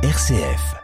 RCF. 0.00 0.76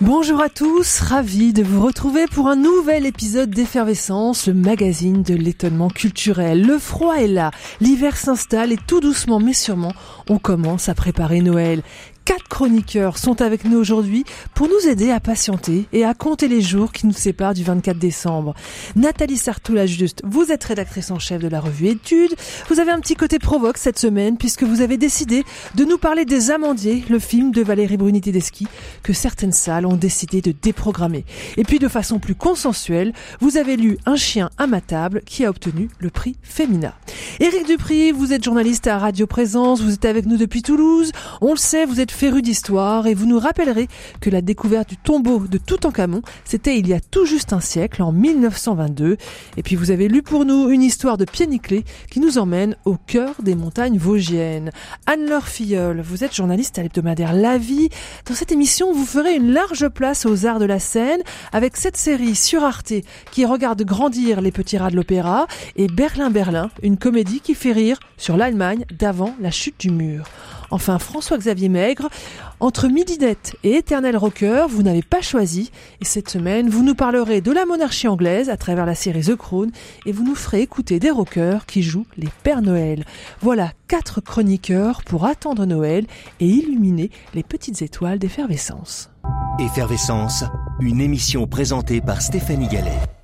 Bonjour 0.00 0.40
à 0.40 0.48
tous, 0.48 1.00
ravi 1.00 1.52
de 1.52 1.62
vous 1.62 1.84
retrouver 1.84 2.26
pour 2.26 2.48
un 2.48 2.56
nouvel 2.56 3.06
épisode 3.06 3.50
d'Effervescence, 3.50 4.48
le 4.48 4.54
magazine 4.54 5.22
de 5.22 5.34
l'étonnement 5.34 5.88
culturel. 5.88 6.66
Le 6.66 6.78
froid 6.78 7.14
est 7.14 7.28
là, 7.28 7.52
l'hiver 7.80 8.16
s'installe 8.16 8.72
et 8.72 8.78
tout 8.88 8.98
doucement 9.00 9.38
mais 9.38 9.52
sûrement, 9.52 9.92
on 10.28 10.38
commence 10.38 10.88
à 10.88 10.94
préparer 10.94 11.42
Noël. 11.42 11.82
Quatre 12.28 12.46
chroniqueurs 12.46 13.16
sont 13.16 13.40
avec 13.40 13.64
nous 13.64 13.78
aujourd'hui 13.78 14.22
pour 14.52 14.68
nous 14.68 14.86
aider 14.86 15.10
à 15.10 15.18
patienter 15.18 15.86
et 15.94 16.04
à 16.04 16.12
compter 16.12 16.46
les 16.46 16.60
jours 16.60 16.92
qui 16.92 17.06
nous 17.06 17.14
séparent 17.14 17.54
du 17.54 17.64
24 17.64 17.98
décembre. 17.98 18.52
Nathalie 18.96 19.38
Sartoula 19.38 19.86
juste, 19.86 20.20
vous 20.26 20.52
êtes 20.52 20.62
rédactrice 20.62 21.10
en 21.10 21.18
chef 21.18 21.40
de 21.40 21.48
la 21.48 21.58
revue 21.58 21.86
Études. 21.86 22.34
Vous 22.68 22.80
avez 22.80 22.90
un 22.90 23.00
petit 23.00 23.14
côté 23.14 23.38
provoque 23.38 23.78
cette 23.78 23.98
semaine 23.98 24.36
puisque 24.36 24.62
vous 24.62 24.82
avez 24.82 24.98
décidé 24.98 25.42
de 25.74 25.86
nous 25.86 25.96
parler 25.96 26.26
des 26.26 26.50
Amandiers, 26.50 27.02
le 27.08 27.18
film 27.18 27.50
de 27.50 27.62
Valérie 27.62 27.96
Bruni 27.96 28.20
Tedeschi 28.20 28.66
que 29.02 29.14
certaines 29.14 29.52
salles 29.52 29.86
ont 29.86 29.96
décidé 29.96 30.42
de 30.42 30.52
déprogrammer. 30.52 31.24
Et 31.56 31.64
puis 31.64 31.78
de 31.78 31.88
façon 31.88 32.18
plus 32.18 32.34
consensuelle, 32.34 33.14
vous 33.40 33.56
avez 33.56 33.78
lu 33.78 33.96
Un 34.04 34.16
chien 34.16 34.50
à 34.58 34.66
ma 34.66 34.82
table 34.82 35.22
qui 35.24 35.46
a 35.46 35.48
obtenu 35.48 35.88
le 35.98 36.10
prix 36.10 36.36
Femina. 36.42 36.94
Éric 37.40 37.66
Dupri, 37.66 38.12
vous 38.12 38.34
êtes 38.34 38.44
journaliste 38.44 38.86
à 38.86 38.98
Radio 38.98 39.26
Présence, 39.26 39.80
vous 39.80 39.94
êtes 39.94 40.04
avec 40.04 40.26
nous 40.26 40.36
depuis 40.36 40.60
Toulouse. 40.60 41.10
On 41.40 41.52
le 41.52 41.56
sait, 41.56 41.86
vous 41.86 42.00
êtes 42.00 42.17
féru 42.18 42.42
d'histoire 42.42 43.06
et 43.06 43.14
vous 43.14 43.26
nous 43.26 43.38
rappellerez 43.38 43.86
que 44.20 44.28
la 44.28 44.42
découverte 44.42 44.88
du 44.88 44.96
tombeau 44.96 45.38
de 45.38 45.56
Toutankhamon, 45.56 46.22
c'était 46.44 46.76
il 46.76 46.88
y 46.88 46.92
a 46.92 46.98
tout 46.98 47.24
juste 47.24 47.52
un 47.52 47.60
siècle, 47.60 48.02
en 48.02 48.10
1922. 48.10 49.16
Et 49.56 49.62
puis 49.62 49.76
vous 49.76 49.92
avez 49.92 50.08
lu 50.08 50.22
pour 50.22 50.44
nous 50.44 50.68
une 50.68 50.82
histoire 50.82 51.16
de 51.16 51.24
pied 51.24 51.46
nickelé 51.46 51.84
qui 52.10 52.18
nous 52.18 52.38
emmène 52.38 52.74
au 52.84 52.96
cœur 52.96 53.36
des 53.40 53.54
montagnes 53.54 53.98
vosgiennes. 53.98 54.72
Anne-Laure 55.06 55.46
Filleul, 55.46 56.00
vous 56.00 56.24
êtes 56.24 56.34
journaliste 56.34 56.76
à 56.80 56.82
l'hebdomadaire 56.82 57.34
La 57.34 57.56
Vie. 57.56 57.88
Dans 58.26 58.34
cette 58.34 58.50
émission, 58.50 58.92
vous 58.92 59.06
ferez 59.06 59.36
une 59.36 59.52
large 59.52 59.88
place 59.88 60.26
aux 60.26 60.44
arts 60.44 60.58
de 60.58 60.64
la 60.64 60.80
scène 60.80 61.20
avec 61.52 61.76
cette 61.76 61.96
série 61.96 62.34
sur 62.34 62.64
Arte 62.64 62.94
qui 63.30 63.44
regarde 63.44 63.84
grandir 63.84 64.40
les 64.40 64.50
petits 64.50 64.76
rats 64.76 64.90
de 64.90 64.96
l'opéra 64.96 65.46
et 65.76 65.86
Berlin 65.86 66.30
Berlin, 66.30 66.68
une 66.82 66.96
comédie 66.96 67.38
qui 67.38 67.54
fait 67.54 67.70
rire 67.70 68.00
sur 68.16 68.36
l'Allemagne 68.36 68.86
d'avant 68.90 69.36
la 69.40 69.52
chute 69.52 69.78
du 69.78 69.92
mur. 69.92 70.24
Enfin, 70.70 70.98
François-Xavier 70.98 71.68
Maigre, 71.68 72.08
entre 72.60 72.88
Midinette 72.88 73.56
et 73.64 73.76
Éternel 73.76 74.16
Rocker, 74.16 74.66
vous 74.68 74.82
n'avez 74.82 75.02
pas 75.02 75.20
choisi. 75.20 75.70
Et 76.00 76.04
cette 76.04 76.28
semaine, 76.28 76.68
vous 76.68 76.82
nous 76.82 76.94
parlerez 76.94 77.40
de 77.40 77.52
la 77.52 77.64
monarchie 77.64 78.08
anglaise 78.08 78.50
à 78.50 78.56
travers 78.56 78.86
la 78.86 78.94
série 78.94 79.22
The 79.22 79.36
Crown 79.36 79.70
et 80.06 80.12
vous 80.12 80.24
nous 80.24 80.34
ferez 80.34 80.60
écouter 80.60 80.98
des 80.98 81.10
rockers 81.10 81.66
qui 81.66 81.82
jouent 81.82 82.06
les 82.16 82.28
Pères 82.42 82.62
Noël. 82.62 83.04
Voilà 83.40 83.72
quatre 83.86 84.20
chroniqueurs 84.20 85.02
pour 85.04 85.24
attendre 85.24 85.66
Noël 85.66 86.06
et 86.40 86.46
illuminer 86.46 87.10
les 87.34 87.42
petites 87.42 87.82
étoiles 87.82 88.18
d'effervescence. 88.18 89.10
Effervescence, 89.58 90.44
une 90.80 91.00
émission 91.00 91.46
présentée 91.46 92.00
par 92.00 92.22
Stéphanie 92.22 92.68
Gallet. 92.68 93.17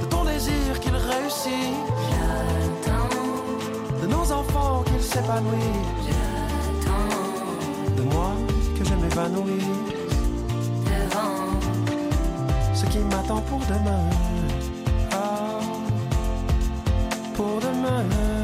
De 0.00 0.04
ton 0.06 0.24
désir 0.24 0.80
qu'il 0.80 0.96
réussit 0.96 1.74
De 4.02 4.06
nos 4.06 4.32
enfants 4.32 4.82
qu'ils 4.86 5.02
s'épanouissent 5.02 6.16
De 7.96 8.02
moi 8.02 8.30
que 8.78 8.84
je 8.84 8.94
m'épanouisse 8.94 9.96
ce 12.76 12.84
qui 12.86 12.98
m'attend 12.98 13.40
pour 13.40 13.60
demain. 13.60 14.10
Ah, 15.12 15.60
pour 17.34 17.58
demain. 17.60 18.35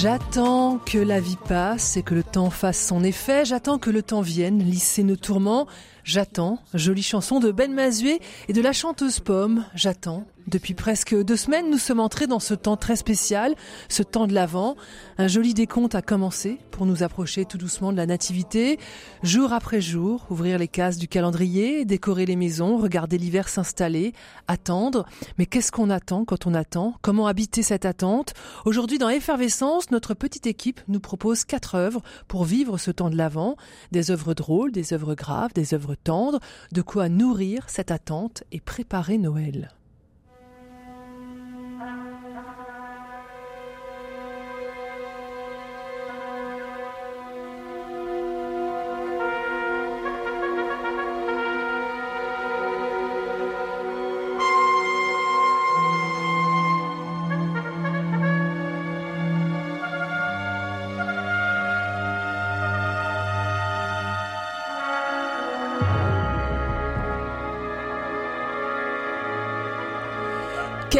J'attends 0.00 0.78
que 0.78 0.96
la 0.96 1.20
vie 1.20 1.36
passe 1.36 1.98
et 1.98 2.02
que 2.02 2.14
le 2.14 2.22
temps 2.22 2.48
fasse 2.48 2.86
son 2.86 3.04
effet. 3.04 3.44
J'attends 3.44 3.78
que 3.78 3.90
le 3.90 4.02
temps 4.02 4.22
vienne 4.22 4.58
lisser 4.58 5.02
nos 5.02 5.16
tourments. 5.16 5.66
J'attends, 6.04 6.58
jolie 6.72 7.02
chanson 7.02 7.38
de 7.38 7.52
Ben 7.52 7.70
Mazué 7.70 8.18
et 8.48 8.54
de 8.54 8.62
la 8.62 8.72
chanteuse 8.72 9.20
Pomme. 9.20 9.66
J'attends. 9.74 10.24
Depuis 10.50 10.74
presque 10.74 11.14
deux 11.14 11.36
semaines, 11.36 11.70
nous 11.70 11.78
sommes 11.78 12.00
entrés 12.00 12.26
dans 12.26 12.40
ce 12.40 12.54
temps 12.54 12.76
très 12.76 12.96
spécial, 12.96 13.54
ce 13.88 14.02
temps 14.02 14.26
de 14.26 14.34
l'Avent. 14.34 14.74
Un 15.16 15.28
joli 15.28 15.54
décompte 15.54 15.94
a 15.94 16.02
commencé 16.02 16.58
pour 16.72 16.86
nous 16.86 17.04
approcher 17.04 17.44
tout 17.44 17.56
doucement 17.56 17.92
de 17.92 17.96
la 17.96 18.06
nativité. 18.06 18.80
Jour 19.22 19.52
après 19.52 19.80
jour, 19.80 20.26
ouvrir 20.28 20.58
les 20.58 20.66
cases 20.66 20.96
du 20.96 21.06
calendrier, 21.06 21.84
décorer 21.84 22.26
les 22.26 22.34
maisons, 22.34 22.78
regarder 22.78 23.16
l'hiver 23.16 23.48
s'installer, 23.48 24.12
attendre. 24.48 25.06
Mais 25.38 25.46
qu'est-ce 25.46 25.70
qu'on 25.70 25.88
attend 25.88 26.24
quand 26.24 26.48
on 26.48 26.54
attend? 26.54 26.96
Comment 27.00 27.28
habiter 27.28 27.62
cette 27.62 27.84
attente? 27.84 28.34
Aujourd'hui, 28.64 28.98
dans 28.98 29.08
Effervescence, 29.08 29.92
notre 29.92 30.14
petite 30.14 30.48
équipe 30.48 30.80
nous 30.88 31.00
propose 31.00 31.44
quatre 31.44 31.76
œuvres 31.76 32.02
pour 32.26 32.44
vivre 32.44 32.76
ce 32.76 32.90
temps 32.90 33.10
de 33.10 33.16
l'Avent. 33.16 33.54
Des 33.92 34.10
œuvres 34.10 34.34
drôles, 34.34 34.72
des 34.72 34.94
œuvres 34.94 35.14
graves, 35.14 35.52
des 35.54 35.74
œuvres 35.74 35.94
tendres, 35.94 36.40
de 36.72 36.82
quoi 36.82 37.08
nourrir 37.08 37.66
cette 37.68 37.92
attente 37.92 38.42
et 38.50 38.58
préparer 38.58 39.16
Noël. 39.16 39.70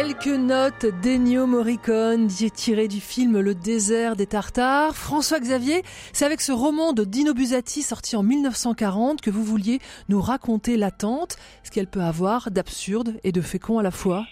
Quelques 0.01 0.39
notes 0.39 0.87
d'Ennio 1.03 1.45
Morricone 1.45 2.25
tirées 2.27 2.87
du 2.87 2.99
film 2.99 3.39
Le 3.39 3.53
désert 3.53 4.15
des 4.15 4.25
Tartares. 4.25 4.95
François 4.95 5.39
Xavier, 5.39 5.83
c'est 6.11 6.25
avec 6.25 6.41
ce 6.41 6.51
roman 6.51 6.91
de 6.93 7.03
Dino 7.03 7.35
Buzzati 7.35 7.83
sorti 7.83 8.15
en 8.15 8.23
1940 8.23 9.21
que 9.21 9.29
vous 9.29 9.43
vouliez 9.43 9.77
nous 10.09 10.19
raconter 10.19 10.75
l'attente, 10.75 11.35
ce 11.61 11.69
qu'elle 11.69 11.85
peut 11.85 12.01
avoir 12.01 12.49
d'absurde 12.49 13.19
et 13.23 13.31
de 13.31 13.41
fécond 13.41 13.77
à 13.77 13.83
la 13.83 13.91
fois. 13.91 14.25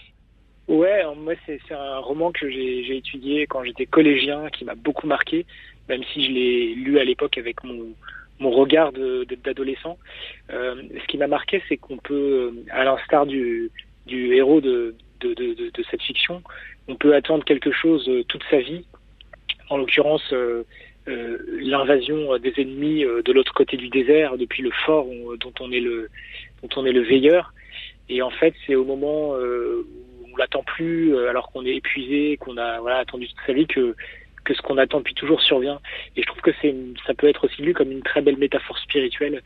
Ouais, 0.66 1.04
moi 1.16 1.34
c'est 1.46 1.60
un 1.70 1.98
roman 1.98 2.32
que 2.32 2.50
j'ai 2.50 2.96
étudié 2.96 3.46
quand 3.46 3.62
j'étais 3.62 3.86
collégien, 3.86 4.48
qui 4.50 4.64
m'a 4.64 4.74
beaucoup 4.74 5.06
marqué, 5.06 5.46
même 5.88 6.02
si 6.12 6.26
je 6.26 6.32
l'ai 6.32 6.74
lu 6.74 6.98
à 6.98 7.04
l'époque 7.04 7.38
avec 7.38 7.62
mon, 7.62 7.94
regard 8.40 8.90
d'adolescent. 9.44 9.98
Euh, 10.50 10.82
ce 11.00 11.06
qui 11.06 11.16
m'a 11.16 11.28
marqué, 11.28 11.62
c'est 11.68 11.76
qu'on 11.76 11.98
peut, 11.98 12.52
à 12.72 12.82
l'instar 12.82 13.24
du 13.24 13.70
héros 14.08 14.60
de 14.60 14.96
de, 15.20 15.82
cette 15.90 16.02
fiction. 16.02 16.42
On 16.88 16.96
peut 16.96 17.14
attendre 17.14 17.44
quelque 17.44 17.72
chose 17.72 18.08
euh, 18.08 18.24
toute 18.24 18.42
sa 18.50 18.58
vie, 18.58 18.84
en 19.68 19.78
l'occurrence 19.78 20.32
euh, 20.32 20.64
euh, 21.08 21.38
l'invasion 21.60 22.36
des 22.38 22.52
ennemis 22.58 23.02
de 23.02 23.32
l'autre 23.32 23.54
côté 23.54 23.76
du 23.76 23.88
désert, 23.88 24.36
depuis 24.36 24.62
le 24.62 24.70
fort 24.84 25.08
on, 25.08 25.36
dont 25.36 25.52
on 25.60 25.72
est 25.72 25.80
le 25.80 26.08
dont 26.62 26.68
on 26.76 26.86
est 26.86 26.92
le 26.92 27.02
veilleur. 27.02 27.54
Et 28.08 28.22
en 28.22 28.30
fait, 28.30 28.54
c'est 28.66 28.74
au 28.74 28.84
moment 28.84 29.30
où 29.30 30.26
on 30.32 30.36
l'attend 30.36 30.62
plus, 30.64 31.16
alors 31.28 31.50
qu'on 31.52 31.64
est 31.64 31.76
épuisé, 31.76 32.36
qu'on 32.38 32.56
a 32.56 32.80
attendu 32.98 33.28
toute 33.28 33.46
sa 33.46 33.52
vie, 33.52 33.66
que 33.66 33.94
que 34.44 34.54
ce 34.54 34.62
qu'on 34.62 34.78
attend 34.78 34.98
depuis 34.98 35.14
toujours 35.14 35.40
survient. 35.40 35.80
Et 36.16 36.22
je 36.22 36.26
trouve 36.26 36.42
que 36.42 36.50
c'est 36.60 36.74
ça 37.06 37.14
peut 37.14 37.28
être 37.28 37.44
aussi 37.44 37.62
lu 37.62 37.72
comme 37.72 37.92
une 37.92 38.02
très 38.02 38.20
belle 38.20 38.36
métaphore 38.36 38.78
spirituelle, 38.78 39.42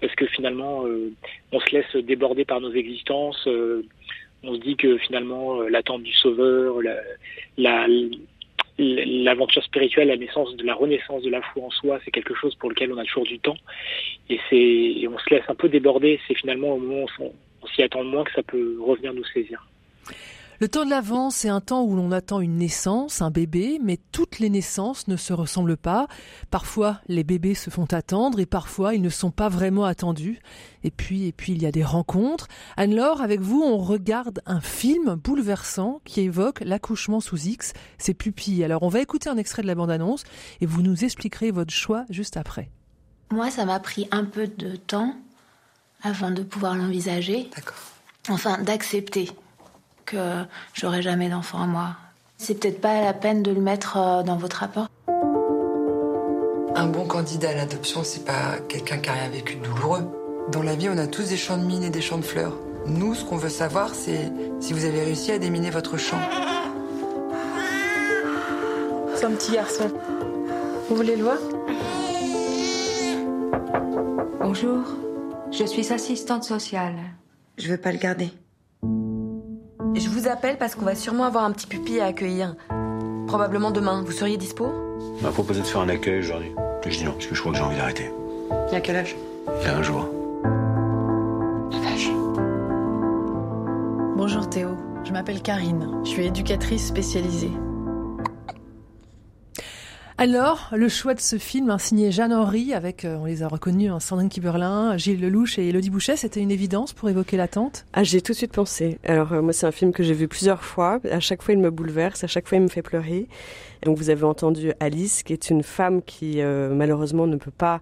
parce 0.00 0.14
que 0.14 0.26
finalement, 0.26 0.84
on 1.52 1.60
se 1.60 1.74
laisse 1.74 1.96
déborder 2.04 2.44
par 2.44 2.60
nos 2.60 2.72
existences. 2.72 3.48
On 4.42 4.54
se 4.54 4.60
dit 4.60 4.76
que 4.76 4.98
finalement, 4.98 5.60
euh, 5.60 5.68
l'attente 5.68 6.02
du 6.02 6.12
Sauveur, 6.14 6.80
la, 7.56 7.86
l'aventure 8.78 9.62
spirituelle, 9.64 10.08
la 10.08 10.16
naissance 10.16 10.54
de 10.56 10.64
la 10.64 10.74
renaissance 10.74 11.22
de 11.22 11.30
la 11.30 11.42
foi 11.42 11.64
en 11.64 11.70
soi, 11.70 11.98
c'est 12.04 12.10
quelque 12.10 12.34
chose 12.34 12.54
pour 12.54 12.70
lequel 12.70 12.92
on 12.92 12.98
a 12.98 13.04
toujours 13.04 13.24
du 13.24 13.38
temps. 13.38 13.56
Et 14.30 14.38
on 15.08 15.18
se 15.18 15.30
laisse 15.30 15.44
un 15.48 15.54
peu 15.54 15.68
déborder. 15.68 16.20
C'est 16.28 16.34
finalement 16.34 16.74
au 16.74 16.78
moment 16.78 17.06
où 17.18 17.24
on, 17.62 17.66
s'y 17.66 17.82
attend 17.82 18.04
moins 18.04 18.24
que 18.24 18.32
ça 18.32 18.42
peut 18.42 18.76
revenir 18.80 19.12
nous 19.12 19.24
saisir. 19.24 19.66
Le 20.60 20.68
temps 20.68 20.84
de 20.84 20.90
l'avant, 20.90 21.30
c'est 21.30 21.48
un 21.48 21.60
temps 21.60 21.84
où 21.84 21.94
l'on 21.94 22.10
attend 22.10 22.40
une 22.40 22.56
naissance, 22.56 23.22
un 23.22 23.30
bébé, 23.30 23.78
mais 23.80 23.96
toutes 24.10 24.40
les 24.40 24.50
naissances 24.50 25.06
ne 25.06 25.16
se 25.16 25.32
ressemblent 25.32 25.76
pas. 25.76 26.08
Parfois, 26.50 27.00
les 27.06 27.22
bébés 27.22 27.54
se 27.54 27.70
font 27.70 27.84
attendre 27.84 28.40
et 28.40 28.46
parfois, 28.46 28.96
ils 28.96 29.02
ne 29.02 29.08
sont 29.08 29.30
pas 29.30 29.48
vraiment 29.48 29.84
attendus. 29.84 30.40
Et 30.82 30.90
puis, 30.90 31.26
et 31.26 31.32
puis, 31.32 31.52
il 31.52 31.62
y 31.62 31.66
a 31.66 31.70
des 31.70 31.84
rencontres. 31.84 32.48
Anne-Laure, 32.76 33.22
avec 33.22 33.40
vous, 33.40 33.62
on 33.62 33.78
regarde 33.78 34.40
un 34.46 34.60
film 34.60 35.14
bouleversant 35.14 36.00
qui 36.04 36.22
évoque 36.22 36.60
l'accouchement 36.62 37.20
sous 37.20 37.38
X, 37.38 37.72
ses 37.96 38.14
pupilles. 38.14 38.64
Alors, 38.64 38.82
on 38.82 38.88
va 38.88 38.98
écouter 38.98 39.30
un 39.30 39.36
extrait 39.36 39.62
de 39.62 39.68
la 39.68 39.76
bande-annonce 39.76 40.24
et 40.60 40.66
vous 40.66 40.82
nous 40.82 41.04
expliquerez 41.04 41.52
votre 41.52 41.72
choix 41.72 42.04
juste 42.10 42.36
après. 42.36 42.68
Moi, 43.30 43.52
ça 43.52 43.64
m'a 43.64 43.78
pris 43.78 44.08
un 44.10 44.24
peu 44.24 44.48
de 44.48 44.74
temps 44.74 45.14
avant 46.02 46.32
de 46.32 46.42
pouvoir 46.42 46.74
l'envisager. 46.74 47.48
D'accord. 47.54 47.78
Enfin, 48.28 48.60
d'accepter 48.60 49.30
que 50.08 50.44
j'aurai 50.74 51.02
jamais 51.02 51.28
d'enfant 51.28 51.62
à 51.62 51.66
moi. 51.66 51.96
C'est 52.38 52.54
peut-être 52.54 52.80
pas 52.80 53.02
la 53.02 53.12
peine 53.12 53.42
de 53.42 53.50
le 53.50 53.60
mettre 53.60 53.96
euh, 53.96 54.22
dans 54.22 54.36
votre 54.36 54.58
rapport. 54.58 54.86
Un 56.76 56.86
bon 56.86 57.06
candidat 57.06 57.50
à 57.50 57.54
l'adoption, 57.54 58.02
c'est 58.04 58.24
pas 58.24 58.58
quelqu'un 58.68 58.98
qui 58.98 59.10
a 59.10 59.12
rien 59.12 59.28
vécu 59.28 59.56
de 59.56 59.64
douloureux. 59.64 60.04
Dans 60.52 60.62
la 60.62 60.76
vie, 60.76 60.88
on 60.88 60.96
a 60.98 61.06
tous 61.06 61.28
des 61.28 61.36
champs 61.36 61.58
de 61.58 61.64
mines 61.64 61.82
et 61.82 61.90
des 61.90 62.00
champs 62.00 62.18
de 62.18 62.24
fleurs. 62.24 62.56
Nous, 62.86 63.14
ce 63.14 63.24
qu'on 63.24 63.36
veut 63.36 63.48
savoir, 63.48 63.94
c'est 63.94 64.32
si 64.60 64.72
vous 64.72 64.84
avez 64.84 65.02
réussi 65.02 65.32
à 65.32 65.38
déminer 65.38 65.70
votre 65.70 65.98
champ. 65.98 66.20
C'est 69.14 69.24
un 69.24 69.32
petit 69.32 69.52
garçon. 69.52 69.90
Vous 70.88 70.96
voulez 70.96 71.16
le 71.16 71.24
voir? 71.24 71.38
Bonjour, 74.40 74.78
je 75.50 75.64
suis 75.64 75.92
assistante 75.92 76.44
sociale. 76.44 76.94
Je 77.58 77.68
veux 77.68 77.76
pas 77.76 77.92
le 77.92 77.98
garder. 77.98 78.30
Je 79.94 80.08
vous 80.08 80.28
appelle 80.28 80.58
parce 80.58 80.74
qu'on 80.74 80.84
va 80.84 80.94
sûrement 80.94 81.24
avoir 81.24 81.44
un 81.44 81.52
petit 81.52 81.66
pupille 81.66 82.00
à 82.00 82.06
accueillir. 82.06 82.54
Probablement 83.26 83.70
demain. 83.70 84.02
Vous 84.04 84.12
seriez 84.12 84.36
dispo? 84.36 84.66
On 84.66 85.22
m'a 85.22 85.30
proposé 85.30 85.60
de 85.60 85.66
faire 85.66 85.80
un 85.80 85.88
accueil 85.88 86.20
aujourd'hui. 86.20 86.52
Je 86.84 86.96
dis 86.96 87.04
non, 87.04 87.12
parce 87.12 87.26
que 87.26 87.34
je 87.34 87.40
crois 87.40 87.52
que 87.52 87.58
j'ai 87.58 87.64
envie 87.64 87.76
d'arrêter. 87.76 88.10
Il 88.70 88.74
a 88.76 88.80
quel 88.80 88.96
âge? 88.96 89.16
Il 89.60 89.66
y 89.66 89.70
a 89.70 89.76
un 89.76 89.82
jour. 89.82 90.08
Bonjour 94.16 94.48
Théo, 94.50 94.70
je 95.04 95.12
m'appelle 95.12 95.40
Karine. 95.40 96.00
Je 96.04 96.08
suis 96.08 96.26
éducatrice 96.26 96.86
spécialisée. 96.88 97.52
Alors, 100.20 100.70
le 100.72 100.88
choix 100.88 101.14
de 101.14 101.20
ce 101.20 101.38
film, 101.38 101.70
hein, 101.70 101.78
signé 101.78 102.10
Jeanne 102.10 102.32
Henry, 102.32 102.74
avec, 102.74 103.04
euh, 103.04 103.18
on 103.20 103.26
les 103.26 103.44
a 103.44 103.46
reconnus, 103.46 103.92
hein, 103.92 104.00
Sandrine 104.00 104.28
Kiberlin, 104.28 104.96
Gilles 104.96 105.20
Lelouch 105.20 105.60
et 105.60 105.68
Elodie 105.68 105.90
Bouchet, 105.90 106.16
c'était 106.16 106.40
une 106.40 106.50
évidence 106.50 106.92
pour 106.92 107.08
évoquer 107.08 107.36
l'attente? 107.36 107.86
Ah, 107.92 108.02
j'ai 108.02 108.20
tout 108.20 108.32
de 108.32 108.36
suite 108.36 108.50
pensé. 108.50 108.98
Alors, 109.04 109.32
euh, 109.32 109.42
moi, 109.42 109.52
c'est 109.52 109.66
un 109.66 109.70
film 109.70 109.92
que 109.92 110.02
j'ai 110.02 110.14
vu 110.14 110.26
plusieurs 110.26 110.64
fois. 110.64 110.98
À 111.08 111.20
chaque 111.20 111.40
fois, 111.40 111.54
il 111.54 111.60
me 111.60 111.70
bouleverse, 111.70 112.24
à 112.24 112.26
chaque 112.26 112.48
fois, 112.48 112.58
il 112.58 112.62
me 112.62 112.68
fait 112.68 112.82
pleurer. 112.82 113.28
Donc, 113.84 113.96
vous 113.96 114.10
avez 114.10 114.24
entendu 114.24 114.72
Alice, 114.80 115.22
qui 115.22 115.32
est 115.32 115.50
une 115.50 115.62
femme 115.62 116.02
qui, 116.02 116.42
euh, 116.42 116.74
malheureusement, 116.74 117.28
ne 117.28 117.36
peut 117.36 117.52
pas 117.52 117.80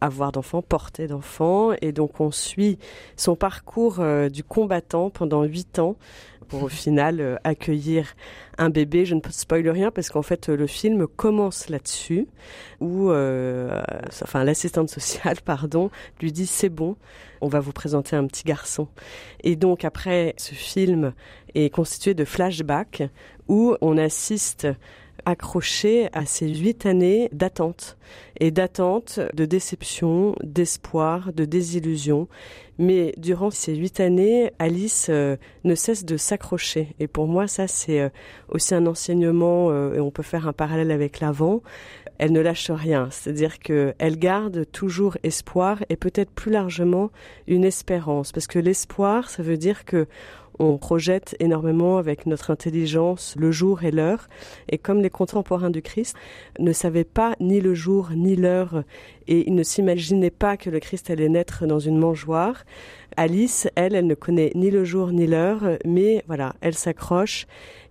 avoir 0.00 0.32
d'enfants, 0.32 0.62
porter 0.62 1.06
d'enfants. 1.06 1.70
Et 1.82 1.92
donc, 1.92 2.20
on 2.20 2.32
suit 2.32 2.78
son 3.14 3.36
parcours 3.36 4.04
du 4.30 4.42
combattant 4.42 5.08
pendant 5.08 5.44
huit 5.44 5.78
ans 5.78 5.96
pour 6.48 6.62
au 6.62 6.68
final 6.68 7.20
euh, 7.20 7.36
accueillir 7.44 8.14
un 8.58 8.70
bébé. 8.70 9.04
Je 9.04 9.14
ne 9.14 9.20
spoil 9.30 9.68
rien 9.68 9.90
parce 9.90 10.10
qu'en 10.10 10.22
fait 10.22 10.48
le 10.48 10.66
film 10.66 11.06
commence 11.06 11.68
là-dessus 11.68 12.26
où 12.80 13.10
euh, 13.10 13.82
enfin 14.22 14.44
l'assistante 14.44 14.88
sociale 14.88 15.36
pardon 15.44 15.90
lui 16.20 16.32
dit 16.32 16.46
c'est 16.46 16.68
bon, 16.68 16.96
on 17.40 17.48
va 17.48 17.60
vous 17.60 17.72
présenter 17.72 18.16
un 18.16 18.26
petit 18.26 18.44
garçon. 18.44 18.88
Et 19.42 19.56
donc 19.56 19.84
après 19.84 20.34
ce 20.36 20.54
film 20.54 21.12
est 21.54 21.70
constitué 21.70 22.14
de 22.14 22.24
flashbacks 22.24 23.02
où 23.48 23.76
on 23.80 23.98
assiste 23.98 24.66
accroché 25.26 26.08
à 26.12 26.24
ces 26.24 26.48
huit 26.48 26.86
années 26.86 27.28
d'attente 27.32 27.98
et 28.38 28.50
d'attente, 28.50 29.18
de 29.34 29.44
déception, 29.44 30.36
d'espoir, 30.42 31.32
de 31.32 31.44
désillusion. 31.44 32.28
Mais 32.78 33.12
durant 33.16 33.50
ces 33.50 33.74
huit 33.74 34.00
années, 34.00 34.52
Alice 34.58 35.08
euh, 35.10 35.36
ne 35.64 35.74
cesse 35.74 36.04
de 36.04 36.16
s'accrocher. 36.16 36.94
Et 37.00 37.08
pour 37.08 37.26
moi, 37.26 37.48
ça, 37.48 37.66
c'est 37.66 38.00
euh, 38.00 38.08
aussi 38.48 38.74
un 38.74 38.86
enseignement, 38.86 39.70
euh, 39.70 39.94
et 39.94 40.00
on 40.00 40.10
peut 40.10 40.22
faire 40.22 40.46
un 40.46 40.52
parallèle 40.52 40.90
avec 40.90 41.20
l'avant. 41.20 41.62
Elle 42.18 42.32
ne 42.32 42.40
lâche 42.40 42.70
rien, 42.70 43.08
c'est-à-dire 43.10 43.58
qu'elle 43.58 44.18
garde 44.18 44.64
toujours 44.70 45.18
espoir 45.22 45.82
et 45.88 45.96
peut-être 45.96 46.30
plus 46.30 46.50
largement 46.50 47.10
une 47.46 47.64
espérance. 47.64 48.32
Parce 48.32 48.46
que 48.46 48.58
l'espoir, 48.58 49.28
ça 49.28 49.42
veut 49.42 49.58
dire 49.58 49.84
que 49.84 50.06
on 50.58 50.78
projette 50.78 51.36
énormément 51.40 51.98
avec 51.98 52.26
notre 52.26 52.50
intelligence 52.50 53.34
le 53.38 53.50
jour 53.50 53.84
et 53.84 53.90
l'heure. 53.90 54.28
Et 54.68 54.78
comme 54.78 55.02
les 55.02 55.10
contemporains 55.10 55.70
du 55.70 55.82
Christ 55.82 56.16
ne 56.58 56.72
savaient 56.72 57.04
pas 57.04 57.34
ni 57.40 57.60
le 57.60 57.74
jour 57.74 58.10
ni 58.14 58.36
l'heure 58.36 58.82
et 59.28 59.46
ils 59.46 59.54
ne 59.54 59.62
s'imaginaient 59.62 60.30
pas 60.30 60.56
que 60.56 60.70
le 60.70 60.80
Christ 60.80 61.10
allait 61.10 61.28
naître 61.28 61.66
dans 61.66 61.80
une 61.80 61.98
mangeoire, 61.98 62.64
Alice, 63.16 63.68
elle, 63.76 63.94
elle 63.94 64.06
ne 64.06 64.14
connaît 64.14 64.52
ni 64.54 64.70
le 64.70 64.84
jour 64.84 65.10
ni 65.10 65.26
l'heure, 65.26 65.78
mais 65.84 66.22
voilà, 66.26 66.54
elle 66.60 66.74
s'accroche 66.74 67.46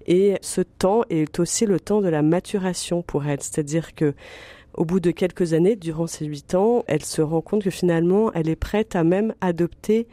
et 0.07 0.35
ce 0.41 0.61
temps 0.61 1.01
est 1.09 1.39
aussi 1.39 1.65
le 1.65 1.79
temps 1.79 2.01
de 2.01 2.09
la 2.09 2.21
maturation 2.21 3.01
pour 3.01 3.25
elle. 3.25 3.41
C'est-à-dire 3.41 3.95
que 3.95 4.13
au 4.75 4.83
bout 4.83 4.99
de 4.99 5.11
quelques 5.11 5.53
années, 5.53 5.77
durant 5.77 6.05
ces 6.05 6.25
huit 6.25 6.53
ans, 6.53 6.83
elle 6.87 7.03
se 7.03 7.21
rend 7.21 7.41
compte 7.41 7.63
que 7.63 7.69
finalement, 7.69 8.31
elle 8.33 8.49
est 8.49 8.57
prête 8.57 8.95
à 8.95 9.05
même 9.05 9.33
adopter 9.39 10.05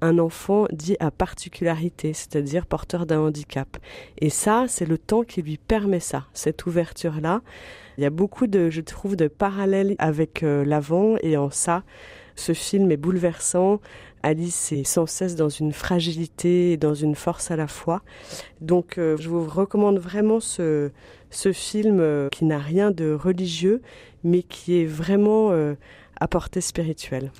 un 0.00 0.18
enfant 0.18 0.66
dit 0.72 0.96
à 1.00 1.10
particularité, 1.10 2.12
c'est-à-dire 2.12 2.66
porteur 2.66 3.06
d'un 3.06 3.20
handicap. 3.20 3.76
Et 4.18 4.30
ça, 4.30 4.66
c'est 4.68 4.86
le 4.86 4.98
temps 4.98 5.22
qui 5.22 5.42
lui 5.42 5.56
permet 5.56 6.00
ça, 6.00 6.26
cette 6.32 6.66
ouverture-là. 6.66 7.42
Il 7.96 8.02
y 8.02 8.06
a 8.06 8.10
beaucoup 8.10 8.46
de, 8.46 8.70
je 8.70 8.80
trouve, 8.80 9.16
de 9.16 9.26
parallèles 9.28 9.96
avec 9.98 10.42
euh, 10.42 10.64
l'avant 10.64 11.16
et 11.22 11.36
en 11.36 11.50
ça, 11.50 11.82
ce 12.36 12.52
film 12.52 12.90
est 12.92 12.96
bouleversant. 12.96 13.80
Alice 14.22 14.72
est 14.72 14.84
sans 14.84 15.06
cesse 15.06 15.36
dans 15.36 15.48
une 15.48 15.72
fragilité 15.72 16.72
et 16.72 16.76
dans 16.76 16.94
une 16.94 17.14
force 17.14 17.50
à 17.50 17.56
la 17.56 17.66
fois. 17.66 18.02
Donc, 18.60 18.98
euh, 18.98 19.16
je 19.18 19.28
vous 19.28 19.44
recommande 19.44 19.98
vraiment 19.98 20.38
ce, 20.40 20.90
ce 21.30 21.52
film 21.52 21.98
euh, 22.00 22.28
qui 22.30 22.44
n'a 22.44 22.58
rien 22.58 22.90
de 22.90 23.12
religieux, 23.12 23.82
mais 24.22 24.42
qui 24.42 24.80
est 24.80 24.86
vraiment 24.86 25.52
à 26.20 26.28
portée 26.28 26.60
spirituelle. 26.60 27.30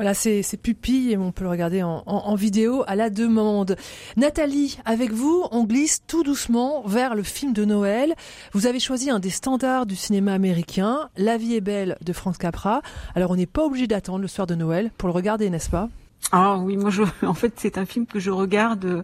Voilà, 0.00 0.14
c'est 0.14 0.56
pupilles 0.56 1.12
et 1.12 1.18
on 1.18 1.30
peut 1.30 1.44
le 1.44 1.50
regarder 1.50 1.82
en, 1.82 2.34
vidéo 2.34 2.84
à 2.86 2.96
la 2.96 3.10
demande. 3.10 3.76
Nathalie, 4.16 4.78
avec 4.86 5.12
vous, 5.12 5.44
on 5.50 5.64
glisse 5.64 6.00
tout 6.06 6.22
doucement 6.22 6.82
vers 6.86 7.14
le 7.14 7.22
film 7.22 7.52
de 7.52 7.66
Noël. 7.66 8.14
Vous 8.54 8.66
avez 8.66 8.80
choisi 8.80 9.10
un 9.10 9.18
des 9.18 9.28
standards 9.28 9.84
du 9.84 9.96
cinéma 9.96 10.32
américain, 10.32 11.10
La 11.18 11.36
vie 11.36 11.54
est 11.54 11.60
belle 11.60 11.98
de 12.00 12.14
Frank 12.14 12.38
Capra. 12.38 12.80
Alors 13.14 13.32
on 13.32 13.36
n'est 13.36 13.44
pas 13.44 13.62
obligé 13.62 13.86
d'attendre 13.86 14.20
le 14.20 14.26
soir 14.26 14.46
de 14.46 14.54
Noël 14.54 14.90
pour 14.96 15.06
le 15.06 15.12
regarder, 15.12 15.50
n'est-ce 15.50 15.68
pas? 15.68 15.90
Ah 16.32 16.56
oui, 16.56 16.78
moi 16.78 16.88
je, 16.88 17.02
en 17.26 17.34
fait 17.34 17.52
c'est 17.58 17.76
un 17.76 17.84
film 17.84 18.06
que 18.06 18.20
je 18.20 18.30
regarde 18.30 18.86
euh, 18.86 19.02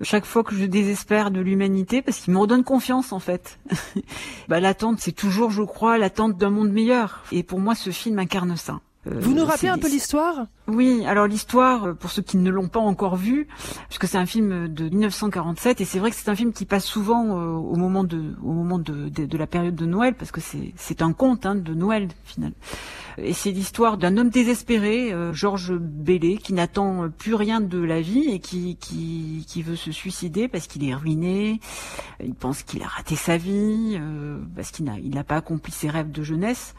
chaque 0.00 0.24
fois 0.24 0.44
que 0.44 0.54
je 0.54 0.64
désespère 0.64 1.30
de 1.30 1.42
l'humanité 1.42 2.00
parce 2.00 2.16
qu'il 2.20 2.32
me 2.32 2.38
redonne 2.38 2.64
confiance 2.64 3.12
en 3.12 3.20
fait. 3.20 3.58
bah, 4.48 4.60
l'attente 4.60 4.98
c'est 4.98 5.12
toujours, 5.12 5.50
je 5.50 5.62
crois, 5.62 5.98
l'attente 5.98 6.38
d'un 6.38 6.48
monde 6.48 6.72
meilleur. 6.72 7.22
Et 7.32 7.42
pour 7.42 7.60
moi 7.60 7.74
ce 7.74 7.90
film 7.90 8.18
incarne 8.18 8.56
ça. 8.56 8.80
Euh, 9.08 9.18
Vous 9.18 9.34
nous 9.34 9.44
rappelez 9.44 9.68
un 9.68 9.78
peu 9.78 9.88
l'histoire? 9.88 10.46
Oui, 10.68 11.04
alors 11.06 11.26
l'histoire, 11.26 11.84
euh, 11.86 11.94
pour 11.94 12.10
ceux 12.10 12.22
qui 12.22 12.36
ne 12.36 12.50
l'ont 12.50 12.68
pas 12.68 12.78
encore 12.78 13.16
vu, 13.16 13.48
puisque 13.88 14.06
c'est 14.06 14.18
un 14.18 14.26
film 14.26 14.68
de 14.68 14.88
1947, 14.88 15.80
et 15.80 15.84
c'est 15.84 15.98
vrai 15.98 16.10
que 16.10 16.16
c'est 16.16 16.28
un 16.28 16.36
film 16.36 16.52
qui 16.52 16.66
passe 16.66 16.84
souvent 16.84 17.36
euh, 17.36 17.46
au 17.48 17.74
moment 17.74 18.04
de, 18.04 18.36
au 18.44 18.52
moment 18.52 18.78
de, 18.78 19.08
de, 19.08 19.38
la 19.38 19.48
période 19.48 19.74
de 19.74 19.86
Noël, 19.86 20.14
parce 20.14 20.30
que 20.30 20.40
c'est, 20.40 20.72
c'est 20.76 21.02
un 21.02 21.12
conte 21.12 21.46
hein, 21.46 21.56
de 21.56 21.74
Noël 21.74 22.08
final. 22.24 22.52
Et 23.18 23.32
c'est 23.32 23.50
l'histoire 23.50 23.98
d'un 23.98 24.16
homme 24.16 24.30
désespéré, 24.30 25.14
Georges 25.32 25.74
Bellé, 25.74 26.38
qui 26.38 26.54
n'attend 26.54 27.10
plus 27.10 27.34
rien 27.34 27.60
de 27.60 27.78
la 27.78 28.00
vie 28.00 28.30
et 28.30 28.38
qui, 28.38 28.76
qui, 28.76 29.44
qui 29.46 29.62
veut 29.62 29.76
se 29.76 29.92
suicider 29.92 30.48
parce 30.48 30.66
qu'il 30.66 30.88
est 30.88 30.94
ruiné, 30.94 31.60
il 32.24 32.34
pense 32.34 32.62
qu'il 32.62 32.82
a 32.82 32.86
raté 32.86 33.14
sa 33.14 33.36
vie, 33.36 34.00
parce 34.56 34.70
qu'il 34.70 34.86
n'a, 34.86 34.98
il 34.98 35.10
n'a 35.10 35.24
pas 35.24 35.36
accompli 35.36 35.72
ses 35.72 35.90
rêves 35.90 36.10
de 36.10 36.22
jeunesse 36.22 36.74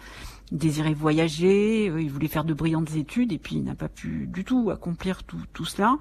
il 0.52 0.58
désirait 0.58 0.94
voyager, 0.94 1.90
euh, 1.90 2.02
il 2.02 2.12
voulait 2.12 2.28
faire 2.28 2.44
de 2.44 2.54
brillantes 2.54 2.96
études 2.96 3.32
et 3.32 3.38
puis 3.38 3.56
il 3.56 3.64
n'a 3.64 3.76
pas 3.76 3.90
pu 3.90 4.28
du 4.32 4.44
tout 4.44 4.70
accomplir 4.72 5.24
tout, 5.24 5.42
tout 5.54 5.66
cela. 5.66 5.98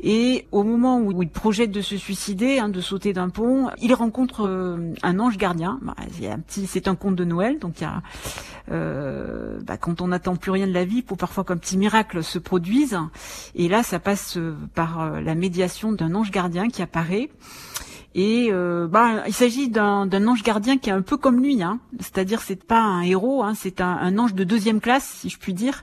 Et 0.00 0.46
au 0.52 0.64
moment 0.64 1.00
où 1.00 1.22
il 1.22 1.28
projette 1.28 1.70
de 1.70 1.80
se 1.80 1.96
suicider, 1.96 2.58
hein, 2.58 2.68
de 2.68 2.80
sauter 2.80 3.12
d'un 3.12 3.30
pont, 3.30 3.70
il 3.80 3.94
rencontre 3.94 4.46
euh, 4.46 4.92
un 5.02 5.18
ange 5.18 5.38
gardien. 5.38 5.78
Bah, 5.82 5.94
c'est 6.48 6.88
un 6.88 6.94
conte 6.94 7.14
de 7.14 7.24
Noël, 7.24 7.58
donc 7.58 7.80
il 7.80 7.84
y 7.84 7.86
a, 7.86 8.02
euh, 8.70 9.60
bah, 9.62 9.76
quand 9.76 10.00
on 10.00 10.08
n'attend 10.08 10.36
plus 10.36 10.50
rien 10.50 10.66
de 10.66 10.72
la 10.72 10.84
vie, 10.84 11.02
pour 11.02 11.16
parfois 11.16 11.44
qu'un 11.44 11.56
petit 11.56 11.78
miracle 11.78 12.22
se 12.22 12.38
produise. 12.38 12.98
Et 13.54 13.68
là, 13.68 13.82
ça 13.82 13.98
passe 13.98 14.36
par 14.74 15.20
la 15.20 15.34
médiation 15.34 15.92
d'un 15.92 16.14
ange 16.14 16.30
gardien 16.30 16.68
qui 16.68 16.82
apparaît 16.82 17.30
Et 18.14 18.48
euh, 18.52 18.86
bah, 18.86 19.24
il 19.26 19.32
s'agit 19.32 19.68
d'un 19.68 20.26
ange 20.26 20.44
gardien 20.44 20.78
qui 20.78 20.88
est 20.88 20.92
un 20.92 21.02
peu 21.02 21.16
comme 21.16 21.40
lui, 21.40 21.62
hein. 21.62 21.80
c'est-à-dire 21.98 22.42
c'est 22.42 22.62
pas 22.62 22.80
un 22.80 23.02
héros, 23.02 23.42
hein, 23.42 23.54
c'est 23.56 23.80
un, 23.80 24.18
ange 24.18 24.34
de 24.34 24.44
deuxième 24.44 24.80
classe, 24.80 25.18
si 25.20 25.30
je 25.30 25.38
puis 25.38 25.52
dire, 25.52 25.82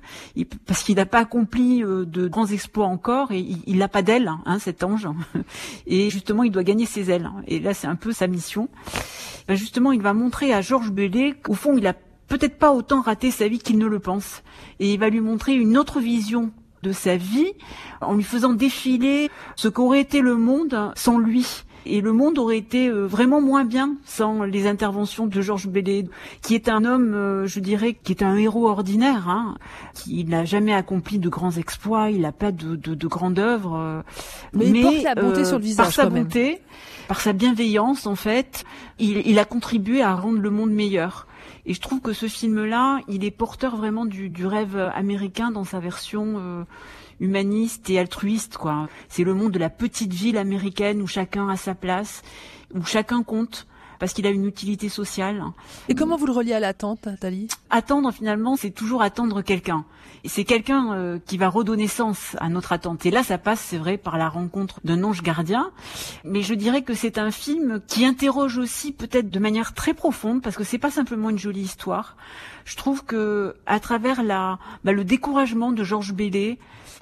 parce 0.66 0.84
qu'il 0.84 0.96
n'a 0.96 1.06
pas 1.06 1.20
accompli 1.20 1.84
euh, 1.84 2.06
de 2.06 2.30
grands 2.30 2.48
exploits 2.48 2.86
encore 2.86 3.34
et 3.34 3.46
il 3.68 3.78
n'a 3.78 3.90
pas 3.90 4.02
d'aile, 4.02 4.32
hein, 4.46 4.60
cet 4.60 4.84
ange. 4.84 5.10
Et 5.88 6.10
justement, 6.10 6.44
il 6.44 6.52
doit 6.52 6.64
gagner 6.64 6.86
ses 6.86 7.12
ailes. 7.12 7.30
Et 7.48 7.60
là, 7.60 7.74
c'est 7.74 7.88
un 7.88 7.96
peu 7.96 8.14
sa 8.14 8.28
mission. 8.28 8.70
Ben, 9.48 9.56
justement, 9.56 9.92
il 9.92 10.02
va 10.02 10.14
montrer 10.14 10.54
à 10.54 10.62
Georges 10.62 10.92
Bellet 10.92 11.34
qu'au 11.34 11.54
fond, 11.54 11.78
il 11.78 11.86
a 11.86 11.94
peut-être 12.28 12.58
pas 12.58 12.72
autant 12.72 13.02
raté 13.02 13.30
sa 13.30 13.50
vie 13.50 13.60
qu'il 13.60 13.78
ne 13.78 13.88
le 13.88 14.00
pense. 14.00 14.42
Et 14.80 14.94
il 14.94 15.00
va 15.00 15.10
lui 15.10 15.20
montrer 15.20 15.54
une 15.54 15.78
autre 15.78 16.00
vision 16.00 16.52
de 16.82 16.94
sa 16.94 17.18
vie 17.18 17.52
en 18.00 18.16
lui 18.16 18.24
faisant 18.24 18.54
défiler 18.54 19.30
ce 19.58 19.68
qu'aurait 19.68 20.00
été 20.00 20.22
le 20.22 20.38
monde 20.38 20.94
sans 20.96 21.18
lui. 21.18 21.64
Et 21.86 22.02
le 22.02 22.14
monde 22.14 22.38
aurait 22.38 22.58
été 22.58 22.90
euh, 22.90 23.06
vraiment 23.06 23.42
moins 23.42 23.66
bien 23.66 23.96
sans 24.06 24.44
les 24.44 24.68
interventions 24.68 25.26
de 25.26 25.42
Georges 25.42 25.68
Bellet, 25.68 26.06
qui 26.42 26.54
est 26.54 26.70
un 26.70 26.86
homme, 26.86 27.14
euh, 27.14 27.48
je 27.48 27.60
dirais, 27.60 27.98
qui 28.04 28.12
est 28.12 28.24
un 28.24 28.36
héros 28.36 28.68
ordinaire. 28.68 29.28
Hein. 29.28 29.58
Il 30.08 30.30
n'a 30.30 30.46
jamais 30.46 30.74
accompli 30.74 31.18
de 31.18 31.30
grands 31.30 31.52
exploits, 31.52 32.12
il 32.12 32.22
n'a 32.22 32.32
pas 32.32 32.52
de, 32.52 32.76
de, 32.76 32.94
de 32.94 33.08
grande 33.08 33.40
œuvre. 33.40 33.76
Euh, 33.76 34.02
mais, 34.54 34.68
il 34.68 34.82
porte 34.82 35.04
la 35.04 35.16
bonté 35.16 35.44
sur 35.44 35.58
le 35.58 35.64
visage, 35.64 35.86
par 35.86 35.94
sa 35.94 36.10
bonté, 36.10 36.62
par 37.08 37.20
sa 37.20 37.34
bienveillance, 37.34 38.06
en 38.06 38.16
fait, 38.16 38.64
il, 39.00 39.26
il, 39.26 39.40
a 39.40 39.46
contribué 39.46 40.04
à 40.04 40.14
rendre 40.14 40.40
le 40.40 40.50
monde 40.52 40.72
meilleur. 40.72 41.28
Et 41.66 41.74
je 41.74 41.82
trouve 41.82 42.00
que 42.00 42.14
ce 42.14 42.28
film-là, 42.28 43.00
il 43.08 43.24
est 43.24 43.32
porteur 43.32 43.76
vraiment 43.76 44.06
du, 44.06 44.30
du 44.30 44.46
rêve 44.46 44.78
américain 44.96 45.52
dans 45.52 45.64
sa 45.64 45.80
version 45.80 46.66
humaniste 47.22 47.90
et 47.90 48.00
altruiste, 48.00 48.58
quoi. 48.58 48.90
C'est 49.08 49.24
le 49.24 49.34
monde 49.34 49.54
de 49.54 49.60
la 49.60 49.70
petite 49.70 50.12
ville 50.12 50.38
américaine 50.38 51.02
où 51.02 51.08
chacun 51.08 51.48
a 51.48 51.56
sa 51.56 51.76
place, 51.76 52.24
où 52.74 52.84
chacun 52.84 53.24
compte 53.24 53.68
parce 54.02 54.14
qu'il 54.14 54.26
a 54.26 54.32
une 54.32 54.48
utilité 54.48 54.90
sociale. 54.90 55.44
Et 55.88 55.94
comment 55.94 56.18
vous 56.18 56.26
le 56.26 56.32
reliez 56.32 56.54
à 56.54 56.60
l'attente, 56.60 57.08
Thalie 57.20 57.50
Attendre, 57.70 58.12
finalement, 58.12 58.56
c'est 58.56 58.72
toujours 58.72 59.04
attendre 59.04 59.44
quelqu'un. 59.44 59.86
Et 60.24 60.28
c'est 60.28 60.44
quelqu'un 60.44 60.96
euh, 60.96 61.20
qui 61.24 61.38
va 61.38 61.50
redonner 61.50 61.88
sens 61.88 62.36
à 62.40 62.50
notre 62.50 62.74
attente. 62.74 63.06
Et 63.06 63.12
là, 63.12 63.22
ça 63.22 63.38
passe, 63.38 63.60
c'est 63.60 63.78
vrai, 63.78 63.98
par 63.98 64.18
la 64.18 64.28
rencontre 64.28 64.80
d'un 64.84 65.04
ange 65.04 65.22
gardien. 65.22 65.70
Mais 66.24 66.42
je 66.42 66.56
dirais 66.56 66.82
que 66.82 66.96
c'est 66.96 67.20
un 67.20 67.30
film 67.30 67.80
qui 67.86 68.04
interroge 68.04 68.58
aussi, 68.58 68.92
peut-être 68.92 69.30
de 69.30 69.40
manière 69.40 69.76
très 69.76 69.94
profonde, 69.94 70.42
parce 70.42 70.56
que 70.56 70.64
c'est 70.64 70.80
pas 70.80 70.90
simplement 70.90 71.30
une 71.30 71.38
jolie 71.38 71.62
histoire. 71.62 72.18
Je 72.66 72.76
trouve 72.78 73.06
que, 73.06 73.56
à 73.68 73.80
travers 73.80 74.24
la, 74.24 74.58
bah, 74.84 74.94
le 74.94 75.04
découragement 75.04 75.72
de 75.72 75.84
Georges 75.84 76.14
Bellet, 76.14 76.58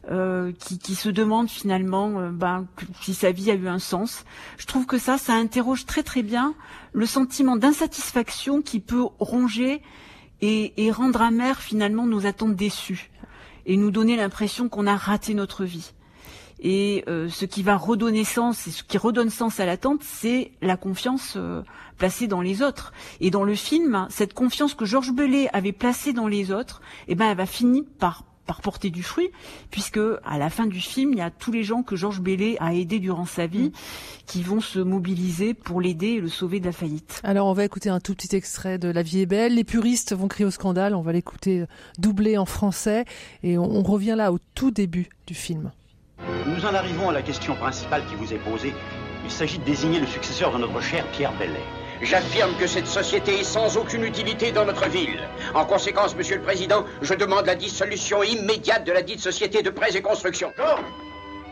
euh, 0.09 0.51
qui, 0.51 0.79
qui, 0.79 0.95
se 0.95 1.09
demande 1.09 1.49
finalement 1.49 2.19
euh, 2.19 2.29
ben, 2.31 2.67
si 3.01 3.13
sa 3.13 3.31
vie 3.31 3.51
a 3.51 3.55
eu 3.55 3.67
un 3.67 3.79
sens. 3.79 4.25
Je 4.57 4.65
trouve 4.65 4.85
que 4.85 4.97
ça, 4.97 5.17
ça 5.17 5.33
interroge 5.33 5.85
très 5.85 6.03
très 6.03 6.23
bien 6.23 6.55
le 6.93 7.05
sentiment 7.05 7.55
d'insatisfaction 7.55 8.61
qui 8.61 8.79
peut 8.79 9.03
ronger 9.19 9.81
et, 10.41 10.85
et, 10.85 10.91
rendre 10.91 11.21
amer 11.21 11.59
finalement 11.59 12.05
nos 12.05 12.25
attentes 12.25 12.55
déçues 12.55 13.11
et 13.65 13.77
nous 13.77 13.91
donner 13.91 14.15
l'impression 14.15 14.69
qu'on 14.69 14.87
a 14.87 14.95
raté 14.95 15.33
notre 15.33 15.63
vie. 15.63 15.91
Et 16.61 17.05
euh, 17.07 17.29
ce 17.29 17.45
qui 17.45 17.63
va 17.63 17.77
redonner 17.77 18.23
sens 18.23 18.67
et 18.67 18.71
ce 18.71 18.83
qui 18.83 18.97
redonne 18.97 19.29
sens 19.29 19.59
à 19.59 19.65
l'attente, 19.65 20.01
c'est 20.03 20.51
la 20.61 20.75
confiance 20.75 21.35
euh, 21.37 21.61
placée 21.97 22.27
dans 22.27 22.41
les 22.41 22.61
autres. 22.61 22.91
Et 23.21 23.31
dans 23.31 23.43
le 23.43 23.55
film, 23.55 24.07
cette 24.09 24.33
confiance 24.33 24.73
que 24.73 24.85
Georges 24.85 25.13
Bellet 25.13 25.49
avait 25.53 25.71
placée 25.71 26.11
dans 26.11 26.27
les 26.27 26.51
autres, 26.51 26.81
eh 27.07 27.15
ben, 27.15 27.27
elle 27.31 27.37
va 27.37 27.45
finir 27.45 27.83
par 27.97 28.23
par 28.49 28.61
porter 28.61 28.89
du 28.89 29.03
fruit, 29.03 29.29
puisque 29.69 29.99
à 30.25 30.39
la 30.39 30.49
fin 30.49 30.65
du 30.65 30.79
film, 30.79 31.13
il 31.13 31.19
y 31.19 31.21
a 31.21 31.29
tous 31.29 31.51
les 31.51 31.63
gens 31.63 31.83
que 31.83 31.95
Georges 31.95 32.19
Bellet 32.19 32.57
a 32.59 32.73
aidés 32.73 32.97
durant 32.97 33.27
sa 33.27 33.45
vie 33.45 33.67
mm. 33.67 33.71
qui 34.25 34.41
vont 34.41 34.59
se 34.59 34.79
mobiliser 34.79 35.53
pour 35.53 35.79
l'aider 35.81 36.13
et 36.13 36.19
le 36.19 36.29
sauver 36.29 36.59
de 36.59 36.65
la 36.65 36.71
faillite. 36.71 37.21
Alors 37.23 37.45
on 37.45 37.53
va 37.53 37.63
écouter 37.63 37.89
un 37.89 37.99
tout 37.99 38.15
petit 38.15 38.35
extrait 38.35 38.79
de 38.79 38.89
La 38.89 39.03
vie 39.03 39.19
est 39.19 39.27
belle. 39.27 39.53
Les 39.53 39.63
puristes 39.63 40.15
vont 40.15 40.27
crier 40.27 40.47
au 40.47 40.51
scandale, 40.51 40.95
on 40.95 41.03
va 41.03 41.11
l'écouter 41.11 41.65
doublé 41.99 42.39
en 42.39 42.45
français 42.45 43.05
et 43.43 43.59
on, 43.59 43.69
on 43.69 43.83
revient 43.83 44.15
là 44.17 44.33
au 44.33 44.39
tout 44.55 44.71
début 44.71 45.09
du 45.27 45.35
film. 45.35 45.71
Nous 46.47 46.65
en 46.65 46.73
arrivons 46.73 47.09
à 47.09 47.13
la 47.13 47.21
question 47.21 47.53
principale 47.53 48.01
qui 48.09 48.15
vous 48.15 48.33
est 48.33 48.39
posée. 48.39 48.73
Il 49.25 49.29
s'agit 49.29 49.59
de 49.59 49.63
désigner 49.63 49.99
le 49.99 50.07
successeur 50.07 50.51
de 50.53 50.57
notre 50.57 50.81
cher 50.81 51.05
Pierre 51.11 51.37
Bellet. 51.37 51.78
J'affirme 52.01 52.55
que 52.55 52.65
cette 52.65 52.87
société 52.87 53.41
est 53.41 53.43
sans 53.43 53.75
aucune 53.77 54.03
utilité 54.03 54.51
dans 54.51 54.65
notre 54.65 54.87
ville. 54.87 55.19
En 55.53 55.65
conséquence, 55.65 56.15
Monsieur 56.15 56.37
le 56.37 56.41
Président, 56.41 56.85
je 57.01 57.13
demande 57.13 57.45
la 57.45 57.55
dissolution 57.55 58.23
immédiate 58.23 58.85
de 58.85 58.93
la 58.93 59.01
dite 59.01 59.19
société 59.19 59.61
de 59.61 59.69
prêts 59.69 59.95
et 59.95 60.01
construction. 60.01 60.53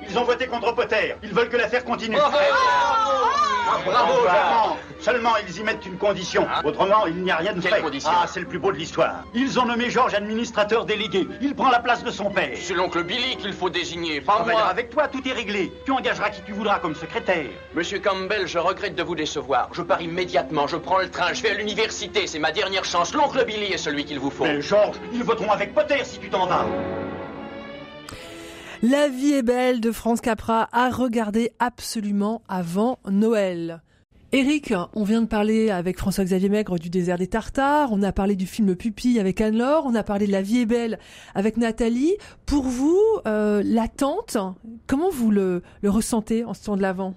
Ils 0.09 0.17
ont 0.17 0.23
voté 0.23 0.47
contre 0.47 0.73
Potter. 0.73 1.15
Ils 1.21 1.33
veulent 1.33 1.49
que 1.49 1.57
l'affaire 1.57 1.83
continue. 1.83 2.15
Oh, 2.17 2.29
oh, 2.29 3.79
bravo, 3.85 4.13
enfin, 4.25 4.66
Seulement, 5.07 5.37
ils 5.47 5.57
y 5.57 5.63
mettent 5.63 5.85
une 5.85 5.97
condition. 5.97 6.45
Ah. 6.49 6.61
Autrement, 6.65 7.05
il 7.05 7.23
n'y 7.23 7.31
a 7.31 7.37
rien 7.37 7.53
de 7.53 7.61
Quelle 7.61 7.75
fait. 7.75 7.81
Condition 7.81 8.11
ah, 8.13 8.25
c'est 8.27 8.41
le 8.41 8.45
plus 8.45 8.59
beau 8.59 8.73
de 8.73 8.77
l'histoire. 8.77 9.23
Ils 9.33 9.57
ont 9.57 9.63
nommé 9.63 9.89
Georges 9.89 10.13
administrateur 10.13 10.83
délégué. 10.83 11.25
Il 11.39 11.55
prend 11.55 11.69
la 11.69 11.79
place 11.79 12.03
de 12.03 12.11
son 12.11 12.29
père. 12.29 12.57
C'est 12.61 12.73
l'oncle 12.73 13.01
Billy 13.05 13.37
qu'il 13.37 13.53
faut 13.53 13.69
désigner, 13.69 14.19
pas 14.19 14.43
moi. 14.43 14.51
moi. 14.51 14.65
Avec 14.65 14.89
toi, 14.89 15.07
tout 15.07 15.25
est 15.25 15.31
réglé. 15.31 15.71
Tu 15.85 15.93
engageras 15.93 16.29
qui 16.31 16.41
tu 16.41 16.51
voudras 16.51 16.79
comme 16.79 16.93
secrétaire. 16.93 17.45
Monsieur 17.73 17.99
Campbell, 17.99 18.47
je 18.47 18.59
regrette 18.59 18.95
de 18.95 19.03
vous 19.03 19.15
décevoir. 19.15 19.69
Je 19.71 19.81
pars 19.81 20.01
immédiatement. 20.01 20.67
Je 20.67 20.75
prends 20.75 20.99
le 20.99 21.09
train. 21.09 21.31
Je 21.31 21.41
vais 21.41 21.51
à 21.51 21.53
l'université. 21.53 22.27
C'est 22.27 22.39
ma 22.39 22.51
dernière 22.51 22.83
chance. 22.83 23.13
L'oncle 23.13 23.45
Billy 23.45 23.71
est 23.71 23.77
celui 23.77 24.03
qu'il 24.03 24.19
vous 24.19 24.29
faut. 24.29 24.43
Mais 24.43 24.61
Georges, 24.61 24.97
ils 25.13 25.23
voteront 25.23 25.51
avec 25.51 25.73
Potter 25.73 26.03
si 26.03 26.19
tu 26.19 26.29
t'en 26.29 26.47
vas. 26.47 26.65
La 28.83 29.07
vie 29.07 29.35
est 29.35 29.43
belle 29.43 29.79
de 29.79 29.93
France 29.93 30.19
Capra 30.19 30.67
à 30.73 30.89
regarder 30.89 31.53
absolument 31.59 32.41
avant 32.49 32.99
Noël. 33.09 33.81
Eric, 34.33 34.73
on 34.93 35.05
vient 35.05 35.21
de 35.21 35.27
parler 35.27 35.69
avec 35.69 35.97
François-Xavier 35.97 36.49
Maigre 36.49 36.77
du 36.77 36.89
désert 36.89 37.17
des 37.17 37.27
Tartares, 37.27 37.93
on 37.93 38.03
a 38.03 38.11
parlé 38.11 38.35
du 38.35 38.45
film 38.45 38.75
Pupille 38.75 39.21
avec 39.21 39.39
Anne-Laure, 39.39 39.85
on 39.85 39.95
a 39.95 40.03
parlé 40.03 40.27
de 40.27 40.33
La 40.33 40.41
vie 40.41 40.63
est 40.63 40.65
belle 40.65 40.99
avec 41.33 41.55
Nathalie. 41.55 42.17
Pour 42.45 42.63
vous, 42.63 43.01
euh, 43.25 43.61
l'attente, 43.63 44.35
comment 44.85 45.09
vous 45.09 45.31
le, 45.31 45.61
ressentez 45.85 46.43
en 46.43 46.53
ce 46.53 46.65
temps 46.65 46.75
de 46.75 46.81
l'avant 46.81 47.13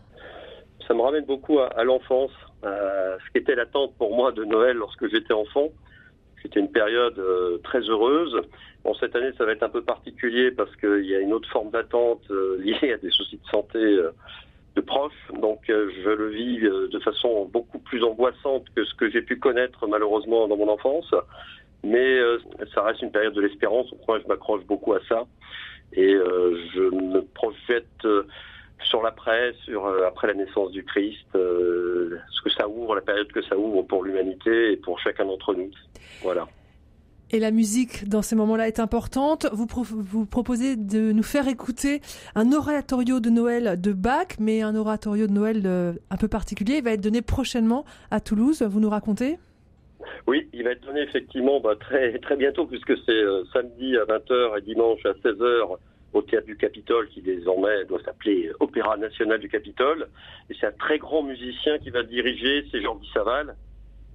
Ça 0.87 0.95
me 0.95 1.01
ramène 1.01 1.25
beaucoup 1.25 1.59
à, 1.59 1.83
l'enfance, 1.83 2.31
euh, 2.65 3.17
ce 3.27 3.33
qu'était 3.33 3.57
l'attente 3.57 3.93
pour 3.99 4.15
moi 4.15 4.31
de 4.31 4.45
Noël 4.45 4.77
lorsque 4.77 5.11
j'étais 5.11 5.35
enfant. 5.35 5.71
C'était 6.41 6.61
une 6.61 6.71
période 6.71 7.19
euh, 7.19 7.59
très 7.65 7.81
heureuse. 7.81 8.41
Bon, 8.85 8.95
cette 8.95 9.17
année, 9.17 9.33
ça 9.37 9.45
va 9.45 9.51
être 9.51 9.65
un 9.65 9.69
peu 9.69 9.83
particulier 9.83 10.53
parce 10.53 10.75
qu'il 10.77 11.07
y 11.07 11.17
a 11.17 11.19
une 11.19 11.33
autre 11.33 11.51
forme 11.51 11.71
d'attente 11.71 12.23
euh, 12.31 12.57
liée 12.63 12.93
à 12.93 12.99
des 12.99 13.11
soucis 13.11 13.41
de 13.43 13.51
santé 13.51 13.99
de 14.77 14.81
proches. 14.81 15.13
Donc, 15.41 15.69
euh, 15.69 15.91
je 16.05 16.11
le 16.11 16.29
vis 16.29 16.65
euh, 16.65 16.89
de 16.89 16.99
façon 17.01 17.47
beaucoup 17.47 17.79
plus 17.79 18.03
angoissante 18.05 18.65
que 18.75 18.85
ce 18.85 18.95
que 18.95 19.11
j'ai 19.11 19.23
pu 19.23 19.39
connaître 19.39 19.87
malheureusement 19.87 20.49
dans 20.49 20.57
mon 20.57 20.69
enfance. 20.69 21.13
Mais 21.83 22.19
euh, 22.19 22.39
ça 22.75 22.83
reste 22.83 23.03
une 23.03 23.11
période 23.11 23.35
de 23.35 23.41
l'espérance. 23.41 23.93
Moi, 24.07 24.21
je 24.21 24.29
m'accroche 24.29 24.65
beaucoup 24.65 24.93
à 24.93 25.01
ça. 25.09 25.27
Et 25.93 26.13
je 26.13 26.83
me 26.95 27.21
projette 27.35 28.07
sur 28.85 29.03
l'après, 29.03 29.55
sur 29.65 29.89
après 30.07 30.29
la 30.29 30.35
naissance 30.35 30.71
du 30.71 30.85
Christ, 30.85 31.27
ce 31.33 32.43
que 32.45 32.51
ça 32.51 32.69
ouvre, 32.69 32.95
la 32.95 33.01
période 33.01 33.27
que 33.33 33.43
ça 33.43 33.59
ouvre 33.59 33.83
pour 33.83 34.05
l'humanité 34.05 34.71
et 34.71 34.77
pour 34.77 35.01
chacun 35.01 35.25
d'entre 35.25 35.53
nous. 35.53 35.69
Voilà. 36.23 36.47
Et 37.33 37.39
la 37.39 37.53
musique 37.53 38.09
dans 38.09 38.23
ces 38.23 38.35
moments-là 38.35 38.67
est 38.67 38.81
importante. 38.81 39.47
Vous, 39.53 39.67
vous 39.85 40.27
proposez 40.27 40.75
de 40.75 41.13
nous 41.13 41.23
faire 41.23 41.47
écouter 41.47 42.01
un 42.35 42.53
oratorio 42.53 43.21
de 43.21 43.31
Noël 43.31 43.81
de 43.81 43.93
Bach, 43.93 44.39
mais 44.41 44.63
un 44.63 44.75
oratorio 44.75 45.29
de 45.29 45.33
Noël 45.33 45.63
euh, 45.65 45.93
un 46.11 46.17
peu 46.17 46.27
particulier. 46.27 46.79
Il 46.79 46.85
va 46.85 46.91
être 46.93 47.01
donné 47.01 47.23
prochainement 47.23 47.85
à 48.11 48.19
Toulouse. 48.21 48.63
Vous 48.63 48.81
nous 48.81 48.91
racontez? 48.91 49.39
Oui, 50.27 50.49
il 50.53 50.65
va 50.65 50.73
être 50.73 50.85
donné 50.85 51.03
effectivement 51.03 51.61
bah, 51.61 51.77
très, 51.79 52.19
très 52.19 52.35
bientôt, 52.35 52.67
puisque 52.67 52.97
c'est 53.07 53.13
euh, 53.13 53.45
samedi 53.53 53.97
à 53.97 54.05
20h 54.07 54.59
et 54.59 54.63
dimanche 54.63 55.07
à 55.07 55.13
16h 55.13 55.77
au 56.13 56.23
théâtre 56.23 56.47
du 56.47 56.57
Capitole, 56.57 57.09
qui 57.11 57.23
désormais 57.23 57.85
doit 57.85 58.03
s'appeler 58.05 58.51
Opéra 58.59 58.97
National 58.97 59.39
du 59.39 59.49
Capitole. 59.49 60.09
Et 60.51 60.57
c'est 60.59 60.67
un 60.67 60.73
très 60.73 60.99
grand 60.99 61.23
musicien 61.23 61.79
qui 61.79 61.91
va 61.91 62.03
diriger, 62.03 62.67
c'est 62.73 62.83
Jordi 62.83 63.09
Saval 63.15 63.55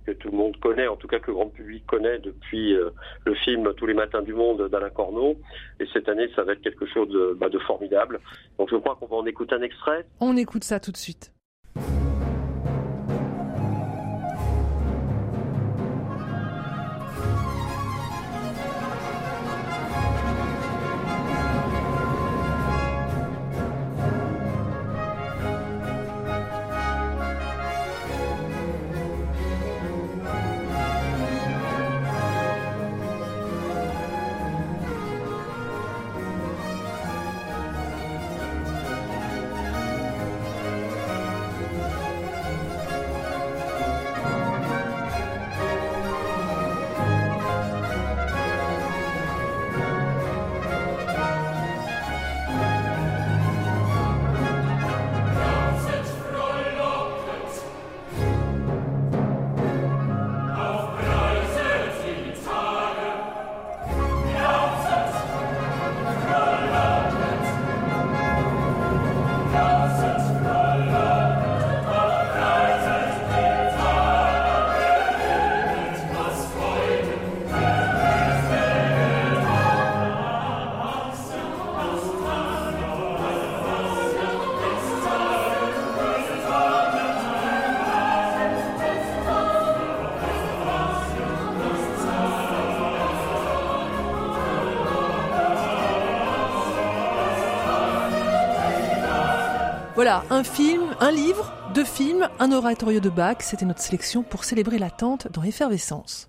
que 0.05 0.11
tout 0.11 0.29
le 0.31 0.37
monde 0.37 0.57
connaît, 0.59 0.87
en 0.87 0.95
tout 0.95 1.07
cas 1.07 1.19
que 1.19 1.27
le 1.27 1.33
grand 1.33 1.47
public 1.47 1.85
connaît 1.85 2.19
depuis 2.19 2.73
euh, 2.73 2.91
le 3.25 3.35
film 3.35 3.73
Tous 3.75 3.85
les 3.85 3.93
matins 3.93 4.21
du 4.21 4.33
monde 4.33 4.69
d'Alain 4.69 4.89
Corneau. 4.89 5.35
Et 5.79 5.85
cette 5.93 6.07
année, 6.09 6.29
ça 6.35 6.43
va 6.43 6.53
être 6.53 6.61
quelque 6.61 6.85
chose 6.85 7.09
de, 7.09 7.35
bah, 7.39 7.49
de 7.49 7.59
formidable. 7.59 8.19
Donc 8.57 8.69
je 8.69 8.75
crois 8.77 8.95
qu'on 8.95 9.07
va 9.07 9.17
en 9.17 9.25
écouter 9.25 9.55
un 9.55 9.61
extrait. 9.61 10.05
On 10.19 10.37
écoute 10.37 10.63
ça 10.63 10.79
tout 10.79 10.91
de 10.91 10.97
suite. 10.97 11.34
Un 100.29 100.43
film, 100.43 100.95
un 100.99 101.11
livre, 101.11 101.51
deux 101.73 101.83
films, 101.83 102.27
un 102.39 102.51
oratorio 102.51 102.99
de 102.99 103.09
Bach, 103.09 103.37
c'était 103.39 103.65
notre 103.65 103.81
sélection 103.81 104.23
pour 104.23 104.43
célébrer 104.43 104.77
l'attente 104.77 105.27
dans 105.31 105.43
Effervescence. 105.43 106.27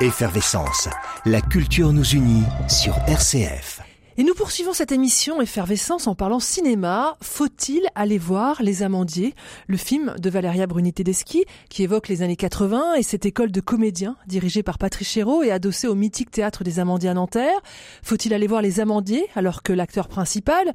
Effervescence, 0.00 0.88
la 1.24 1.40
culture 1.40 1.92
nous 1.92 2.08
unit 2.14 2.44
sur 2.68 2.94
RCF. 3.06 3.87
Et 4.20 4.24
nous 4.24 4.34
poursuivons 4.34 4.72
cette 4.72 4.90
émission 4.90 5.40
Effervescence 5.40 6.08
en 6.08 6.16
parlant 6.16 6.40
cinéma. 6.40 7.16
Faut-il 7.22 7.82
aller 7.94 8.18
voir 8.18 8.64
Les 8.64 8.82
Amandiers, 8.82 9.32
le 9.68 9.76
film 9.76 10.12
de 10.18 10.28
Valeria 10.28 10.66
Bruni 10.66 10.92
Tedeschi 10.92 11.44
qui 11.68 11.84
évoque 11.84 12.08
les 12.08 12.22
années 12.22 12.34
80 12.34 12.94
et 12.94 13.04
cette 13.04 13.26
école 13.26 13.52
de 13.52 13.60
comédiens 13.60 14.16
dirigée 14.26 14.64
par 14.64 14.76
Patrice 14.76 15.06
Chéreau 15.06 15.44
et 15.44 15.52
adossée 15.52 15.86
au 15.86 15.94
mythique 15.94 16.32
théâtre 16.32 16.64
des 16.64 16.80
Amandiers 16.80 17.10
à 17.10 17.14
Nanterre? 17.14 17.60
Faut-il 18.02 18.34
aller 18.34 18.48
voir 18.48 18.60
Les 18.60 18.80
Amandiers 18.80 19.28
alors 19.36 19.62
que 19.62 19.72
l'acteur 19.72 20.08
principal, 20.08 20.72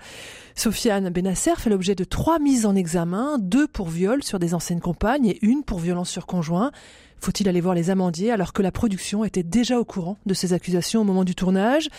Sofiane 0.55 1.09
Benasser, 1.09 1.55
fait 1.57 1.69
l'objet 1.69 1.95
de 1.95 2.05
trois 2.05 2.39
mises 2.39 2.65
en 2.65 2.77
examen, 2.77 3.39
deux 3.39 3.67
pour 3.67 3.89
viol 3.89 4.23
sur 4.23 4.39
des 4.39 4.53
anciennes 4.53 4.79
compagnes 4.79 5.27
et 5.27 5.39
une 5.41 5.63
pour 5.65 5.79
violence 5.79 6.09
sur 6.09 6.27
conjoint? 6.27 6.71
Faut-il 7.23 7.47
aller 7.47 7.61
voir 7.61 7.73
les 7.73 7.89
amandiers 7.89 8.31
alors 8.31 8.51
que 8.51 8.61
la 8.61 8.71
production 8.71 9.23
était 9.23 9.43
déjà 9.43 9.79
au 9.79 9.85
courant 9.85 10.17
de 10.25 10.33
ces 10.33 10.53
accusations 10.53 11.01
au 11.01 11.03
moment 11.05 11.23
du 11.23 11.35
tournage? 11.35 11.89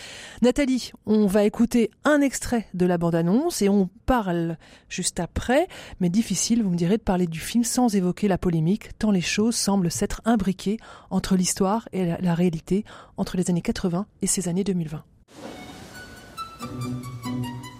Nathalie, 0.41 0.91
on 1.05 1.25
va 1.25 1.43
écouter 1.43 1.89
un 2.03 2.21
extrait 2.21 2.67
de 2.73 2.85
la 2.85 2.97
bande-annonce 2.97 3.61
et 3.61 3.69
on 3.69 3.89
parle 4.05 4.57
juste 4.87 5.19
après, 5.19 5.67
mais 5.99 6.09
difficile, 6.09 6.61
vous 6.61 6.69
me 6.69 6.77
direz, 6.77 6.97
de 6.97 7.01
parler 7.01 7.25
du 7.25 7.39
film 7.39 7.63
sans 7.63 7.95
évoquer 7.95 8.27
la 8.27 8.37
polémique, 8.37 8.97
tant 8.99 9.11
les 9.11 9.21
choses 9.21 9.55
semblent 9.55 9.91
s'être 9.91 10.21
imbriquées 10.25 10.77
entre 11.09 11.35
l'histoire 11.35 11.89
et 11.91 12.05
la 12.19 12.35
réalité, 12.35 12.85
entre 13.17 13.35
les 13.35 13.49
années 13.49 13.61
80 13.61 14.05
et 14.21 14.27
ces 14.27 14.47
années 14.47 14.63
2020. 14.63 15.03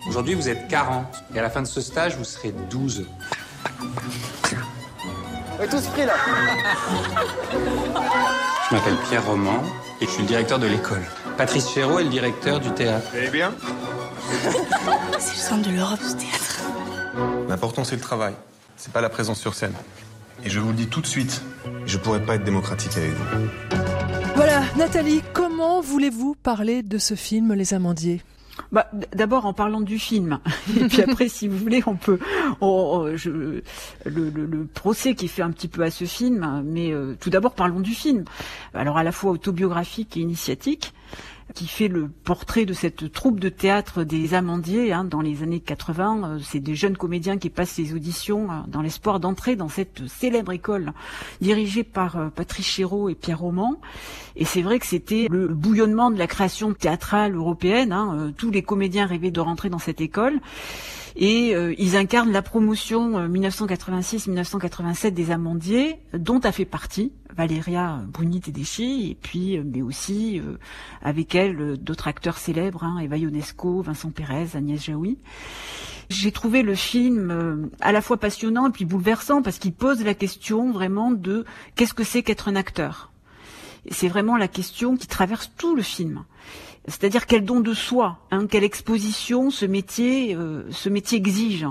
Aujourd'hui, 0.09 0.33
vous 0.33 0.49
êtes 0.49 0.67
40 0.67 1.05
et 1.35 1.39
à 1.39 1.41
la 1.41 1.49
fin 1.49 1.61
de 1.61 1.67
ce 1.67 1.81
stage, 1.81 2.17
vous 2.17 2.23
serez 2.23 2.53
12. 2.71 3.05
On 5.59 5.63
est 5.63 5.67
tous 5.67 5.87
pris 5.87 6.05
là. 6.05 6.13
Je 8.69 8.75
m'appelle 8.75 8.97
Pierre 9.07 9.25
Roman 9.25 9.61
et 10.01 10.05
je 10.05 10.11
suis 10.11 10.21
le 10.21 10.27
directeur 10.27 10.59
de 10.59 10.67
l'école. 10.67 11.03
Patrice 11.37 11.69
Chéreau 11.69 11.99
est 11.99 12.03
le 12.03 12.09
directeur 12.09 12.59
du 12.59 12.71
théâtre. 12.71 13.07
Eh 13.15 13.29
bien 13.29 13.53
C'est 15.19 15.33
le 15.33 15.39
centre 15.39 15.69
de 15.69 15.75
l'Europe, 15.75 15.99
ce 16.01 16.15
théâtre. 16.15 16.61
L'important, 17.47 17.83
c'est 17.83 17.95
le 17.95 18.01
travail. 18.01 18.33
C'est 18.77 18.91
pas 18.91 19.01
la 19.01 19.09
présence 19.09 19.39
sur 19.39 19.53
scène. 19.53 19.73
Et 20.43 20.49
je 20.49 20.59
vous 20.59 20.69
le 20.69 20.75
dis 20.75 20.87
tout 20.87 21.01
de 21.01 21.07
suite, 21.07 21.41
je 21.85 21.97
pourrais 21.97 22.23
pas 22.23 22.35
être 22.35 22.43
démocratique 22.43 22.97
avec 22.97 23.11
vous. 23.11 23.47
Voilà, 24.35 24.61
Nathalie, 24.75 25.21
comment 25.33 25.79
voulez-vous 25.79 26.35
parler 26.35 26.83
de 26.83 26.97
ce 26.97 27.15
film 27.15 27.53
Les 27.53 27.73
Amandiers? 27.73 28.21
Bah, 28.71 28.87
D'abord 29.13 29.45
en 29.45 29.53
parlant 29.53 29.81
du 29.81 29.99
film, 29.99 30.39
et 30.79 30.85
puis 30.85 31.01
après, 31.01 31.27
si 31.27 31.47
vous 31.47 31.57
voulez, 31.57 31.83
on 31.85 31.95
peut, 31.95 32.19
je, 32.61 33.29
le, 33.29 33.61
le, 34.29 34.65
procès 34.65 35.15
qui 35.15 35.27
fait 35.27 35.41
un 35.41 35.51
petit 35.51 35.67
peu 35.67 35.83
à 35.83 35.91
ce 35.91 36.05
film, 36.05 36.63
mais 36.65 36.91
euh, 36.91 37.15
tout 37.19 37.29
d'abord 37.29 37.53
parlons 37.53 37.79
du 37.79 37.93
film. 37.93 38.25
Alors 38.73 38.97
à 38.97 39.03
la 39.03 39.11
fois 39.11 39.31
autobiographique 39.31 40.17
et 40.17 40.21
initiatique 40.21 40.93
qui 41.55 41.67
fait 41.67 41.87
le 41.87 42.09
portrait 42.09 42.65
de 42.65 42.73
cette 42.73 43.11
troupe 43.11 43.39
de 43.39 43.49
théâtre 43.49 44.03
des 44.03 44.33
Amandiers 44.33 44.91
hein, 44.91 45.05
dans 45.05 45.21
les 45.21 45.41
années 45.41 45.61
80. 45.61 46.21
Euh, 46.23 46.39
c'est 46.43 46.59
des 46.59 46.75
jeunes 46.75 46.97
comédiens 46.97 47.37
qui 47.37 47.49
passent 47.49 47.77
les 47.77 47.93
auditions 47.93 48.51
euh, 48.51 48.55
dans 48.67 48.81
l'espoir 48.81 49.21
d'entrer 49.21 49.55
dans 49.55 49.69
cette 49.69 50.07
célèbre 50.07 50.51
école 50.51 50.91
dirigée 51.39 51.83
par 51.83 52.17
euh, 52.17 52.27
Patrice 52.27 52.67
Chéreau 52.67 53.07
et 53.07 53.15
Pierre 53.15 53.39
Roman. 53.39 53.79
Et 54.35 54.43
c'est 54.43 54.61
vrai 54.61 54.79
que 54.79 54.85
c'était 54.85 55.27
le 55.31 55.47
bouillonnement 55.47 56.11
de 56.11 56.19
la 56.19 56.27
création 56.27 56.73
théâtrale 56.73 57.35
européenne. 57.35 57.93
Hein, 57.93 58.33
tous 58.37 58.51
les 58.51 58.61
comédiens 58.61 59.05
rêvaient 59.05 59.31
de 59.31 59.39
rentrer 59.39 59.69
dans 59.69 59.79
cette 59.79 60.01
école 60.01 60.41
et 61.15 61.55
euh, 61.55 61.73
ils 61.77 61.95
incarnent 61.95 62.31
la 62.31 62.41
promotion 62.41 63.27
1986-1987 63.27 65.07
euh, 65.07 65.11
des 65.11 65.31
Amandiers, 65.31 65.99
dont 66.13 66.39
a 66.39 66.51
fait 66.51 66.65
partie 66.65 67.13
Valéria 67.35 68.01
Bruni 68.07 68.41
Tedeschi, 68.41 69.11
et 69.11 69.15
puis 69.15 69.57
euh, 69.57 69.63
mais 69.65 69.81
aussi 69.81 70.41
avec 71.01 71.33
elle 71.35 71.77
d'autres 71.77 72.07
acteurs 72.07 72.37
célèbres, 72.37 72.83
hein, 72.83 72.99
Eva 72.99 73.17
Ionesco, 73.17 73.81
Vincent 73.81 74.11
Pérez, 74.11 74.49
Agnès 74.55 74.83
Jaoui. 74.83 75.17
J'ai 76.09 76.31
trouvé 76.31 76.61
le 76.61 76.75
film 76.75 77.69
à 77.81 77.91
la 77.91 78.01
fois 78.01 78.17
passionnant 78.17 78.67
et 78.67 78.71
puis 78.71 78.85
bouleversant 78.85 79.41
parce 79.41 79.57
qu'il 79.57 79.73
pose 79.73 80.03
la 80.03 80.13
question 80.13 80.71
vraiment 80.71 81.11
de 81.11 81.45
qu'est-ce 81.75 81.95
que 81.95 82.03
c'est 82.03 82.21
qu'être 82.21 82.47
un 82.47 82.55
acteur. 82.55 83.11
C'est 83.89 84.07
vraiment 84.07 84.37
la 84.37 84.47
question 84.47 84.97
qui 84.97 85.07
traverse 85.07 85.51
tout 85.57 85.75
le 85.75 85.81
film 85.81 86.23
c'est-à-dire 86.87 87.25
quel 87.25 87.43
don 87.43 87.59
de 87.59 87.73
soi, 87.73 88.19
hein, 88.31 88.45
quelle 88.47 88.63
exposition 88.63 89.49
ce 89.49 89.65
métier, 89.65 90.35
euh, 90.35 90.63
ce 90.69 90.89
métier 90.89 91.17
exige. 91.17 91.65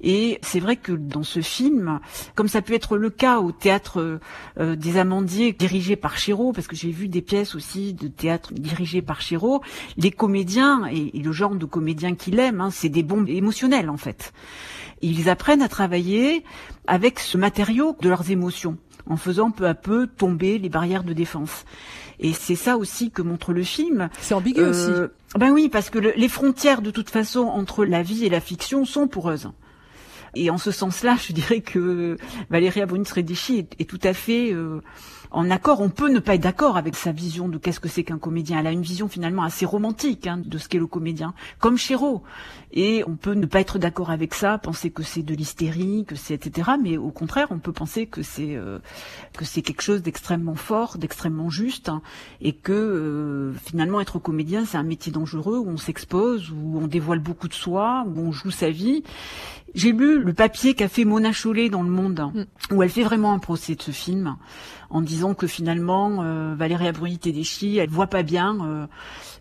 Et 0.00 0.38
c'est 0.42 0.60
vrai 0.60 0.76
que 0.76 0.92
dans 0.92 1.22
ce 1.22 1.40
film, 1.40 2.00
comme 2.34 2.48
ça 2.48 2.62
peut 2.62 2.74
être 2.74 2.96
le 2.96 3.10
cas 3.10 3.40
au 3.40 3.50
théâtre 3.50 4.20
euh, 4.58 4.76
des 4.76 4.98
Amandiers 4.98 5.52
dirigé 5.52 5.96
par 5.96 6.18
Chéreau, 6.18 6.52
parce 6.52 6.66
que 6.66 6.76
j'ai 6.76 6.90
vu 6.90 7.08
des 7.08 7.22
pièces 7.22 7.54
aussi 7.54 7.94
de 7.94 8.08
théâtre 8.08 8.52
dirigées 8.52 9.02
par 9.02 9.20
Chéreau, 9.20 9.62
les 9.96 10.10
comédiens 10.10 10.86
et, 10.86 11.10
le 11.18 11.32
genre 11.32 11.54
de 11.54 11.64
comédiens 11.64 12.14
qu'il 12.14 12.38
aime, 12.38 12.60
hein, 12.60 12.70
c'est 12.70 12.88
des 12.88 13.02
bombes 13.02 13.28
émotionnelles 13.28 13.90
en 13.90 13.96
fait. 13.96 14.32
Ils 15.02 15.28
apprennent 15.28 15.62
à 15.62 15.68
travailler 15.68 16.44
avec 16.86 17.18
ce 17.18 17.36
matériau 17.36 17.96
de 18.00 18.08
leurs 18.08 18.30
émotions, 18.30 18.78
en 19.08 19.16
faisant 19.16 19.50
peu 19.50 19.66
à 19.66 19.74
peu 19.74 20.06
tomber 20.06 20.58
les 20.58 20.68
barrières 20.68 21.04
de 21.04 21.12
défense. 21.12 21.64
Et 22.20 22.32
c'est 22.32 22.56
ça 22.56 22.76
aussi 22.76 23.10
que 23.10 23.22
montre 23.22 23.52
le 23.52 23.62
film. 23.62 24.08
C'est 24.20 24.34
ambigu 24.34 24.60
euh, 24.60 24.70
aussi. 24.70 25.12
Ben 25.38 25.50
oui, 25.50 25.68
parce 25.68 25.90
que 25.90 25.98
les 25.98 26.28
frontières 26.28 26.82
de 26.82 26.90
toute 26.90 27.10
façon 27.10 27.40
entre 27.40 27.84
la 27.84 28.02
vie 28.02 28.24
et 28.24 28.28
la 28.28 28.40
fiction 28.40 28.84
sont 28.84 29.08
poreuses. 29.08 29.50
Et 30.34 30.50
en 30.50 30.58
ce 30.58 30.70
sens-là, 30.70 31.16
je 31.26 31.32
dirais 31.32 31.60
que 31.60 32.16
Valéria 32.50 32.84
Bruni-Sredici 32.84 33.58
est, 33.58 33.80
est, 33.80 33.88
tout 33.88 34.00
à 34.02 34.12
fait 34.12 34.52
euh, 34.52 34.82
en 35.36 35.50
accord. 35.50 35.82
On 35.82 35.90
peut 35.90 36.08
ne 36.08 36.18
pas 36.18 36.34
être 36.34 36.40
d'accord 36.40 36.78
avec 36.78 36.96
sa 36.96 37.12
vision 37.12 37.48
de 37.48 37.58
qu'est-ce 37.58 37.78
que 37.78 37.88
c'est 37.88 38.04
qu'un 38.04 38.18
comédien. 38.18 38.58
Elle 38.58 38.66
a 38.66 38.72
une 38.72 38.82
vision 38.82 39.06
finalement 39.06 39.42
assez 39.42 39.66
romantique 39.66 40.26
hein, 40.26 40.40
de 40.42 40.58
ce 40.58 40.68
qu'est 40.68 40.78
le 40.78 40.86
comédien, 40.86 41.34
comme 41.60 41.76
Chéreau. 41.76 42.22
Et 42.72 43.04
on 43.06 43.16
peut 43.16 43.34
ne 43.34 43.44
pas 43.44 43.60
être 43.60 43.78
d'accord 43.78 44.10
avec 44.10 44.32
ça, 44.32 44.56
penser 44.56 44.90
que 44.90 45.02
c'est 45.02 45.22
de 45.22 45.34
l'hystérie, 45.34 46.04
que 46.06 46.16
c'est 46.16 46.34
etc. 46.34 46.72
Mais 46.82 46.96
au 46.96 47.10
contraire, 47.10 47.48
on 47.50 47.58
peut 47.58 47.72
penser 47.72 48.06
que 48.06 48.22
c'est 48.22 48.56
euh, 48.56 48.78
que 49.36 49.44
c'est 49.44 49.60
quelque 49.60 49.82
chose 49.82 50.02
d'extrêmement 50.02 50.54
fort, 50.54 50.96
d'extrêmement 50.96 51.50
juste, 51.50 51.90
hein, 51.90 52.00
et 52.40 52.54
que 52.54 52.72
euh, 52.72 53.52
finalement 53.52 54.00
être 54.00 54.18
comédien, 54.18 54.64
c'est 54.64 54.78
un 54.78 54.82
métier 54.82 55.12
dangereux 55.12 55.58
où 55.58 55.68
on 55.68 55.76
s'expose, 55.76 56.50
où 56.50 56.78
on 56.78 56.86
dévoile 56.86 57.20
beaucoup 57.20 57.48
de 57.48 57.54
soi, 57.54 58.06
où 58.06 58.20
on 58.20 58.32
joue 58.32 58.50
sa 58.50 58.70
vie. 58.70 59.04
J'ai 59.76 59.92
lu 59.92 60.22
le 60.22 60.32
papier 60.32 60.72
qu'a 60.72 60.88
fait 60.88 61.04
Mona 61.04 61.32
Chollet 61.32 61.68
dans 61.68 61.82
Le 61.82 61.90
Monde, 61.90 62.32
mm. 62.34 62.74
où 62.74 62.82
elle 62.82 62.88
fait 62.88 63.02
vraiment 63.02 63.34
un 63.34 63.38
procès 63.38 63.74
de 63.74 63.82
ce 63.82 63.90
film, 63.90 64.36
en 64.88 65.02
disant 65.02 65.34
que 65.34 65.46
finalement, 65.46 66.22
euh, 66.22 66.54
Valéria 66.56 66.92
Bruni-Tedeschi, 66.92 67.76
elle 67.76 67.90
voit 67.90 68.06
pas 68.06 68.22
bien 68.22 68.56
euh, 68.62 68.86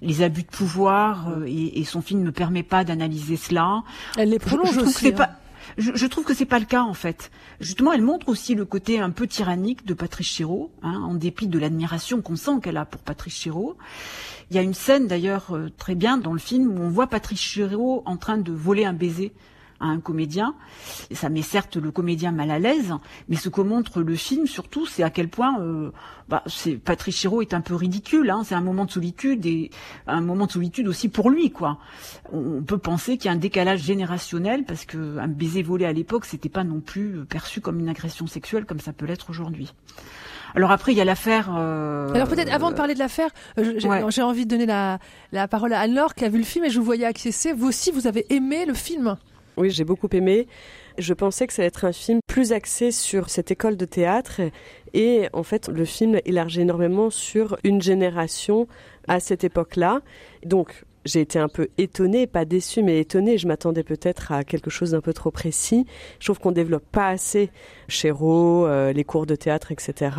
les 0.01 0.21
abus 0.23 0.43
de 0.43 0.47
pouvoir, 0.47 1.29
euh, 1.29 1.45
et, 1.47 1.85
son 1.85 2.01
film 2.01 2.21
ne 2.21 2.31
permet 2.31 2.63
pas 2.63 2.83
d'analyser 2.83 3.37
cela. 3.37 3.83
Elle 4.17 4.31
les 4.31 4.39
prolonge 4.39 4.73
je, 4.73 4.81
aussi. 4.81 5.13
Pas, 5.13 5.29
je, 5.77 6.05
trouve 6.05 6.25
que 6.25 6.33
c'est 6.33 6.43
pas 6.43 6.59
le 6.59 6.65
cas 6.65 6.83
en 6.83 6.93
fait. 6.93 7.31
Justement, 7.61 7.93
elle 7.93 8.01
montre 8.01 8.27
aussi 8.27 8.55
le 8.55 8.65
côté 8.65 8.99
un 8.99 9.11
peu 9.11 9.27
tyrannique 9.27 9.85
de 9.85 9.93
Patrice 9.93 10.27
Chéreau, 10.27 10.69
hein, 10.83 11.01
en 11.01 11.13
dépit 11.13 11.47
de 11.47 11.57
l'admiration 11.57 12.21
qu'on 12.21 12.35
sent 12.35 12.59
qu'elle 12.61 12.77
a 12.77 12.83
pour 12.83 12.99
Patrice 12.99 13.37
Chéreau. 13.37 13.77
Il 14.51 14.57
y 14.57 14.59
a 14.59 14.63
une 14.63 14.73
scène 14.73 15.07
d'ailleurs 15.07 15.57
très 15.77 15.95
bien 15.95 16.17
dans 16.17 16.33
le 16.33 16.39
film 16.39 16.77
où 16.77 16.81
on 16.81 16.89
voit 16.89 17.07
Patrice 17.07 17.39
Chéreau 17.39 18.03
en 18.05 18.17
train 18.17 18.37
de 18.37 18.51
voler 18.51 18.83
un 18.83 18.93
baiser 18.93 19.31
à 19.79 19.85
un 19.85 19.99
comédien. 19.99 20.55
ça 21.11 21.29
met 21.29 21.41
certes 21.41 21.77
le 21.77 21.91
comédien 21.91 22.31
mal 22.31 22.51
à 22.51 22.59
l'aise, 22.59 22.93
mais 23.29 23.35
ce 23.35 23.49
que 23.49 23.61
montre 23.61 24.01
le 24.01 24.15
film 24.15 24.47
surtout, 24.47 24.85
c'est 24.85 25.03
à 25.03 25.09
quel 25.09 25.27
point 25.27 25.59
euh, 25.59 25.91
bah, 26.29 26.43
c'est 26.47 26.75
Patrice 26.75 27.17
Chéreau 27.17 27.41
est 27.41 27.53
un 27.53 27.61
peu 27.61 27.75
ridicule. 27.75 28.29
Hein, 28.29 28.43
c'est 28.45 28.55
un 28.55 28.61
moment 28.61 28.85
de 28.85 28.91
solitude 28.91 29.45
et 29.45 29.69
un 30.07 30.21
moment 30.21 30.47
de 30.47 30.51
solitude 30.51 30.87
aussi 30.87 31.09
pour 31.09 31.29
lui, 31.29 31.51
quoi. 31.51 31.77
On 32.31 32.63
peut 32.63 32.77
penser 32.77 33.17
qu'il 33.17 33.25
y 33.25 33.29
a 33.29 33.33
un 33.33 33.39
décalage 33.39 33.81
générationnel 33.81 34.63
parce 34.65 34.85
que 34.85 35.17
un 35.17 35.27
baiser 35.27 35.63
volé 35.63 35.85
à 35.85 35.93
l'époque, 35.93 36.25
c'était 36.25 36.49
pas 36.49 36.63
non 36.63 36.79
plus 36.79 37.25
perçu 37.25 37.61
comme 37.61 37.79
une 37.79 37.89
agression 37.89 38.27
sexuelle 38.27 38.65
comme 38.65 38.79
ça 38.79 38.93
peut 38.93 39.05
l'être 39.05 39.29
aujourd'hui. 39.29 39.73
Alors 40.55 40.71
après, 40.71 40.93
il 40.93 40.97
y 40.97 41.01
a 41.01 41.05
l'affaire. 41.05 41.53
Euh... 41.57 42.13
Alors 42.13 42.29
peut-être 42.29 42.51
avant 42.51 42.71
de 42.71 42.75
parler 42.75 42.93
de 42.93 42.99
l'affaire, 42.99 43.29
euh, 43.59 43.77
j'ai 44.09 44.21
envie 44.21 44.45
de 44.45 44.49
donner 44.49 44.65
la, 44.65 44.99
la 45.33 45.47
parole 45.47 45.73
à 45.73 45.81
Anne-Laure 45.81 46.15
qui 46.15 46.23
a 46.23 46.29
vu 46.29 46.37
le 46.37 46.45
film 46.45 46.63
et 46.63 46.69
je 46.69 46.79
vous 46.79 46.85
voyais 46.85 47.05
acquiescer. 47.05 47.51
Vous 47.51 47.67
aussi, 47.67 47.91
vous 47.91 48.07
avez 48.07 48.25
aimé 48.33 48.65
le 48.65 48.73
film 48.73 49.17
oui, 49.57 49.69
j'ai 49.69 49.83
beaucoup 49.83 50.09
aimé. 50.11 50.47
Je 50.97 51.13
pensais 51.13 51.47
que 51.47 51.53
ça 51.53 51.61
allait 51.61 51.67
être 51.67 51.85
un 51.85 51.91
film 51.91 52.19
plus 52.27 52.53
axé 52.53 52.91
sur 52.91 53.29
cette 53.29 53.51
école 53.51 53.75
de 53.75 53.85
théâtre 53.85 54.41
et 54.93 55.27
en 55.33 55.43
fait 55.43 55.67
le 55.67 55.83
film 55.85 56.19
élargit 56.25 56.61
énormément 56.61 57.09
sur 57.09 57.57
une 57.63 57.81
génération 57.81 58.67
à 59.07 59.19
cette 59.19 59.43
époque-là. 59.43 60.01
Donc 60.45 60.85
j'ai 61.05 61.21
été 61.21 61.37
un 61.37 61.47
peu 61.47 61.67
étonnée, 61.77 62.25
pas 62.25 62.45
déçue, 62.45 62.81
mais 62.81 62.99
étonnée. 62.99 63.37
Je 63.37 63.47
m'attendais 63.47 63.83
peut-être 63.83 64.31
à 64.31 64.43
quelque 64.43 64.71
chose 64.71 64.91
d'un 64.91 65.01
peu 65.01 65.13
trop 65.13 65.29
précis. 65.29 65.85
Je 66.19 66.25
trouve 66.25 66.39
qu'on 66.39 66.51
développe 66.51 66.85
pas 66.91 67.09
assez 67.09 67.51
Chéreau, 67.87 68.65
euh, 68.65 68.91
les 68.91 69.03
cours 69.03 69.27
de 69.27 69.35
théâtre, 69.35 69.71
etc. 69.71 70.11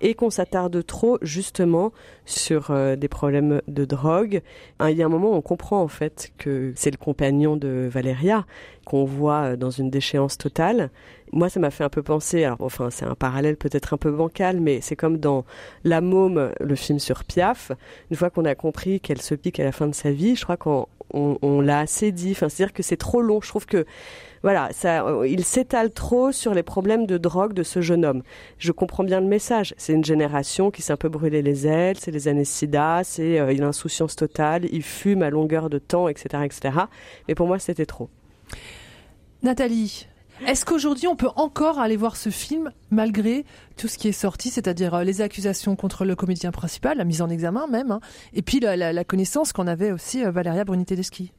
Et 0.00 0.14
qu'on 0.14 0.30
s'attarde 0.30 0.86
trop 0.86 1.18
justement 1.22 1.92
sur 2.24 2.70
euh, 2.70 2.94
des 2.94 3.08
problèmes 3.08 3.60
de 3.66 3.84
drogue. 3.84 4.42
il 4.80 4.96
y 4.96 5.02
a 5.02 5.06
un 5.06 5.08
moment 5.08 5.32
on 5.32 5.42
comprend 5.42 5.82
en 5.82 5.88
fait 5.88 6.30
que 6.38 6.72
c'est 6.76 6.92
le 6.92 6.96
compagnon 6.96 7.56
de 7.56 7.88
Valéria 7.90 8.46
qu'on 8.88 9.04
voit 9.04 9.56
dans 9.56 9.68
une 9.68 9.90
déchéance 9.90 10.38
totale. 10.38 10.88
Moi, 11.32 11.50
ça 11.50 11.60
m'a 11.60 11.70
fait 11.70 11.84
un 11.84 11.90
peu 11.90 12.02
penser, 12.02 12.48
enfin, 12.58 12.88
c'est 12.88 13.04
un 13.04 13.14
parallèle 13.14 13.58
peut-être 13.58 13.92
un 13.92 13.98
peu 13.98 14.10
bancal, 14.10 14.60
mais 14.60 14.80
c'est 14.80 14.96
comme 14.96 15.18
dans 15.18 15.44
La 15.84 16.00
Môme, 16.00 16.52
le 16.58 16.74
film 16.74 16.98
sur 16.98 17.24
Piaf. 17.24 17.70
Une 18.10 18.16
fois 18.16 18.30
qu'on 18.30 18.46
a 18.46 18.54
compris 18.54 19.00
qu'elle 19.00 19.20
se 19.20 19.34
pique 19.34 19.60
à 19.60 19.64
la 19.64 19.72
fin 19.72 19.88
de 19.88 19.94
sa 19.94 20.10
vie, 20.10 20.36
je 20.36 20.44
crois 20.44 20.56
qu'on 20.56 20.86
on, 21.12 21.60
l'a 21.60 21.80
assez 21.80 22.12
dit. 22.12 22.30
Enfin, 22.30 22.48
c'est-à-dire 22.48 22.72
que 22.72 22.82
c'est 22.82 22.96
trop 22.96 23.20
long. 23.20 23.42
Je 23.42 23.48
trouve 23.48 23.66
que 23.66 23.84
voilà, 24.42 24.70
ça, 24.72 25.04
il 25.26 25.44
s'étale 25.44 25.90
trop 25.90 26.32
sur 26.32 26.54
les 26.54 26.62
problèmes 26.62 27.06
de 27.06 27.18
drogue 27.18 27.52
de 27.52 27.64
ce 27.64 27.82
jeune 27.82 28.06
homme. 28.06 28.22
Je 28.56 28.72
comprends 28.72 29.04
bien 29.04 29.20
le 29.20 29.26
message. 29.26 29.74
C'est 29.76 29.92
une 29.92 30.04
génération 30.04 30.70
qui 30.70 30.80
s'est 30.80 30.94
un 30.94 30.96
peu 30.96 31.10
brûlé 31.10 31.42
les 31.42 31.66
ailes, 31.66 31.98
c'est 31.98 32.10
les 32.10 32.26
années 32.26 32.46
SIDA, 32.46 33.02
c'est 33.04 33.38
euh, 33.38 33.52
une 33.52 33.64
insouciance 33.64 34.16
totale, 34.16 34.64
il 34.72 34.82
fume 34.82 35.22
à 35.22 35.28
longueur 35.28 35.68
de 35.68 35.78
temps, 35.78 36.08
etc., 36.08 36.44
etc. 36.46 36.78
Mais 37.26 37.34
pour 37.34 37.46
moi, 37.46 37.58
c'était 37.58 37.84
trop. 37.84 38.08
Nathalie, 39.44 40.06
est-ce 40.46 40.64
qu'aujourd'hui 40.64 41.06
on 41.06 41.14
peut 41.14 41.28
encore 41.36 41.78
aller 41.78 41.96
voir 41.96 42.16
ce 42.16 42.28
film 42.28 42.72
malgré 42.90 43.44
tout 43.76 43.86
ce 43.86 43.96
qui 43.96 44.08
est 44.08 44.12
sorti, 44.12 44.50
c'est-à-dire 44.50 44.94
euh, 44.94 45.04
les 45.04 45.20
accusations 45.20 45.76
contre 45.76 46.04
le 46.04 46.16
comédien 46.16 46.50
principal, 46.50 46.98
la 46.98 47.04
mise 47.04 47.22
en 47.22 47.28
examen 47.28 47.68
même, 47.68 47.92
hein, 47.92 48.00
et 48.32 48.42
puis 48.42 48.58
la, 48.58 49.04
connaissance 49.04 49.52
qu'on 49.52 49.68
avait 49.68 49.92
aussi 49.92 50.24
euh, 50.24 50.32
Valéria 50.32 50.64
Bruni-Tedeschi 50.64 51.32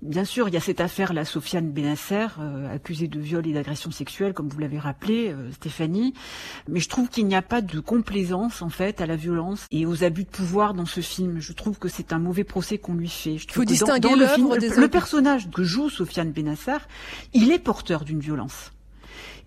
Bien 0.00 0.24
sûr, 0.24 0.46
il 0.46 0.54
y 0.54 0.56
a 0.56 0.60
cette 0.60 0.80
affaire, 0.80 1.12
la 1.12 1.24
Sofiane 1.24 1.72
Benasser, 1.72 2.28
euh, 2.38 2.72
accusée 2.72 3.08
de 3.08 3.18
viol 3.18 3.44
et 3.48 3.52
d'agression 3.52 3.90
sexuelle, 3.90 4.32
comme 4.32 4.48
vous 4.48 4.60
l'avez 4.60 4.78
rappelé, 4.78 5.32
euh, 5.32 5.50
Stéphanie. 5.50 6.14
Mais 6.68 6.78
je 6.78 6.88
trouve 6.88 7.08
qu'il 7.08 7.26
n'y 7.26 7.34
a 7.34 7.42
pas 7.42 7.62
de 7.62 7.80
complaisance, 7.80 8.62
en 8.62 8.68
fait, 8.68 9.00
à 9.00 9.06
la 9.06 9.16
violence 9.16 9.66
et 9.72 9.86
aux 9.86 10.04
abus 10.04 10.22
de 10.22 10.28
pouvoir 10.28 10.74
dans 10.74 10.86
ce 10.86 11.00
film. 11.00 11.40
Je 11.40 11.52
trouve 11.52 11.80
que 11.80 11.88
c'est 11.88 12.12
un 12.12 12.20
mauvais 12.20 12.44
procès 12.44 12.78
qu'on 12.78 12.94
lui 12.94 13.08
fait. 13.08 13.34
Il 13.34 13.50
faut 13.50 13.64
distinguer 13.64 14.14
le, 14.14 14.28
film, 14.28 14.54
le, 14.54 14.88
personnage 14.88 15.50
que 15.50 15.64
joue 15.64 15.90
Sofiane 15.90 16.30
Benasser, 16.30 16.78
il 17.34 17.50
est 17.50 17.58
porteur 17.58 18.04
d'une 18.04 18.20
violence. 18.20 18.70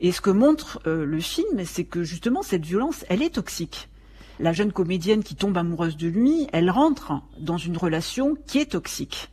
Et 0.02 0.12
ce 0.12 0.20
que 0.20 0.32
montre 0.32 0.82
euh, 0.86 1.06
le 1.06 1.20
film, 1.22 1.64
c'est 1.64 1.86
que 1.86 2.04
justement, 2.04 2.42
cette 2.42 2.66
violence, 2.66 3.06
elle 3.08 3.22
est 3.22 3.36
toxique 3.36 3.88
la 4.40 4.54
jeune 4.54 4.72
comédienne 4.72 5.24
qui 5.24 5.36
tombe 5.36 5.56
amoureuse 5.56 5.98
de 5.98 6.08
lui, 6.08 6.48
elle 6.52 6.72
rentre 6.72 7.22
dans 7.40 7.58
une 7.58 7.78
relation 7.78 8.36
qui 8.48 8.58
est 8.58 8.72
toxique. 8.72 9.30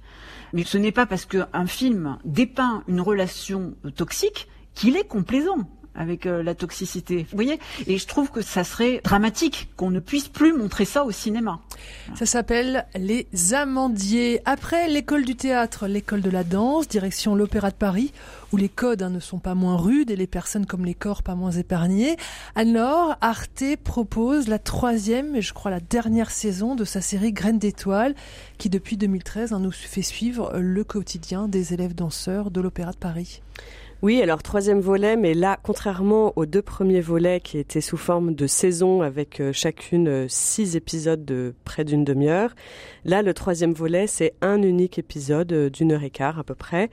Mais 0.53 0.65
ce 0.65 0.79
n'est 0.79 0.93
pas 0.93 1.07
parce 1.07 1.27
qu'un 1.27 1.67
film 1.67 2.19
dépeint 2.25 2.85
une 2.89 3.01
relation 3.01 3.75
toxique 3.97 4.49
qu'il 4.75 4.97
est 4.97 5.07
complaisant 5.07 5.69
avec 5.99 6.27
euh, 6.27 6.43
la 6.43 6.55
toxicité. 6.55 7.27
Vous 7.31 7.37
voyez? 7.37 7.59
Et 7.87 7.99
je 7.99 8.07
trouve 8.07 8.31
que 8.31 8.41
ça 8.41 8.65
serait 8.65 9.01
dramatique 9.03 9.69
qu'on 9.77 9.91
ne 9.91 10.01
puisse 10.01 10.29
plus 10.29 10.53
montrer 10.53 10.85
ça 10.85 11.05
au 11.05 11.11
cinéma. 11.11 11.61
Ça 12.15 12.25
s'appelle 12.25 12.87
Les 12.95 13.27
Amandiers. 13.53 14.41
Après 14.45 14.89
l'école 14.89 15.25
du 15.25 15.37
théâtre, 15.37 15.89
l'école 15.89 16.21
de 16.21 16.31
la 16.31 16.45
danse, 16.45 16.89
direction 16.89 17.35
l'Opéra 17.35 17.71
de 17.71 17.77
Paris, 17.77 18.13
où 18.53 18.57
les 18.57 18.69
codes 18.69 19.03
hein, 19.03 19.11
ne 19.11 19.21
sont 19.21 19.39
pas 19.39 19.55
moins 19.55 19.77
rudes 19.77 20.11
et 20.11 20.17
les 20.17 20.27
personnes 20.27 20.67
comme 20.67 20.85
les 20.85 20.95
corps 20.95 21.23
pas 21.23 21.35
moins 21.35 21.51
épargnés. 21.51 22.17
Alors, 22.55 23.17
Arte 23.21 23.77
propose 23.83 24.49
la 24.49 24.61
troisième 24.61 25.35
et 25.35 25.43
je 25.43 25.53
crois 25.53 25.71
la 25.71 25.81
dernière 25.81 26.31
saison 26.31 26.77
de 26.77 26.85
sa 26.85 27.01
série 27.01 27.33
Graines 27.33 27.59
d'étoiles, 27.59 28.15
qui 28.57 28.71
depuis 28.71 28.97
2013 28.97 29.53
hein, 29.53 29.61
nous 29.61 29.73
fait 29.73 30.03
suivre 30.03 30.53
le 30.57 30.85
quotidien 30.85 31.49
des 31.49 31.75
élèves 31.75 31.95
danseurs 31.95 32.51
de 32.53 32.61
l'Opéra 32.61 32.93
de 32.93 32.97
Paris. 32.97 33.43
Oui, 34.01 34.23
alors 34.23 34.45
troisième 34.45 34.79
volet, 34.79 35.17
mais 35.17 35.35
là, 35.35 35.59
contrairement 35.61 36.33
aux 36.37 36.47
deux 36.47 36.63
premiers 36.63 37.01
volets 37.01 37.41
qui 37.41 37.59
étaient 37.59 37.81
sous 37.81 37.97
forme 37.97 38.33
de 38.33 38.47
saison 38.47 39.03
avec 39.03 39.41
euh, 39.41 39.53
chacune 39.53 40.07
euh, 40.07 40.27
six 40.29 40.77
épisodes 40.77 41.25
de 41.25 41.53
près 41.65 41.85
d'une 41.85 42.05
demi-heure, 42.05 42.55
là, 43.05 43.23
le 43.23 43.35
troisième 43.35 43.73
volet, 43.73 44.07
c'est 44.07 44.35
un 44.41 44.63
unique 44.63 45.01
épisode 45.01 45.53
euh, 45.53 45.69
d'une 45.69 45.91
heure 45.91 46.05
et 46.05 46.11
quart 46.11 46.39
à 46.39 46.45
peu 46.45 46.55
près. 46.55 46.91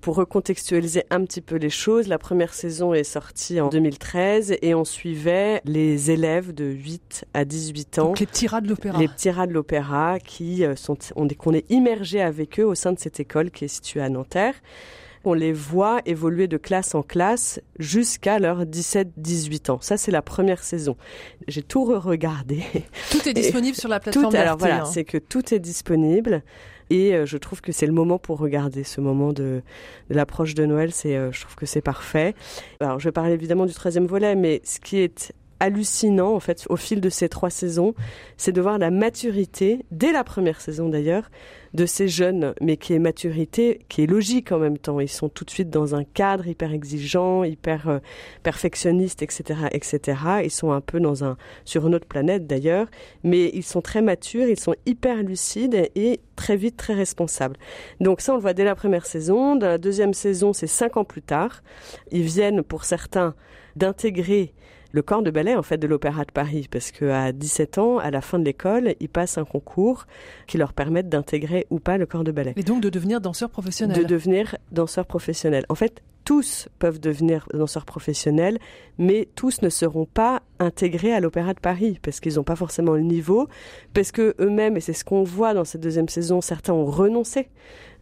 Pour 0.00 0.14
recontextualiser 0.14 1.02
un 1.10 1.24
petit 1.24 1.40
peu 1.40 1.56
les 1.56 1.70
choses, 1.70 2.06
la 2.06 2.18
première 2.18 2.54
saison 2.54 2.94
est 2.94 3.02
sortie 3.02 3.60
en 3.60 3.68
2013 3.68 4.54
et 4.62 4.76
on 4.76 4.84
suivait 4.84 5.60
les 5.64 6.12
élèves 6.12 6.54
de 6.54 6.66
8 6.66 7.24
à 7.34 7.44
18 7.44 7.98
ans. 7.98 8.04
Donc 8.04 8.20
les 8.20 8.26
petits 8.26 8.46
rats 8.46 8.60
de 8.60 8.68
l'opéra. 8.68 9.00
Les 9.00 9.08
petits 9.08 9.30
rats 9.30 9.48
de 9.48 9.52
l'opéra 9.52 10.20
qui 10.20 10.62
sont, 10.76 10.98
on, 11.16 11.26
qu'on 11.26 11.52
est 11.52 11.68
immergé 11.68 12.20
avec 12.20 12.60
eux 12.60 12.64
au 12.64 12.76
sein 12.76 12.92
de 12.92 12.98
cette 13.00 13.18
école 13.18 13.50
qui 13.50 13.64
est 13.64 13.68
située 13.68 14.02
à 14.02 14.08
Nanterre 14.08 14.54
on 15.24 15.34
les 15.34 15.52
voit 15.52 16.00
évoluer 16.06 16.48
de 16.48 16.56
classe 16.56 16.94
en 16.94 17.02
classe 17.02 17.60
jusqu'à 17.78 18.38
leurs 18.38 18.64
17-18 18.64 19.70
ans. 19.70 19.78
Ça, 19.80 19.96
c'est 19.96 20.10
la 20.10 20.22
première 20.22 20.62
saison. 20.62 20.96
J'ai 21.48 21.62
tout 21.62 21.84
re-regardé. 21.84 22.62
Tout 23.10 23.28
est 23.28 23.34
disponible 23.34 23.76
sur 23.76 23.88
la 23.88 24.00
plateforme 24.00 24.30
tout, 24.30 24.36
Alors 24.36 24.56
voilà, 24.56 24.82
hein. 24.82 24.84
c'est 24.84 25.04
que 25.04 25.18
tout 25.18 25.54
est 25.54 25.60
disponible. 25.60 26.42
Et 26.90 27.14
euh, 27.14 27.26
je 27.26 27.38
trouve 27.38 27.60
que 27.60 27.72
c'est 27.72 27.86
le 27.86 27.92
moment 27.92 28.18
pour 28.18 28.38
regarder 28.38 28.84
ce 28.84 29.00
moment 29.00 29.32
de, 29.32 29.62
l'approche 30.10 30.54
de 30.54 30.66
Noël. 30.66 30.92
C'est, 30.92 31.16
euh, 31.16 31.32
je 31.32 31.40
trouve 31.40 31.54
que 31.54 31.66
c'est 31.66 31.80
parfait. 31.80 32.34
Alors, 32.80 33.00
je 33.00 33.08
vais 33.08 33.12
parler 33.12 33.32
évidemment 33.32 33.66
du 33.66 33.72
troisième 33.72 34.06
volet, 34.06 34.34
mais 34.36 34.60
ce 34.64 34.80
qui 34.80 34.98
est 34.98 35.32
hallucinant 35.64 36.34
en 36.34 36.40
fait 36.40 36.64
au 36.68 36.76
fil 36.76 37.00
de 37.00 37.08
ces 37.08 37.28
trois 37.28 37.50
saisons, 37.50 37.94
c'est 38.36 38.52
de 38.52 38.60
voir 38.60 38.78
la 38.78 38.90
maturité 38.90 39.84
dès 39.90 40.12
la 40.12 40.24
première 40.24 40.60
saison 40.60 40.88
d'ailleurs 40.88 41.30
de 41.72 41.86
ces 41.86 42.06
jeunes, 42.06 42.54
mais 42.60 42.76
qui 42.76 42.92
est 42.92 43.00
maturité, 43.00 43.80
qui 43.88 44.02
est 44.02 44.06
logique 44.06 44.52
en 44.52 44.58
même 44.58 44.78
temps. 44.78 45.00
Ils 45.00 45.08
sont 45.08 45.28
tout 45.28 45.44
de 45.44 45.50
suite 45.50 45.70
dans 45.70 45.96
un 45.96 46.04
cadre 46.04 46.46
hyper 46.46 46.72
exigeant, 46.72 47.42
hyper 47.42 47.88
euh, 47.88 47.98
perfectionniste, 48.44 49.22
etc., 49.22 49.60
etc. 49.72 50.18
Ils 50.44 50.52
sont 50.52 50.70
un 50.70 50.80
peu 50.80 51.00
dans 51.00 51.24
un 51.24 51.36
sur 51.64 51.86
une 51.88 51.96
autre 51.96 52.06
planète 52.06 52.46
d'ailleurs, 52.46 52.86
mais 53.24 53.50
ils 53.54 53.64
sont 53.64 53.80
très 53.80 54.02
matures, 54.02 54.46
ils 54.46 54.60
sont 54.60 54.76
hyper 54.86 55.22
lucides 55.24 55.90
et 55.96 56.20
très 56.36 56.56
vite 56.56 56.76
très 56.76 56.94
responsables. 56.94 57.56
Donc 58.00 58.20
ça, 58.20 58.32
on 58.32 58.36
le 58.36 58.42
voit 58.42 58.54
dès 58.54 58.64
la 58.64 58.76
première 58.76 59.06
saison. 59.06 59.56
Dans 59.56 59.66
la 59.66 59.78
deuxième 59.78 60.14
saison, 60.14 60.52
c'est 60.52 60.68
cinq 60.68 60.96
ans 60.96 61.04
plus 61.04 61.22
tard. 61.22 61.62
Ils 62.12 62.22
viennent 62.22 62.62
pour 62.62 62.84
certains 62.84 63.34
d'intégrer 63.74 64.54
le 64.94 65.02
corps 65.02 65.22
de 65.22 65.30
ballet 65.32 65.56
en 65.56 65.62
fait 65.64 65.76
de 65.76 65.88
l'Opéra 65.88 66.24
de 66.24 66.30
Paris 66.30 66.68
parce 66.70 66.92
que 66.92 67.06
à 67.06 67.32
17 67.32 67.78
ans, 67.78 67.98
à 67.98 68.12
la 68.12 68.20
fin 68.20 68.38
de 68.38 68.44
l'école, 68.44 68.94
ils 69.00 69.08
passent 69.08 69.38
un 69.38 69.44
concours 69.44 70.06
qui 70.46 70.56
leur 70.56 70.72
permettent 70.72 71.08
d'intégrer 71.08 71.66
ou 71.70 71.80
pas 71.80 71.98
le 71.98 72.06
corps 72.06 72.22
de 72.22 72.30
ballet. 72.30 72.52
Et 72.56 72.62
donc 72.62 72.80
de 72.80 72.90
devenir 72.90 73.20
danseur 73.20 73.50
professionnel. 73.50 73.98
De 73.98 74.04
devenir 74.04 74.56
danseur 74.70 75.04
professionnel. 75.04 75.66
En 75.68 75.74
fait, 75.74 76.00
tous 76.24 76.68
peuvent 76.78 77.00
devenir 77.00 77.48
danseurs 77.52 77.84
professionnels, 77.84 78.58
mais 78.96 79.28
tous 79.34 79.62
ne 79.62 79.68
seront 79.68 80.06
pas 80.06 80.42
intégrés 80.60 81.12
à 81.12 81.18
l'Opéra 81.18 81.54
de 81.54 81.60
Paris 81.60 81.98
parce 82.00 82.20
qu'ils 82.20 82.36
n'ont 82.36 82.44
pas 82.44 82.56
forcément 82.56 82.92
le 82.92 83.02
niveau, 83.02 83.48
parce 83.94 84.12
que 84.12 84.36
eux-mêmes, 84.38 84.76
et 84.76 84.80
c'est 84.80 84.92
ce 84.92 85.04
qu'on 85.04 85.24
voit 85.24 85.54
dans 85.54 85.64
cette 85.64 85.80
deuxième 85.80 86.08
saison, 86.08 86.40
certains 86.40 86.72
ont 86.72 86.86
renoncé 86.86 87.48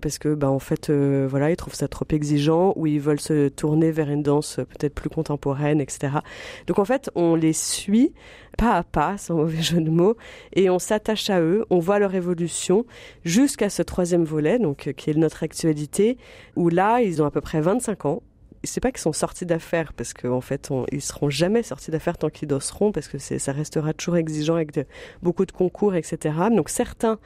parce 0.03 0.19
que 0.19 0.35
bah 0.35 0.51
en 0.51 0.59
fait 0.59 0.91
euh, 0.91 1.27
voilà 1.31 1.51
ils 1.51 1.57
trouvent 1.57 1.75
ça 1.75 1.89
trop 1.89 2.05
exigeant 2.11 2.75
ou 2.77 2.87
ils 2.87 3.01
veulent 3.01 3.21
se 3.21 3.49
tourner 3.49 3.91
vers 3.91 4.11
une 4.11 4.23
danse 4.23 4.57
peut-être 4.57 4.95
plus 4.95 5.09
contemporaine 5.09 5.81
etc 5.81 6.19
donc 6.67 6.79
en 6.79 6.85
fait 6.85 7.11
on 7.15 7.35
les 7.35 7.53
suit 7.53 8.13
pas 8.59 8.73
à 8.73 8.83
pas 8.83 9.17
sans 9.17 9.37
mauvais 9.37 9.63
jeu 9.63 9.81
de 9.81 9.91
mots 9.91 10.17
et 10.53 10.69
on 10.69 10.79
s'attache 10.79 11.31
à 11.31 11.41
eux 11.41 11.65
on 11.71 11.79
voit 11.79 11.99
leur 11.99 12.15
évolution 12.15 12.85
jusqu'à 13.25 13.71
ce 13.71 13.83
troisième 13.83 14.25
volet 14.25 14.59
donc 14.59 14.89
euh, 14.89 14.93
qui 14.93 15.11
est 15.11 15.15
notre 15.15 15.43
actualité 15.45 16.19
où 16.57 16.69
là 16.69 17.01
ils 17.01 17.23
ont 17.23 17.27
à 17.27 17.31
peu 17.31 17.41
près 17.41 17.61
25 17.61 18.05
ans 18.05 18.23
c'est 18.65 18.81
pas 18.81 18.91
qu'ils 18.91 19.01
sont 19.01 19.13
sortis 19.13 19.47
d'affaires 19.47 19.93
parce 19.93 20.15
qu'en 20.15 20.37
en 20.37 20.41
fait 20.41 20.71
on, 20.71 20.87
ils 20.93 21.03
seront 21.03 21.31
jamais 21.31 21.63
sortis 21.63 21.91
d'affaires 21.91 22.19
tant 22.19 22.31
qu'ils 22.31 22.49
danseront 22.49 22.93
parce 22.93 23.09
que 23.09 23.19
ça 23.19 23.53
restera 23.53 23.93
toujours 23.93 24.17
exigeant 24.17 24.55
avec 24.57 24.79
beaucoup 25.23 25.47
de 25.47 25.53
concours 25.53 25.95
etc 25.95 26.35
donc 26.51 26.69
certains 26.69 27.19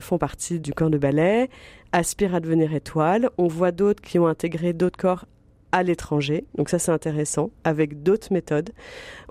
font 0.00 0.18
partie 0.18 0.60
du 0.60 0.72
camp 0.72 0.90
de 0.90 0.98
ballet 0.98 1.48
aspirent 1.92 2.34
à 2.34 2.40
devenir 2.40 2.74
étoiles 2.74 3.30
on 3.38 3.46
voit 3.48 3.72
d'autres 3.72 4.02
qui 4.02 4.18
ont 4.18 4.26
intégré 4.26 4.72
d'autres 4.72 4.98
corps 4.98 5.24
à 5.72 5.82
l'étranger. 5.82 6.44
Donc 6.56 6.68
ça 6.68 6.78
c'est 6.78 6.92
intéressant, 6.92 7.50
avec 7.64 8.02
d'autres 8.02 8.32
méthodes. 8.32 8.70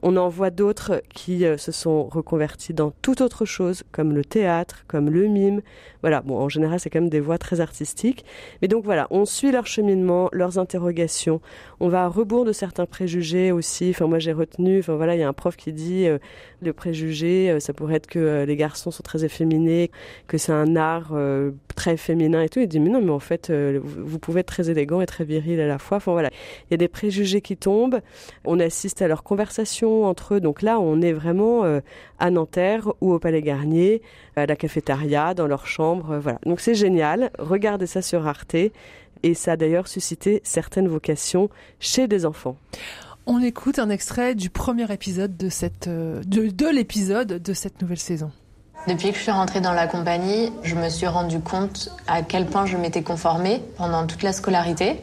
On 0.02 0.18
en 0.18 0.28
voit 0.28 0.50
d'autres 0.50 1.02
qui 1.14 1.46
euh, 1.46 1.58
se 1.58 1.72
sont 1.72 2.06
reconvertis 2.06 2.74
dans 2.74 2.92
toute 3.02 3.22
autre 3.22 3.46
chose, 3.46 3.84
comme 3.92 4.14
le 4.14 4.26
théâtre, 4.26 4.84
comme 4.88 5.10
le 5.10 5.28
mime. 5.28 5.62
Voilà, 6.02 6.22
bon 6.22 6.38
en 6.38 6.50
général 6.50 6.80
c'est 6.80 6.90
quand 6.90 7.02
même 7.02 7.10
des 7.10 7.20
voies 7.20 7.38
très 7.38 7.62
artistiques. 7.62 8.26
Mais 8.62 8.68
donc 8.68 8.84
voilà, 8.84 9.08
on 9.12 9.26
suit 9.26 9.52
leur 9.52 9.68
cheminement, 9.68 10.30
leurs 10.32 10.58
interrogations. 10.58 11.42
On 11.80 11.90
va 11.90 12.04
à 12.04 12.08
rebours 12.08 12.46
de 12.46 12.52
certains 12.52 12.86
préjugés 12.86 13.52
aussi. 13.52 13.90
Enfin 13.92 14.08
moi 14.08 14.20
j'ai 14.20 14.34
retenu, 14.34 14.80
enfin 14.80 14.96
voilà, 14.96 15.16
il 15.16 15.20
y 15.20 15.24
a 15.24 15.28
un 15.28 15.34
prof 15.34 15.56
qui 15.56 15.74
dit 15.74 16.08
euh, 16.08 16.18
le 16.62 16.74
préjugé, 16.74 17.50
euh, 17.50 17.60
ça 17.60 17.74
pourrait 17.74 17.96
être 17.96 18.08
que 18.08 18.44
les 18.46 18.56
garçons 18.56 18.92
sont 18.92 19.04
très 19.04 19.24
efféminés, 19.26 19.92
que 20.28 20.38
c'est 20.38 20.52
un 20.52 20.76
art 20.76 21.14
très 21.76 21.98
féminin 21.98 22.42
et 22.42 22.50
tout. 22.50 22.60
Il 22.60 22.68
dit 22.68 22.80
mais 22.80 22.90
non 22.90 23.02
mais 23.02 23.12
en 23.12 23.20
fait 23.20 23.52
vous 23.52 24.20
pouvez 24.20 24.42
être 24.42 24.48
très 24.48 24.70
élégant 24.70 25.02
et 25.02 25.06
très 25.06 25.24
viril 25.24 25.60
à 25.60 25.68
la 25.68 25.78
fois. 25.78 25.98
Enfin 25.98 26.12
voilà, 26.12 26.30
il 26.70 26.72
y 26.72 26.74
a 26.74 26.78
des 26.78 26.88
préjugés 26.88 27.42
qui 27.42 27.58
tombent. 27.58 28.02
On 28.46 28.60
assiste 28.60 29.02
à 29.02 29.08
leur 29.08 29.24
conversation 29.24 30.06
entre 30.06 30.36
eux. 30.36 30.40
Donc 30.40 30.62
là, 30.62 30.80
on 30.80 31.02
est 31.02 31.14
vraiment 31.14 31.64
euh, 31.64 31.80
à 32.20 32.30
Nanterre 32.32 32.92
ou 33.02 33.14
au 33.14 33.20
Palais 33.20 33.42
Garnier, 33.42 34.02
à 34.36 34.46
la 34.46 34.56
cafétéria, 34.56 35.34
dans 35.34 35.48
leur 35.48 35.68
chambre. 35.68 36.12
Euh, 36.12 36.20
voilà. 36.20 36.40
Donc 36.46 36.60
c'est 36.60 36.76
génial. 36.76 37.32
Regardez 37.40 37.88
ça 37.88 38.02
sur 38.02 38.28
Arte. 38.28 38.56
Et 39.24 39.34
ça 39.36 39.52
a 39.52 39.56
d'ailleurs 39.56 39.88
suscité 39.88 40.42
certaines 40.44 40.88
vocations 40.88 41.50
chez 41.80 42.08
des 42.08 42.26
enfants. 42.26 42.56
On 43.28 43.40
écoute 43.40 43.78
un 43.78 43.90
extrait 43.90 44.34
du 44.34 44.50
premier 44.50 44.92
épisode 44.92 45.38
de 45.38 45.50
cette, 45.50 45.88
euh, 45.88 46.22
de, 46.26 46.48
de 46.48 46.68
l'épisode 46.68 47.28
de 47.28 47.54
cette 47.54 47.82
nouvelle 47.82 48.00
saison. 48.00 48.32
Depuis 48.88 49.12
que 49.12 49.18
je 49.18 49.22
suis 49.22 49.32
rentrée 49.32 49.62
dans 49.62 49.74
la 49.74 49.86
compagnie, 49.86 50.52
je 50.64 50.74
me 50.74 50.90
suis 50.90 51.06
rendu 51.06 51.40
compte 51.40 51.92
à 52.08 52.24
quel 52.24 52.48
point 52.48 52.66
je 52.66 52.78
m'étais 52.78 53.04
conformée 53.04 53.62
pendant 53.78 54.08
toute 54.08 54.24
la 54.24 54.34
scolarité 54.34 55.00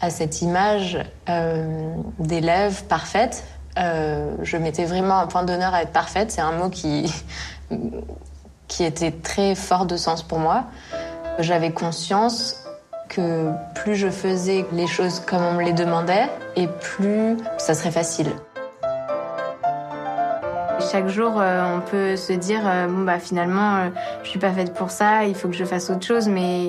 à 0.00 0.10
cette 0.10 0.40
image 0.40 0.98
euh, 1.28 1.96
d'élève 2.20 2.84
parfaite. 2.84 3.42
Euh, 3.76 4.36
je 4.42 4.56
mettais 4.56 4.84
vraiment 4.84 5.18
un 5.18 5.26
point 5.26 5.42
d'honneur 5.42 5.74
à 5.74 5.82
être 5.82 5.92
parfaite. 5.92 6.30
C'est 6.30 6.40
un 6.40 6.52
mot 6.52 6.68
qui, 6.68 7.12
qui 8.68 8.84
était 8.84 9.10
très 9.10 9.54
fort 9.54 9.86
de 9.86 9.96
sens 9.96 10.22
pour 10.22 10.38
moi. 10.38 10.64
J'avais 11.38 11.72
conscience 11.72 12.64
que 13.08 13.50
plus 13.74 13.96
je 13.96 14.10
faisais 14.10 14.66
les 14.72 14.86
choses 14.86 15.20
comme 15.20 15.42
on 15.42 15.54
me 15.54 15.64
les 15.64 15.72
demandait, 15.72 16.28
et 16.56 16.68
plus 16.68 17.36
ça 17.56 17.74
serait 17.74 17.90
facile. 17.90 18.28
Chaque 20.92 21.08
jour, 21.08 21.34
euh, 21.38 21.76
on 21.76 21.80
peut 21.80 22.16
se 22.16 22.32
dire 22.32 22.60
euh, 22.64 22.86
bon 22.86 23.02
bah 23.02 23.18
finalement, 23.18 23.76
euh, 23.76 23.88
je 24.22 24.30
suis 24.30 24.38
pas 24.38 24.52
faite 24.52 24.74
pour 24.74 24.90
ça, 24.90 25.24
il 25.24 25.34
faut 25.34 25.48
que 25.48 25.54
je 25.54 25.64
fasse 25.64 25.90
autre 25.90 26.06
chose. 26.06 26.28
Mais 26.28 26.68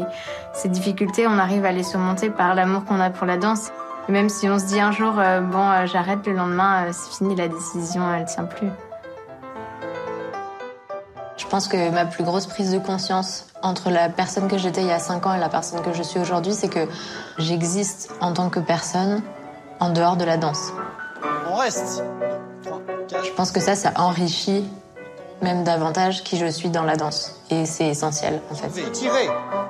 ces 0.54 0.68
difficultés, 0.68 1.28
on 1.28 1.38
arrive 1.38 1.64
à 1.64 1.72
les 1.72 1.84
surmonter 1.84 2.30
par 2.30 2.56
l'amour 2.56 2.86
qu'on 2.86 3.00
a 3.00 3.12
pour 3.12 3.28
la 3.28 3.38
danse. 3.38 3.70
Et 4.08 4.12
même 4.12 4.30
si 4.30 4.50
on 4.50 4.58
se 4.58 4.66
dit 4.66 4.80
un 4.80 4.92
jour 4.92 5.14
bon 5.14 5.86
j'arrête, 5.86 6.26
le 6.26 6.34
lendemain 6.34 6.88
c'est 6.92 7.18
fini, 7.18 7.36
la 7.36 7.48
décision 7.48 8.02
elle 8.12 8.26
tient 8.26 8.46
plus. 8.46 8.70
Je 11.50 11.52
pense 11.52 11.68
que 11.68 11.90
ma 11.90 12.06
plus 12.06 12.24
grosse 12.24 12.46
prise 12.46 12.72
de 12.72 12.78
conscience 12.78 13.48
entre 13.64 13.90
la 13.90 14.08
personne 14.08 14.48
que 14.48 14.60
j'étais 14.60 14.82
il 14.82 14.88
y 14.88 14.92
a 14.92 15.00
5 15.00 15.26
ans 15.26 15.34
et 15.34 15.40
la 15.40 15.50
personne 15.50 15.82
que 15.82 15.94
je 15.94 16.04
suis 16.04 16.20
aujourd'hui, 16.20 16.54
c'est 16.54 16.68
que 16.68 16.88
j'existe 17.40 18.12
en 18.22 18.34
tant 18.34 18.52
que 18.52 18.60
personne 18.60 19.24
en 19.80 19.90
dehors 19.90 20.16
de 20.16 20.26
la 20.26 20.38
danse. 20.38 20.72
On 21.50 21.56
reste. 21.56 22.04
Je 23.24 23.32
pense 23.32 23.52
que 23.52 23.60
ça, 23.60 23.74
ça 23.74 23.94
enrichit 23.96 24.64
même 25.42 25.64
davantage 25.64 26.24
qui 26.24 26.38
je 26.38 26.46
suis 26.46 26.70
dans 26.70 26.84
la 26.84 26.96
danse. 26.96 27.42
Et 27.50 27.66
c'est 27.66 27.88
essentiel, 27.88 28.40
en 28.52 28.54
fait. 28.54 28.92
Tirer 28.92 29.28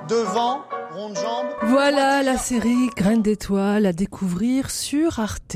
devant, 0.09 0.63
ronde 0.93 1.15
jambe. 1.15 1.47
Voilà 1.61 2.23
la 2.23 2.37
série 2.37 2.89
Graines 2.97 3.21
d'étoiles 3.21 3.85
à 3.85 3.93
découvrir 3.93 4.69
sur 4.69 5.21
Arte. 5.21 5.55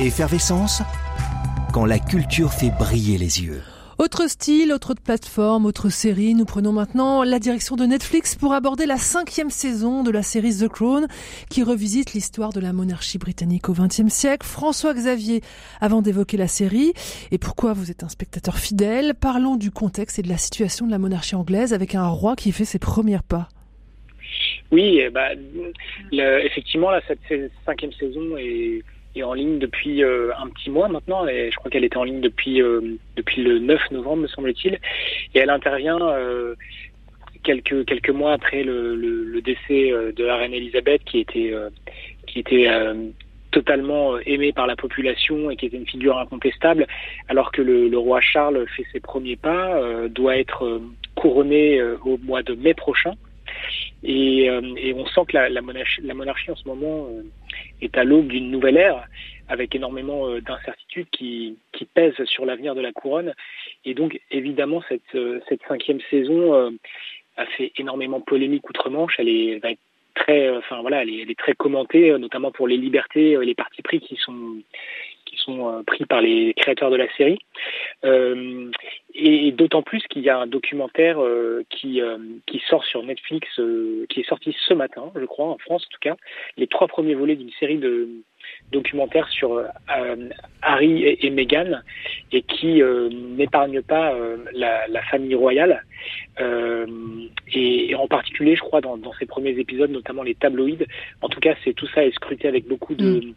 Effervescence 0.00 0.82
quand 1.72 1.84
la 1.84 2.00
culture 2.00 2.52
fait 2.52 2.70
briller 2.70 3.18
les 3.18 3.42
yeux. 3.42 3.62
Autre 3.98 4.28
style, 4.28 4.72
autre 4.72 4.92
plateforme, 4.92 5.64
autre 5.64 5.88
série. 5.88 6.34
Nous 6.34 6.44
prenons 6.44 6.70
maintenant 6.70 7.22
la 7.22 7.38
direction 7.38 7.76
de 7.76 7.86
Netflix 7.86 8.36
pour 8.36 8.52
aborder 8.52 8.84
la 8.84 8.98
cinquième 8.98 9.48
saison 9.48 10.02
de 10.02 10.10
la 10.10 10.22
série 10.22 10.54
The 10.54 10.68
Crown, 10.68 11.06
qui 11.48 11.62
revisite 11.62 12.12
l'histoire 12.12 12.52
de 12.52 12.60
la 12.60 12.74
monarchie 12.74 13.16
britannique 13.16 13.70
au 13.70 13.72
XXe 13.72 14.08
siècle. 14.08 14.46
François 14.46 14.92
Xavier, 14.92 15.40
avant 15.80 16.02
d'évoquer 16.02 16.36
la 16.36 16.46
série 16.46 16.92
et 17.30 17.38
pourquoi 17.38 17.72
vous 17.72 17.90
êtes 17.90 18.02
un 18.02 18.10
spectateur 18.10 18.58
fidèle, 18.58 19.14
parlons 19.18 19.56
du 19.56 19.70
contexte 19.70 20.18
et 20.18 20.22
de 20.22 20.28
la 20.28 20.36
situation 20.36 20.84
de 20.84 20.90
la 20.90 20.98
monarchie 20.98 21.34
anglaise 21.34 21.72
avec 21.72 21.94
un 21.94 22.06
roi 22.06 22.36
qui 22.36 22.52
fait 22.52 22.66
ses 22.66 22.78
premiers 22.78 23.20
pas. 23.26 23.48
Oui, 24.72 25.00
bah, 25.10 25.30
effectivement, 26.12 26.90
là, 26.90 27.00
cette 27.08 27.20
cinquième 27.64 27.92
saison 27.92 28.36
est 28.36 28.82
est 29.20 29.24
en 29.24 29.34
ligne 29.34 29.58
depuis 29.58 30.02
euh, 30.02 30.30
un 30.38 30.48
petit 30.48 30.70
mois 30.70 30.88
maintenant, 30.88 31.26
et 31.26 31.50
je 31.50 31.56
crois 31.56 31.70
qu'elle 31.70 31.84
était 31.84 31.96
en 31.96 32.04
ligne 32.04 32.20
depuis 32.20 32.62
euh, 32.62 32.80
depuis 33.16 33.42
le 33.42 33.58
9 33.58 33.90
novembre, 33.90 34.22
me 34.22 34.28
semble-t-il, 34.28 34.74
et 35.34 35.38
elle 35.38 35.50
intervient 35.50 36.00
euh, 36.00 36.54
quelques 37.42 37.84
quelques 37.86 38.10
mois 38.10 38.32
après 38.32 38.62
le, 38.62 38.94
le, 38.94 39.40
décès 39.40 39.92
de 40.16 40.24
la 40.24 40.36
reine 40.36 40.52
Elisabeth, 40.52 41.04
qui 41.04 41.20
était 41.20 41.54
qui 42.26 42.40
était 42.40 42.66
totalement 43.52 44.18
aimée 44.18 44.52
par 44.52 44.66
la 44.66 44.74
population 44.74 45.50
et 45.50 45.56
qui 45.56 45.66
était 45.66 45.76
une 45.76 45.86
figure 45.86 46.18
incontestable, 46.18 46.86
alors 47.28 47.52
que 47.52 47.62
le, 47.62 47.88
le 47.88 47.98
roi 47.98 48.20
Charles 48.20 48.66
fait 48.76 48.84
ses 48.92 48.98
premiers 48.98 49.36
pas, 49.36 49.80
doit 50.08 50.36
être 50.36 50.80
couronné 51.14 51.80
au 52.04 52.18
mois 52.18 52.42
de 52.42 52.54
mai 52.54 52.74
prochain. 52.74 53.12
Et, 54.02 54.44
et 54.44 54.94
on 54.94 55.06
sent 55.06 55.22
que 55.28 55.36
la, 55.36 55.62
monarchie, 55.62 56.50
en 56.50 56.56
ce 56.56 56.68
moment 56.68 57.08
est 57.80 57.96
à 57.96 58.04
l'aube 58.04 58.28
d'une 58.28 58.50
nouvelle 58.50 58.76
ère 58.76 59.06
avec 59.48 59.74
énormément 59.74 60.28
euh, 60.28 60.40
d'incertitudes 60.40 61.08
qui, 61.10 61.56
pèsent 61.94 62.24
sur 62.24 62.44
l'avenir 62.44 62.74
de 62.74 62.80
la 62.80 62.92
couronne. 62.92 63.32
Et 63.84 63.94
donc, 63.94 64.20
évidemment, 64.30 64.82
cette, 64.88 65.14
euh, 65.14 65.40
cinquième 65.68 66.00
saison 66.10 66.54
euh, 66.54 66.70
a 67.36 67.46
fait 67.46 67.72
énormément 67.76 68.20
polémique 68.20 68.68
outre-Manche. 68.68 69.14
Elle, 69.18 69.28
est, 69.28 69.58
va 69.58 69.70
être 69.70 69.80
très, 70.14 70.50
enfin 70.50 70.80
voilà, 70.80 71.02
elle 71.02 71.10
est, 71.10 71.38
très 71.38 71.54
commentée, 71.54 72.10
notamment 72.18 72.50
pour 72.50 72.66
les 72.66 72.76
libertés 72.76 73.32
et 73.32 73.44
les 73.44 73.54
partis 73.54 73.82
pris 73.82 74.00
qui 74.00 74.16
sont 74.16 74.62
pris 75.86 76.04
par 76.06 76.20
les 76.20 76.54
créateurs 76.54 76.90
de 76.90 76.96
la 76.96 77.10
série. 77.16 77.38
Euh, 78.04 78.70
et 79.14 79.50
d'autant 79.52 79.82
plus 79.82 80.02
qu'il 80.08 80.22
y 80.22 80.28
a 80.28 80.38
un 80.38 80.46
documentaire 80.46 81.18
euh, 81.18 81.64
qui, 81.70 82.02
euh, 82.02 82.18
qui 82.46 82.62
sort 82.68 82.84
sur 82.84 83.02
Netflix, 83.02 83.48
qui 84.10 84.20
est 84.20 84.28
sorti 84.28 84.54
ce 84.68 84.74
matin, 84.74 85.10
je 85.18 85.24
crois, 85.24 85.46
en 85.46 85.58
France 85.58 85.84
en 85.86 85.92
tout 85.92 86.00
cas, 86.00 86.16
les 86.58 86.66
trois 86.66 86.86
premiers 86.86 87.14
volets 87.14 87.36
d'une 87.36 87.50
série 87.52 87.78
de 87.78 88.08
documentaires 88.70 89.28
sur 89.28 89.64
Harry 90.62 91.04
et, 91.04 91.30
Meghan 91.30 91.80
et 92.30 92.42
qui 92.42 92.80
n'épargne 93.36 93.82
pas 93.82 94.14
la, 94.52 94.86
la, 94.86 95.02
famille 95.02 95.34
royale. 95.34 95.82
Et, 96.38 97.90
et, 97.90 97.94
en 97.96 98.06
particulier, 98.06 98.54
je 98.54 98.60
crois, 98.60 98.80
dans, 98.80 98.98
dans, 98.98 99.14
ces 99.14 99.26
premiers 99.26 99.58
épisodes, 99.58 99.90
notamment 99.90 100.22
les 100.22 100.34
tabloïds. 100.34 100.86
En 101.22 101.28
tout 101.28 101.40
cas, 101.40 101.56
c'est 101.64 101.72
tout 101.72 101.88
ça 101.88 102.04
est 102.04 102.14
scruté 102.14 102.46
avec 102.46 102.68
beaucoup 102.68 102.94
de, 102.94 103.20
mm. 103.20 103.34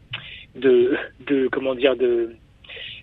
de, 0.59 0.97
de 1.25 1.47
comment 1.47 1.73
dire, 1.73 1.95
de 1.95 2.35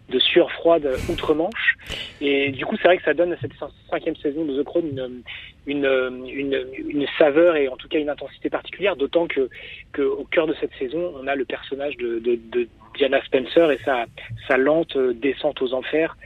de 0.08 0.18
sueur 0.18 0.50
froide 0.52 0.88
outre-Manche. 1.08 1.76
Et 2.20 2.50
du 2.50 2.64
coup, 2.64 2.76
c'est 2.76 2.88
vrai 2.88 2.96
que 2.98 3.04
ça 3.04 3.14
donne 3.14 3.32
à 3.32 3.36
cette 3.40 3.52
cinquième 3.90 4.16
saison 4.16 4.44
de 4.44 4.62
The 4.62 4.64
Crown 4.64 4.84
une, 4.86 5.22
une, 5.66 5.84
une, 6.26 6.66
une, 6.76 7.06
saveur 7.18 7.56
et 7.56 7.68
en 7.68 7.76
tout 7.76 7.88
cas 7.88 7.98
une 7.98 8.08
intensité 8.08 8.48
particulière, 8.50 8.96
d'autant 8.96 9.26
que, 9.26 9.48
que 9.92 10.02
au 10.02 10.24
cœur 10.24 10.46
de 10.46 10.54
cette 10.60 10.72
saison, 10.78 11.12
on 11.20 11.26
a 11.26 11.34
le 11.34 11.44
personnage 11.44 11.96
de, 11.96 12.18
de, 12.20 12.38
de 12.52 12.68
Diana 12.96 13.20
Spencer 13.24 13.70
et 13.70 13.78
sa, 13.84 14.06
sa 14.46 14.56
lente 14.56 14.96
descente 14.96 15.60
aux 15.60 15.74
enfers. 15.74 16.16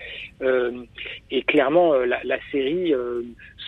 Euh, 0.43 0.85
et 1.31 1.43
clairement, 1.43 1.95
euh, 1.95 2.05
la, 2.05 2.21
la 2.25 2.37
série 2.53 2.93
euh, 2.95 3.23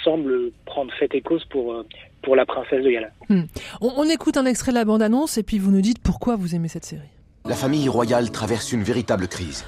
semble 0.05 0.51
prendre 0.67 0.93
fait 0.95 1.15
et 1.15 1.21
cause 1.21 1.45
pour, 1.47 1.85
pour 2.23 2.37
la 2.37 2.45
princesse 2.47 2.83
de 2.83 2.91
Galles. 2.91 3.13
Hmm. 3.29 3.43
On, 3.81 3.93
on 3.97 4.05
écoute 4.05 4.37
un 4.37 4.47
extrait 4.47 4.73
de 4.73 4.77
la 4.77 4.85
bande-annonce 4.85 5.39
et 5.39 5.43
puis 5.43 5.59
vous 5.59 5.71
nous 5.71 5.81
dites 5.83 6.03
pourquoi 6.03 6.37
vous 6.37 6.55
aimez 6.55 6.69
cette 6.69 6.85
série. 6.85 7.09
La 7.45 7.57
famille 7.57 7.89
royale 7.89 8.31
traverse 8.31 8.73
une 8.73 8.83
véritable 8.83 9.27
crise. 9.27 9.65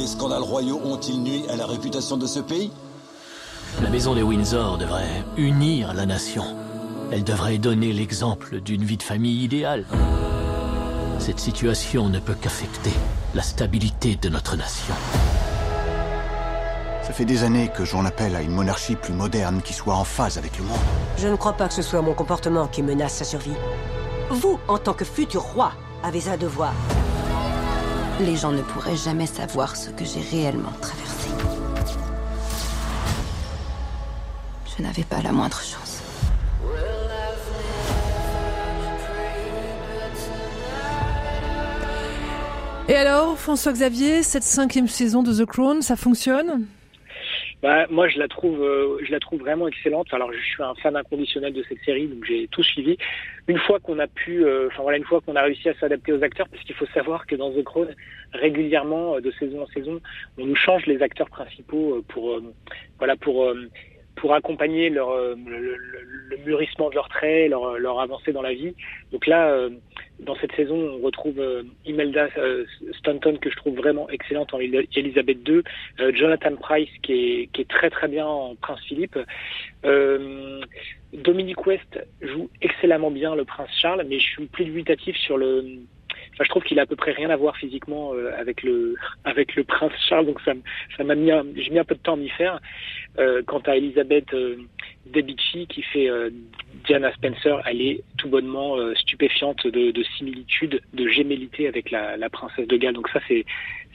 Les 0.00 0.06
scandales 0.06 0.42
royaux 0.42 0.80
ont-ils 0.82 1.22
nuit 1.22 1.44
à 1.50 1.56
la 1.56 1.66
réputation 1.66 2.16
de 2.16 2.26
ce 2.26 2.40
pays 2.40 2.72
La 3.82 3.90
maison 3.90 4.14
de 4.14 4.22
Windsor 4.22 4.78
devrait 4.78 5.22
unir 5.36 5.92
la 5.92 6.06
nation. 6.06 6.42
Elle 7.12 7.22
devrait 7.22 7.58
donner 7.58 7.92
l'exemple 7.92 8.62
d'une 8.62 8.82
vie 8.82 8.96
de 8.96 9.02
famille 9.02 9.44
idéale. 9.44 9.84
Cette 11.18 11.38
situation 11.38 12.08
ne 12.08 12.18
peut 12.18 12.32
qu'affecter 12.32 12.92
la 13.34 13.42
stabilité 13.42 14.16
de 14.16 14.30
notre 14.30 14.56
nation. 14.56 14.94
Ça 17.02 17.12
fait 17.12 17.26
des 17.26 17.44
années 17.44 17.68
que 17.68 17.84
j'en 17.84 18.06
appelle 18.06 18.34
à 18.36 18.40
une 18.40 18.52
monarchie 18.52 18.96
plus 18.96 19.12
moderne 19.12 19.60
qui 19.62 19.74
soit 19.74 19.96
en 19.96 20.04
phase 20.04 20.38
avec 20.38 20.56
le 20.56 20.64
monde. 20.64 20.78
Je 21.18 21.28
ne 21.28 21.36
crois 21.36 21.52
pas 21.52 21.68
que 21.68 21.74
ce 21.74 21.82
soit 21.82 22.00
mon 22.00 22.14
comportement 22.14 22.68
qui 22.68 22.82
menace 22.82 23.16
sa 23.16 23.24
survie. 23.26 23.52
Vous, 24.30 24.58
en 24.66 24.78
tant 24.78 24.94
que 24.94 25.04
futur 25.04 25.42
roi, 25.42 25.72
avez 26.02 26.26
un 26.30 26.38
devoir. 26.38 26.72
Les 28.20 28.36
gens 28.36 28.52
ne 28.52 28.60
pourraient 28.62 28.96
jamais 28.96 29.26
savoir 29.26 29.76
ce 29.76 29.88
que 29.90 30.04
j'ai 30.04 30.20
réellement 30.20 30.72
traversé. 30.80 31.30
Je 34.76 34.82
n'avais 34.82 35.04
pas 35.04 35.22
la 35.22 35.32
moindre 35.32 35.60
chance. 35.60 36.02
Et 42.88 42.94
alors, 42.94 43.38
François 43.38 43.72
Xavier, 43.72 44.22
cette 44.22 44.42
cinquième 44.42 44.88
saison 44.88 45.22
de 45.22 45.32
The 45.32 45.46
Crown, 45.46 45.80
ça 45.80 45.96
fonctionne? 45.96 46.66
Bah, 47.62 47.86
moi, 47.90 48.08
je 48.08 48.18
la 48.18 48.26
trouve, 48.26 48.62
euh, 48.62 48.98
je 49.02 49.12
la 49.12 49.20
trouve 49.20 49.40
vraiment 49.40 49.68
excellente. 49.68 50.12
Alors, 50.12 50.32
je 50.32 50.40
suis 50.40 50.62
un 50.62 50.74
fan 50.76 50.96
inconditionnel 50.96 51.52
de 51.52 51.62
cette 51.68 51.80
série, 51.84 52.06
donc 52.08 52.24
j'ai 52.24 52.48
tout 52.48 52.62
suivi. 52.62 52.96
Une 53.48 53.58
fois 53.58 53.78
qu'on 53.80 53.98
a 53.98 54.06
pu, 54.06 54.44
euh, 54.44 54.68
enfin 54.68 54.82
voilà, 54.82 54.96
une 54.96 55.04
fois 55.04 55.20
qu'on 55.20 55.36
a 55.36 55.42
réussi 55.42 55.68
à 55.68 55.74
s'adapter 55.74 56.12
aux 56.12 56.22
acteurs, 56.22 56.48
parce 56.48 56.62
qu'il 56.64 56.74
faut 56.74 56.86
savoir 56.94 57.26
que 57.26 57.36
dans 57.36 57.52
The 57.52 57.62
Crown, 57.62 57.94
régulièrement, 58.32 59.16
euh, 59.16 59.20
de 59.20 59.30
saison 59.32 59.62
en 59.62 59.66
saison, 59.66 60.00
on 60.38 60.46
nous 60.46 60.56
change 60.56 60.86
les 60.86 61.02
acteurs 61.02 61.28
principaux 61.28 62.02
pour, 62.08 62.40
voilà, 62.98 63.16
pour 63.16 63.52
pour 64.20 64.34
accompagner 64.34 64.90
leur, 64.90 65.16
le, 65.16 65.34
le, 65.36 66.36
mûrissement 66.44 66.90
de 66.90 66.94
leurs 66.94 67.08
traits, 67.08 67.50
leur, 67.50 68.00
avancée 68.00 68.32
dans 68.32 68.42
la 68.42 68.54
vie. 68.54 68.74
Donc 69.12 69.26
là, 69.26 69.68
dans 70.24 70.36
cette 70.36 70.52
saison, 70.54 70.76
on 70.76 70.98
retrouve 70.98 71.38
euh, 71.38 71.62
Imelda 71.86 72.28
euh, 72.36 72.64
Stanton 72.98 73.36
que 73.40 73.50
je 73.50 73.56
trouve 73.56 73.76
vraiment 73.76 74.08
excellente 74.10 74.52
en 74.52 74.58
Elisabeth 74.60 75.48
II, 75.48 75.62
euh, 76.00 76.12
Jonathan 76.14 76.56
Price 76.56 76.90
qui 77.02 77.48
est, 77.54 77.68
très 77.68 77.90
très 77.90 78.08
bien 78.08 78.26
en 78.26 78.54
Prince 78.56 78.80
Philippe. 78.86 79.18
Euh, 79.84 80.60
Dominique 81.12 81.66
West 81.66 82.00
joue 82.20 82.50
excellemment 82.60 83.10
bien 83.10 83.34
le 83.34 83.44
Prince 83.44 83.70
Charles, 83.80 84.04
mais 84.08 84.18
je 84.18 84.24
suis 84.24 84.46
plus 84.46 84.64
dubitatif 84.64 85.16
sur 85.16 85.38
le 85.38 85.64
je 86.38 86.48
trouve 86.48 86.62
qu'il 86.62 86.78
a 86.78 86.82
à 86.82 86.86
peu 86.86 86.96
près 86.96 87.12
rien 87.12 87.30
à 87.30 87.36
voir 87.36 87.56
physiquement 87.56 88.14
euh, 88.14 88.32
avec 88.38 88.62
le 88.62 88.94
avec 89.24 89.54
le 89.56 89.64
prince 89.64 89.92
Charles, 90.08 90.26
donc 90.26 90.40
ça 90.42 90.52
ça 90.96 91.04
m'a 91.04 91.14
mis 91.14 91.30
j'ai 91.56 91.70
mis 91.70 91.78
un 91.78 91.84
peu 91.84 91.94
de 91.94 92.00
temps 92.00 92.14
à 92.14 92.16
m'y 92.16 92.28
faire. 92.30 92.60
Euh, 93.18 93.42
quant 93.46 93.60
à 93.60 93.76
Elisabeth 93.76 94.32
euh, 94.34 94.56
Debici 95.06 95.66
qui 95.66 95.82
fait 95.82 96.08
Diana 96.84 97.12
Spencer, 97.12 97.60
elle 97.66 97.80
est 97.80 98.02
tout 98.16 98.28
bonnement 98.28 98.76
stupéfiante 98.94 99.66
de, 99.66 99.90
de, 99.90 100.02
similitude, 100.16 100.80
de 100.92 101.08
gémellité 101.08 101.66
avec 101.66 101.90
la, 101.90 102.16
la 102.16 102.30
princesse 102.30 102.68
de 102.68 102.76
Galles. 102.76 102.94
Donc 102.94 103.08
ça 103.08 103.20
c'est 103.26 103.44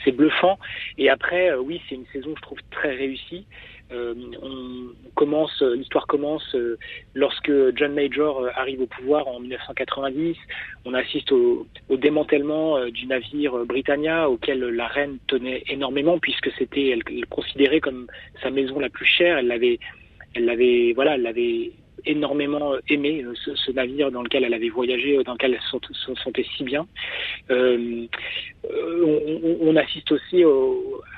c'est 0.04 0.12
bluffant. 0.12 0.60
Et 0.98 1.10
après, 1.10 1.54
oui, 1.56 1.82
c'est 1.88 1.95
une 1.95 2.08
saison 2.08 2.34
je 2.36 2.41
trouve 2.41 2.60
très 2.71 2.93
réussie. 2.95 3.45
Euh, 3.91 4.15
on 4.41 4.88
commence, 5.13 5.62
l'histoire 5.62 6.08
commence 6.08 6.56
euh, 6.56 6.78
lorsque 7.13 7.52
John 7.76 7.93
Major 7.93 8.39
euh, 8.39 8.50
arrive 8.56 8.82
au 8.82 8.88
pouvoir 8.88 9.28
en 9.28 9.39
1990. 9.39 10.36
On 10.86 10.93
assiste 10.93 11.32
au, 11.32 11.67
démantèlement 11.89 12.86
du 12.88 13.06
navire 13.06 13.65
Britannia 13.65 14.30
auquel 14.30 14.60
la 14.60 14.88
reine 14.88 15.17
tenait 15.28 15.63
énormément 15.67 16.19
puisque 16.19 16.52
c'était 16.58 16.89
elle, 16.89 17.02
elle 17.08 17.26
considérait 17.28 17.80
comme 17.80 18.08
sa 18.41 18.50
maison 18.50 18.80
la 18.80 18.89
plus 18.89 19.06
chère. 19.06 19.38
Elle 19.38 19.48
l'avait, 19.48 19.80
elle 20.34 20.45
l'avait, 20.45 20.93
voilà, 20.93 21.15
elle 21.15 21.24
l'avait 21.24 21.71
énormément 22.06 22.76
aimé 22.89 23.24
euh, 23.24 23.34
ce, 23.56 23.72
navire 23.72 24.12
dans 24.12 24.22
lequel 24.22 24.44
elle 24.44 24.54
avait 24.54 24.70
voyagé, 24.70 25.18
euh, 25.18 25.24
dans 25.24 25.34
lequel 25.34 25.54
elle 25.54 25.80
se 25.94 26.15
sentait 26.15 26.46
si 26.56 26.63
bien. 26.63 26.88
Euh, 27.50 28.08
on, 29.62 29.76
assiste 29.76 30.12
aussi 30.12 30.44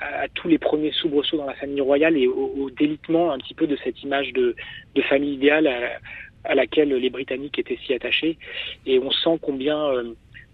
à, 0.02 0.28
tous 0.34 0.47
les 0.47 0.58
premiers 0.58 0.91
soubresauts 0.91 1.38
dans 1.38 1.45
la 1.45 1.54
famille 1.54 1.82
royale 1.82 2.17
et 2.17 2.28
au, 2.28 2.69
délitement 2.71 3.32
un 3.32 3.38
petit 3.38 3.54
peu 3.54 3.67
de 3.67 3.78
cette 3.84 4.02
image 4.04 4.34
de, 4.34 4.56
famille 5.08 5.36
idéale 5.36 5.67
à, 6.43 6.56
laquelle 6.56 6.89
les 6.89 7.10
Britanniques 7.10 7.60
étaient 7.60 7.78
si 7.86 7.93
attachés. 7.93 8.38
Et 8.86 9.00
on 9.00 9.12
sent 9.12 9.39
combien 9.41 9.91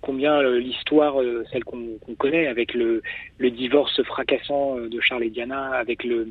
combien 0.01 0.43
l'histoire, 0.43 1.15
celle 1.51 1.63
qu'on 1.63 1.97
connaît, 2.17 2.47
avec 2.47 2.73
le, 2.73 3.01
le, 3.37 3.49
divorce 3.49 4.03
fracassant 4.03 4.75
de 4.75 4.99
Charles 4.99 5.23
et 5.23 5.29
Diana, 5.29 5.71
avec 5.71 6.03
le, 6.03 6.27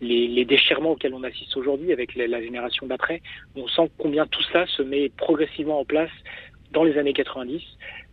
les, 0.00 0.44
déchirements 0.44 0.92
auxquels 0.92 1.14
on 1.14 1.22
assiste 1.22 1.56
aujourd'hui 1.56 1.92
avec 1.92 2.14
la, 2.14 2.42
génération 2.42 2.86
d'après, 2.86 3.22
on 3.56 3.66
sent 3.68 3.90
combien 3.98 4.26
tout 4.26 4.42
ça 4.52 4.66
se 4.66 4.82
met 4.82 5.08
progressivement 5.08 5.80
en 5.80 5.84
place 5.84 6.10
dans 6.72 6.84
les 6.84 6.98
années 6.98 7.12
90, 7.12 7.62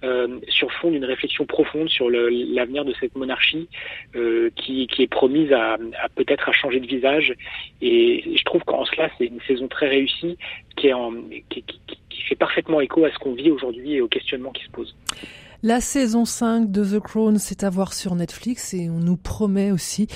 euh, 0.04 0.40
sur 0.48 0.72
fond 0.74 0.92
d'une 0.92 1.04
réflexion 1.04 1.46
profonde 1.46 1.90
sur 1.90 2.10
l'avenir 2.10 2.86
de 2.86 2.94
cette 3.00 3.16
monarchie 3.16 3.68
euh, 4.16 4.52
qui, 4.56 4.88
est 5.00 5.08
promise 5.08 5.52
à, 5.52 5.78
peut-être 6.16 6.48
à 6.48 6.52
changer 6.52 6.80
de 6.80 6.86
visage. 6.88 7.34
Et 7.82 8.24
je 8.36 8.44
trouve 8.44 8.64
qu'en 8.64 8.86
cela, 8.86 9.10
c'est 9.18 9.26
une 9.26 9.42
saison 9.42 9.68
très 9.68 9.90
réussie 9.90 10.38
qui, 10.78 10.88
est 10.88 10.94
en, 10.94 11.12
qui, 11.50 11.64
qui 12.10 12.22
fait 12.22 12.36
parfaitement 12.36 12.82
écho 12.82 13.04
à 13.04 13.12
ce 13.12 13.18
qu'on 13.18 13.34
vit 13.34 13.50
aujourd'hui 13.50 13.96
et 13.96 14.02
aux 14.02 14.08
questionnements 14.08 14.52
qui 14.52 14.64
se 14.64 14.70
posent. 14.70 14.96
La 15.64 15.80
saison 15.80 16.26
5 16.26 16.72
de 16.72 16.84
The 16.84 17.00
Crown, 17.00 17.38
c'est 17.38 17.64
à 17.64 17.70
voir 17.70 17.94
sur 17.94 18.16
Netflix 18.16 18.74
et 18.74 18.90
on 18.90 18.98
nous 18.98 19.16
promet 19.16 19.70
aussi 19.70 20.08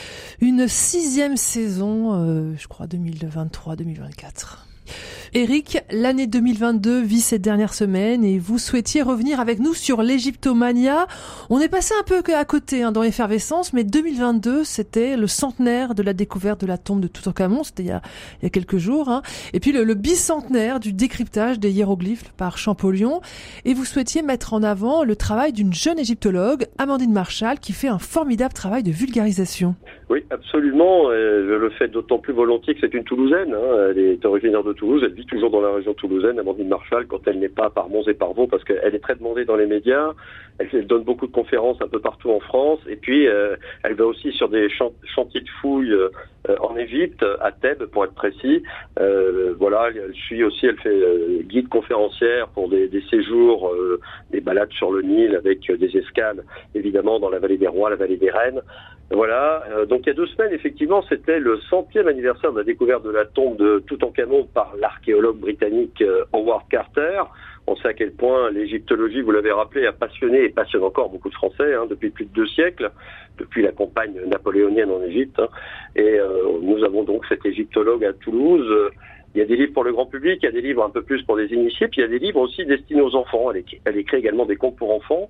une 0.42 0.68
sixième 0.68 1.38
saison, 1.38 2.16
euh, 2.16 2.56
je 2.58 2.68
crois 2.68 2.88
2023-2024. 2.88 4.65
Eric, 5.34 5.80
l'année 5.92 6.28
2022 6.28 7.02
vit 7.02 7.20
cette 7.20 7.42
dernière 7.42 7.74
semaine 7.74 8.24
et 8.24 8.40
vous 8.40 8.58
souhaitiez 8.58 9.02
revenir 9.02 9.40
avec 9.40 9.60
nous 9.60 9.74
sur 9.74 10.02
l'Égyptomania. 10.02 11.08
On 11.50 11.60
est 11.60 11.68
passé 11.68 11.94
un 12.00 12.04
peu 12.04 12.22
à 12.34 12.46
côté 12.46 12.84
hein, 12.84 12.92
dans 12.92 13.02
l'effervescence, 13.02 13.74
mais 13.74 13.84
2022, 13.84 14.64
c'était 14.64 15.18
le 15.18 15.28
centenaire 15.28 15.94
de 15.96 16.04
la 16.04 16.14
découverte 16.14 16.62
de 16.62 16.68
la 16.68 16.78
tombe 16.78 17.02
de 17.02 17.08
Toutankhamon, 17.08 17.64
c'était 17.64 17.84
il, 17.84 17.88
y 17.88 17.92
a, 17.92 18.50
quelques 18.50 18.78
jours. 18.78 19.10
Hein. 19.10 19.22
Et 19.54 19.60
puis 19.60 19.72
le, 19.72 19.94
bicentenaire 19.94 20.80
du 20.80 20.94
décryptage 20.94 21.60
des 21.60 21.72
hiéroglyphes 21.72 22.32
par 22.38 22.58
Champollion. 22.58 23.22
Et 23.66 23.74
vous 23.74 23.86
souhaitiez 23.86 24.22
mettre 24.22 24.54
en 24.54 24.64
avant 24.64 25.04
le 25.04 25.16
travail 25.16 25.54
d'une 25.54 25.74
jeune 25.74 26.00
égyptologue, 26.00 26.66
Amandine 26.78 27.12
Marshall, 27.12 27.60
qui 27.60 27.74
fait 27.74 27.88
un 27.88 28.00
formidable 28.00 28.54
travail 28.54 28.84
de 28.84 28.92
vulgarisation. 28.92 29.76
Oui, 30.10 30.24
absolument. 30.30 31.10
Je 31.12 31.56
le 31.56 31.70
fais 31.72 31.88
d'autant 31.88 32.20
plus 32.20 32.34
volontiers 32.34 32.76
que 32.76 32.82
c'est 32.82 32.94
une 32.94 33.04
Toulousaine. 33.04 33.54
Hein. 33.54 33.90
Elle 33.90 34.00
est 34.00 34.26
originaire 34.26 34.64
de 34.64 34.74
Toulouse, 34.76 35.02
elle 35.04 35.14
vit 35.14 35.26
toujours 35.26 35.50
dans 35.50 35.62
la 35.62 35.74
région 35.74 35.94
toulousaine, 35.94 36.40
Amandine 36.40 36.68
Marshall, 36.68 37.08
quand 37.08 37.28
elle 37.28 37.40
n'est 37.40 37.50
pas 37.50 37.70
par 37.70 37.90
Mons 37.90 38.08
et 38.08 38.14
par 38.14 38.34
Vaux, 38.34 38.48
parce 38.48 38.64
qu'elle 38.64 38.94
est 38.94 39.00
très 39.00 39.16
demandée 39.16 39.46
dans 39.46 39.56
les 39.56 39.66
médias, 39.66 40.14
elle, 40.60 40.88
donne 40.88 41.04
beaucoup 41.04 41.28
de 41.28 41.32
conférences 41.32 41.82
un 41.82 41.88
peu 41.88 42.00
partout 42.00 42.32
en 42.32 42.40
France, 42.40 42.80
et 42.88 42.96
puis 42.96 43.28
euh, 43.28 43.56
elle 43.84 43.96
va 43.96 44.06
aussi 44.06 44.32
sur 44.32 44.50
des 44.50 44.70
chantiers 44.70 45.42
de 45.42 45.50
fouilles 45.62 45.92
euh, 45.92 46.10
en 46.60 46.78
Égypte, 46.78 47.26
à 47.42 47.52
Thèbes 47.52 47.86
pour 47.86 48.06
être 48.06 48.14
précis. 48.14 48.64
Euh, 49.00 49.56
voilà, 49.58 49.90
elle 49.90 50.14
suit 50.14 50.44
aussi, 50.44 50.68
elle 50.68 50.78
fait 50.78 51.44
guide 51.44 51.68
conférencière 51.70 52.48
pour 52.50 52.70
des, 52.70 52.88
des 52.88 53.02
séjours, 53.10 53.74
des 54.32 54.42
balades 54.42 54.72
sur 54.72 54.92
le 54.92 55.02
Nil 55.02 55.36
avec 55.36 55.72
des 55.72 55.98
escales, 55.98 56.44
évidemment, 56.76 57.20
dans 57.20 57.30
la 57.30 57.40
vallée 57.40 57.58
des 57.58 57.68
rois, 57.68 57.90
la 57.90 57.96
vallée 57.96 58.18
des 58.18 58.30
reines. 58.30 58.62
Voilà, 59.12 59.64
donc 59.88 60.02
il 60.04 60.08
y 60.08 60.10
a 60.10 60.14
deux 60.16 60.26
semaines, 60.26 60.52
effectivement, 60.52 61.04
c'était 61.08 61.40
le 61.40 61.60
centième 61.70 62.08
anniversaire 62.08 62.52
de 62.52 62.58
la 62.58 62.64
découverte 62.64 63.04
de 63.04 63.12
la 63.12 63.26
tombe 63.26 63.56
de 63.58 63.80
Toutankhamon 63.86 64.46
par 64.54 64.74
l'archéologue 64.80 65.38
britannique 65.38 66.04
Howard 66.34 66.68
Carter. 66.70 67.22
On 67.68 67.76
sait 67.76 67.88
à 67.88 67.94
quel 67.94 68.12
point 68.12 68.52
l'égyptologie, 68.52 69.22
vous 69.22 69.32
l'avez 69.32 69.52
rappelé, 69.52 69.88
a 69.88 69.92
passionné 69.92 70.44
et 70.44 70.50
passionne 70.50 70.84
encore 70.84 71.10
beaucoup 71.10 71.30
de 71.30 71.36
Français 71.36 71.74
hein, 71.74 71.88
depuis 71.90 72.12
plus 72.12 72.26
de 72.26 72.34
deux 72.34 72.46
siècles, 72.46 72.92
depuis 73.40 73.64
la 73.64 73.72
campagne 73.72 74.22
napoléonienne 74.28 74.92
en 74.92 75.02
Égypte. 75.02 75.40
Hein. 75.40 75.50
Et 75.96 76.20
euh, 76.20 76.60
nous 76.62 76.84
avons 76.84 77.04
donc 77.04 77.26
cet 77.28 77.46
égyptologue 77.46 78.06
à 78.06 78.14
Toulouse. 78.14 78.92
Il 79.34 79.40
y 79.40 79.42
a 79.42 79.46
des 79.46 79.56
livres 79.56 79.74
pour 79.74 79.84
le 79.84 79.92
grand 79.92 80.06
public, 80.06 80.40
il 80.44 80.46
y 80.46 80.50
a 80.50 80.52
des 80.52 80.62
livres 80.62 80.84
un 80.84 80.92
peu 80.92 81.02
plus 81.02 81.24
pour 81.24 81.38
des 81.38 81.52
initiés, 81.52 81.88
puis 81.88 82.02
il 82.02 82.04
y 82.04 82.08
a 82.08 82.10
des 82.10 82.20
livres 82.20 82.40
aussi 82.40 82.66
destinés 82.66 83.02
aux 83.02 83.16
enfants. 83.16 83.52
Elle 83.52 83.98
écrit 83.98 84.18
également 84.18 84.46
des 84.46 84.56
contes 84.56 84.78
pour 84.78 84.94
enfants. 84.94 85.30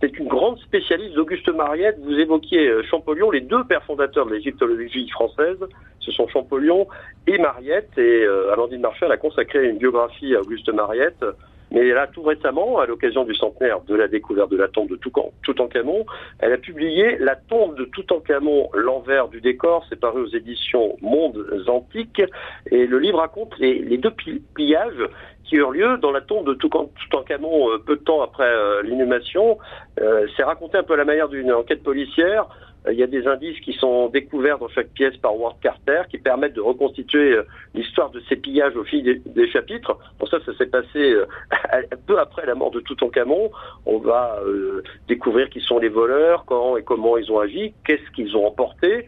C'est 0.00 0.18
une 0.18 0.28
grande 0.28 0.58
spécialiste 0.58 1.14
d'Auguste 1.14 1.48
Mariette. 1.48 1.98
Vous 2.00 2.18
évoquiez 2.18 2.68
euh, 2.68 2.82
Champollion, 2.82 3.30
les 3.30 3.40
deux 3.40 3.64
pères 3.64 3.82
fondateurs 3.84 4.26
de 4.26 4.34
l'égyptologie 4.34 5.08
française, 5.08 5.58
ce 6.00 6.12
sont 6.12 6.28
Champollion 6.28 6.86
et 7.26 7.38
Mariette. 7.38 7.90
Et 7.96 8.24
euh, 8.24 8.52
Amandine 8.52 8.82
Marchal 8.82 9.10
a 9.10 9.16
consacré 9.16 9.68
une 9.68 9.78
biographie 9.78 10.34
à 10.34 10.40
Auguste 10.40 10.68
Mariette 10.68 11.24
mais 11.70 11.90
là, 11.90 12.06
tout 12.06 12.22
récemment, 12.22 12.78
à 12.78 12.86
l'occasion 12.86 13.24
du 13.24 13.34
centenaire 13.34 13.80
de 13.82 13.94
la 13.94 14.08
découverte 14.08 14.50
de 14.50 14.56
la 14.56 14.68
tombe 14.68 14.88
de 14.88 14.98
Toutankhamon, 15.42 16.06
elle 16.38 16.52
a 16.52 16.58
publié 16.58 17.16
La 17.18 17.36
tombe 17.36 17.76
de 17.76 17.84
Toutankhamon, 17.84 18.70
l'envers 18.74 19.28
du 19.28 19.40
décor. 19.40 19.84
C'est 19.88 19.98
paru 19.98 20.22
aux 20.22 20.28
éditions 20.28 20.96
Mondes 21.02 21.44
Antiques. 21.66 22.22
Et 22.70 22.86
le 22.86 22.98
livre 22.98 23.18
raconte 23.18 23.58
les, 23.58 23.98
deux 23.98 24.12
pillages 24.54 25.08
qui 25.44 25.56
eurent 25.56 25.72
lieu 25.72 25.98
dans 25.98 26.12
la 26.12 26.20
tombe 26.20 26.46
de 26.46 26.54
Toutankhamon 26.54 27.70
euh, 27.70 27.78
peu 27.78 27.96
de 27.96 28.02
temps 28.02 28.22
après 28.22 28.48
euh, 28.48 28.82
l'inhumation. 28.82 29.58
Euh, 30.00 30.26
c'est 30.36 30.42
raconté 30.42 30.78
un 30.78 30.82
peu 30.82 30.94
à 30.94 30.96
la 30.96 31.04
manière 31.04 31.28
d'une 31.28 31.52
enquête 31.52 31.82
policière. 31.82 32.46
Euh, 32.86 32.92
il 32.92 32.98
y 32.98 33.02
a 33.02 33.06
des 33.06 33.26
indices 33.26 33.58
qui 33.60 33.72
sont 33.74 34.08
découverts 34.08 34.58
dans 34.58 34.68
chaque 34.68 34.88
pièce 34.88 35.16
par 35.16 35.38
Ward 35.38 35.56
Carter 35.60 36.02
qui 36.10 36.18
permettent 36.18 36.54
de 36.54 36.60
reconstituer 36.60 37.32
euh, 37.32 37.42
l'histoire 37.74 38.10
de 38.10 38.22
ces 38.28 38.36
pillages 38.36 38.76
au 38.76 38.84
fil 38.84 39.22
des, 39.24 39.50
chapitres. 39.50 39.98
Pour 40.18 40.28
ça, 40.28 40.38
ça 40.44 40.56
s'est 40.56 40.66
passé 40.66 41.12
euh, 41.12 41.26
peu 42.06 42.18
après 42.18 42.46
la 42.46 42.54
mort 42.54 42.70
de 42.70 42.80
Toutankhamon. 42.80 43.50
On 43.84 43.98
va 43.98 44.38
découvrir 45.08 45.48
qui 45.50 45.60
sont 45.60 45.78
les 45.78 45.88
voleurs, 45.88 46.44
quand 46.46 46.76
et 46.76 46.82
comment 46.82 47.16
ils 47.16 47.30
ont 47.30 47.38
agi, 47.38 47.74
qu'est-ce 47.84 48.10
qu'ils 48.12 48.36
ont 48.36 48.46
emporté. 48.46 49.06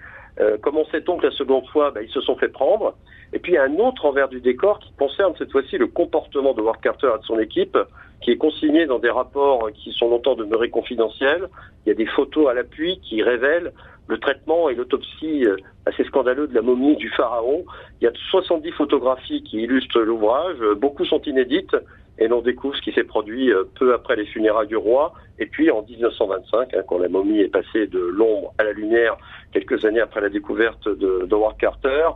Comment 0.63 0.85
sait-on 0.93 1.17
que 1.17 1.27
la 1.27 1.33
seconde 1.33 1.67
fois, 1.69 1.91
ben, 1.91 2.03
ils 2.03 2.13
se 2.13 2.21
sont 2.21 2.37
fait 2.37 2.49
prendre 2.49 2.95
Et 3.33 3.39
puis, 3.39 3.53
il 3.53 3.55
y 3.57 3.59
a 3.59 3.65
un 3.65 3.79
autre 3.79 4.05
envers 4.05 4.29
du 4.29 4.41
décor 4.41 4.79
qui 4.79 4.93
concerne 4.93 5.35
cette 5.37 5.51
fois-ci 5.51 5.79
le 5.79 5.87
comportement 5.89 6.55
de 6.55 6.63
Ward 6.63 6.81
Carter 6.81 7.11
et 7.15 7.19
de 7.19 7.25
son 7.25 7.39
équipe 7.39 7.77
qui 8.21 8.33
est 8.33 8.37
consigné 8.37 8.87
dans 8.87 8.99
des 8.99 9.11
rapports 9.11 9.71
qui 9.73 9.93
sont 9.93 10.09
longtemps 10.11 10.35
demeurés 10.35 10.71
confidentiels. 10.71 11.49
Il 11.85 11.91
y 11.91 11.93
a 11.93 11.95
des 11.95 12.07
photos 12.07 12.49
à 12.49 12.55
l'appui 12.55 13.01
qui 13.01 13.23
révèlent 13.23 13.73
le 14.09 14.19
traitement 14.19 14.69
et 14.69 14.75
l'autopsie 14.75 15.45
euh, 15.45 15.57
assez 15.87 16.05
scandaleux 16.05 16.49
de 16.49 16.55
la 16.55 16.63
momie 16.63 16.97
du 16.97 17.09
pharaon. 17.11 17.65
Il 18.01 18.05
y 18.05 18.07
a 18.09 18.13
70 18.31 18.73
photographies 18.73 19.43
qui 19.43 19.63
illustrent 19.63 20.01
l'ouvrage, 20.01 20.59
beaucoup 20.77 21.05
sont 21.05 21.21
inédites 21.23 21.77
et 22.19 22.27
l'on 22.27 22.41
découvre 22.41 22.75
ce 22.77 22.83
qui 22.83 22.93
s'est 22.93 23.05
produit 23.05 23.53
euh, 23.53 23.65
peu 23.79 23.95
après 23.95 24.17
les 24.17 24.27
funérailles 24.27 24.67
du 24.67 24.77
roi. 24.77 25.13
Et 25.39 25.47
puis 25.47 25.71
en 25.71 25.83
1925, 25.83 26.75
hein, 26.75 26.83
quand 26.89 26.99
la 26.99 27.09
momie 27.09 27.41
est 27.41 27.49
passée 27.49 27.87
de 27.87 28.01
l'ombre 28.01 28.53
à 28.59 28.65
la 28.65 28.73
lumière, 28.73 29.17
quelques 29.53 29.85
années 29.85 30.01
après 30.01 30.21
la 30.21 30.29
découverte 30.29 30.89
de 30.89 31.27
d'Howard 31.27 31.57
Carter, 31.59 32.09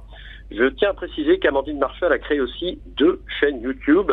je 0.50 0.64
tiens 0.64 0.90
à 0.90 0.94
préciser 0.94 1.38
qu'Amandine 1.38 1.78
Marshall 1.78 2.12
a 2.12 2.18
créé 2.18 2.40
aussi 2.40 2.80
deux 2.96 3.20
chaînes 3.40 3.62
YouTube. 3.62 4.12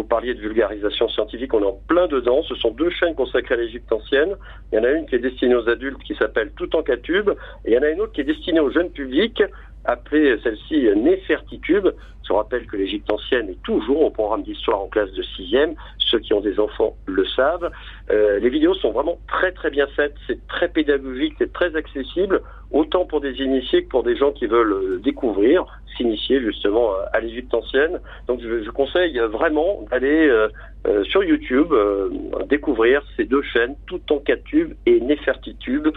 Vous 0.00 0.06
parliez 0.06 0.32
de 0.32 0.40
vulgarisation 0.40 1.10
scientifique, 1.10 1.52
on 1.52 1.60
est 1.60 1.66
en 1.66 1.78
plein 1.86 2.06
dedans. 2.06 2.42
Ce 2.44 2.54
sont 2.54 2.70
deux 2.70 2.88
chaînes 2.88 3.14
consacrées 3.14 3.54
à 3.54 3.58
l'Égypte 3.58 3.92
ancienne. 3.92 4.34
Il 4.72 4.76
y 4.76 4.78
en 4.78 4.84
a 4.84 4.92
une 4.92 5.04
qui 5.04 5.14
est 5.14 5.18
destinée 5.18 5.54
aux 5.54 5.68
adultes 5.68 6.02
qui 6.04 6.14
s'appelle 6.14 6.52
Tout 6.56 6.74
en 6.74 6.82
Catube, 6.82 7.28
et 7.66 7.72
il 7.72 7.74
y 7.74 7.78
en 7.78 7.82
a 7.82 7.90
une 7.90 8.00
autre 8.00 8.12
qui 8.12 8.22
est 8.22 8.24
destinée 8.24 8.60
au 8.60 8.70
jeune 8.70 8.88
public 8.88 9.42
appelée 9.84 10.38
celle-ci 10.42 10.88
Néfertitube. 10.96 11.88
Je 12.26 12.32
rappelle 12.32 12.66
que 12.66 12.76
l'Égypte 12.76 13.10
ancienne 13.10 13.48
est 13.48 13.62
toujours 13.64 14.02
au 14.02 14.10
programme 14.10 14.44
d'histoire 14.44 14.80
en 14.80 14.86
classe 14.86 15.12
de 15.12 15.22
sixième. 15.22 15.74
Ceux 15.98 16.20
qui 16.20 16.32
ont 16.32 16.40
des 16.40 16.60
enfants 16.60 16.94
le 17.06 17.24
savent. 17.26 17.70
Euh, 18.10 18.38
les 18.38 18.50
vidéos 18.50 18.74
sont 18.74 18.92
vraiment 18.92 19.18
très 19.26 19.50
très 19.50 19.70
bien 19.70 19.88
faites. 19.96 20.14
C'est 20.28 20.46
très 20.46 20.68
pédagogique, 20.68 21.34
c'est 21.38 21.52
très 21.52 21.74
accessible, 21.74 22.42
autant 22.70 23.04
pour 23.04 23.20
des 23.20 23.40
initiés 23.40 23.82
que 23.82 23.88
pour 23.88 24.04
des 24.04 24.16
gens 24.16 24.30
qui 24.30 24.46
veulent 24.46 24.72
euh, 24.72 25.00
découvrir, 25.02 25.64
s'initier 25.96 26.40
justement 26.40 26.92
à 27.12 27.20
l'Égypte 27.20 27.52
ancienne. 27.52 28.00
Donc 28.28 28.40
je, 28.40 28.62
je 28.62 28.70
conseille 28.70 29.18
vraiment 29.18 29.84
d'aller 29.90 30.28
euh, 30.28 30.48
euh, 30.86 31.04
sur 31.04 31.22
YouTube 31.22 31.72
euh, 31.72 32.08
découvrir 32.48 33.02
ces 33.16 33.24
deux 33.24 33.42
chaînes, 33.42 33.74
tout 33.86 34.00
en 34.10 34.22
tubes 34.44 34.72
et 34.86 34.98
Nefertitube, 35.00 35.88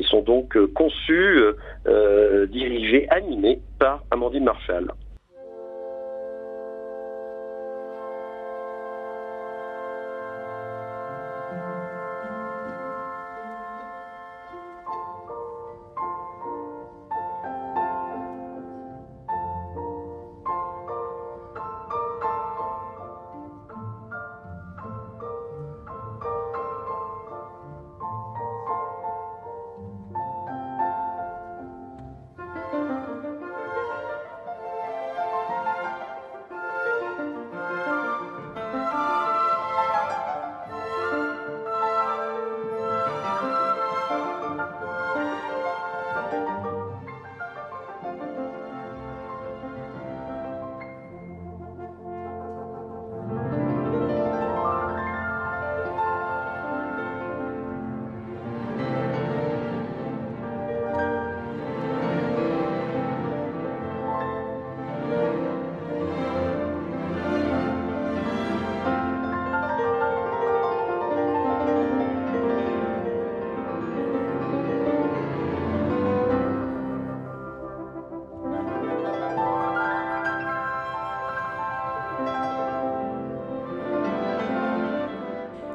qui 0.00 0.08
sont 0.08 0.22
donc 0.22 0.56
euh, 0.56 0.66
conçues, 0.74 1.42
dirigées, 2.48 3.06
animées 3.10 3.60
par 3.78 4.02
Amandine 4.10 4.44
Marshall. 4.44 4.92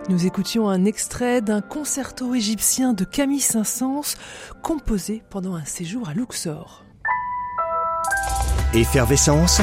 Nous 0.07 0.27
écoutions 0.27 0.69
un 0.69 0.85
extrait 0.85 1.41
d'un 1.41 1.61
concerto 1.61 2.35
égyptien 2.35 2.93
de 2.93 3.03
Camille 3.05 3.39
Saint-Saëns 3.39 4.15
composé 4.61 5.23
pendant 5.31 5.55
un 5.55 5.65
séjour 5.65 6.07
à 6.07 6.13
Luxor. 6.13 6.83
Effervescence, 8.75 9.61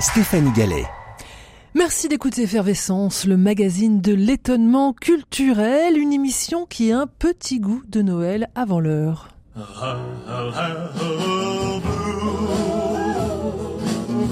Stéphanie 0.00 0.50
Gallet. 0.52 0.84
Merci 1.74 2.08
d'écouter 2.08 2.42
Effervescence, 2.42 3.26
le 3.26 3.36
magazine 3.36 4.00
de 4.00 4.12
l'étonnement 4.12 4.92
culturel, 4.92 5.98
une 5.98 6.12
émission 6.12 6.66
qui 6.66 6.90
a 6.90 6.98
un 6.98 7.06
petit 7.06 7.60
goût 7.60 7.82
de 7.88 8.02
Noël 8.02 8.50
avant 8.56 8.80
l'heure. 8.80 9.28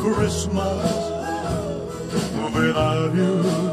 Christmas 0.02 1.12
without 2.54 3.14
you. 3.14 3.71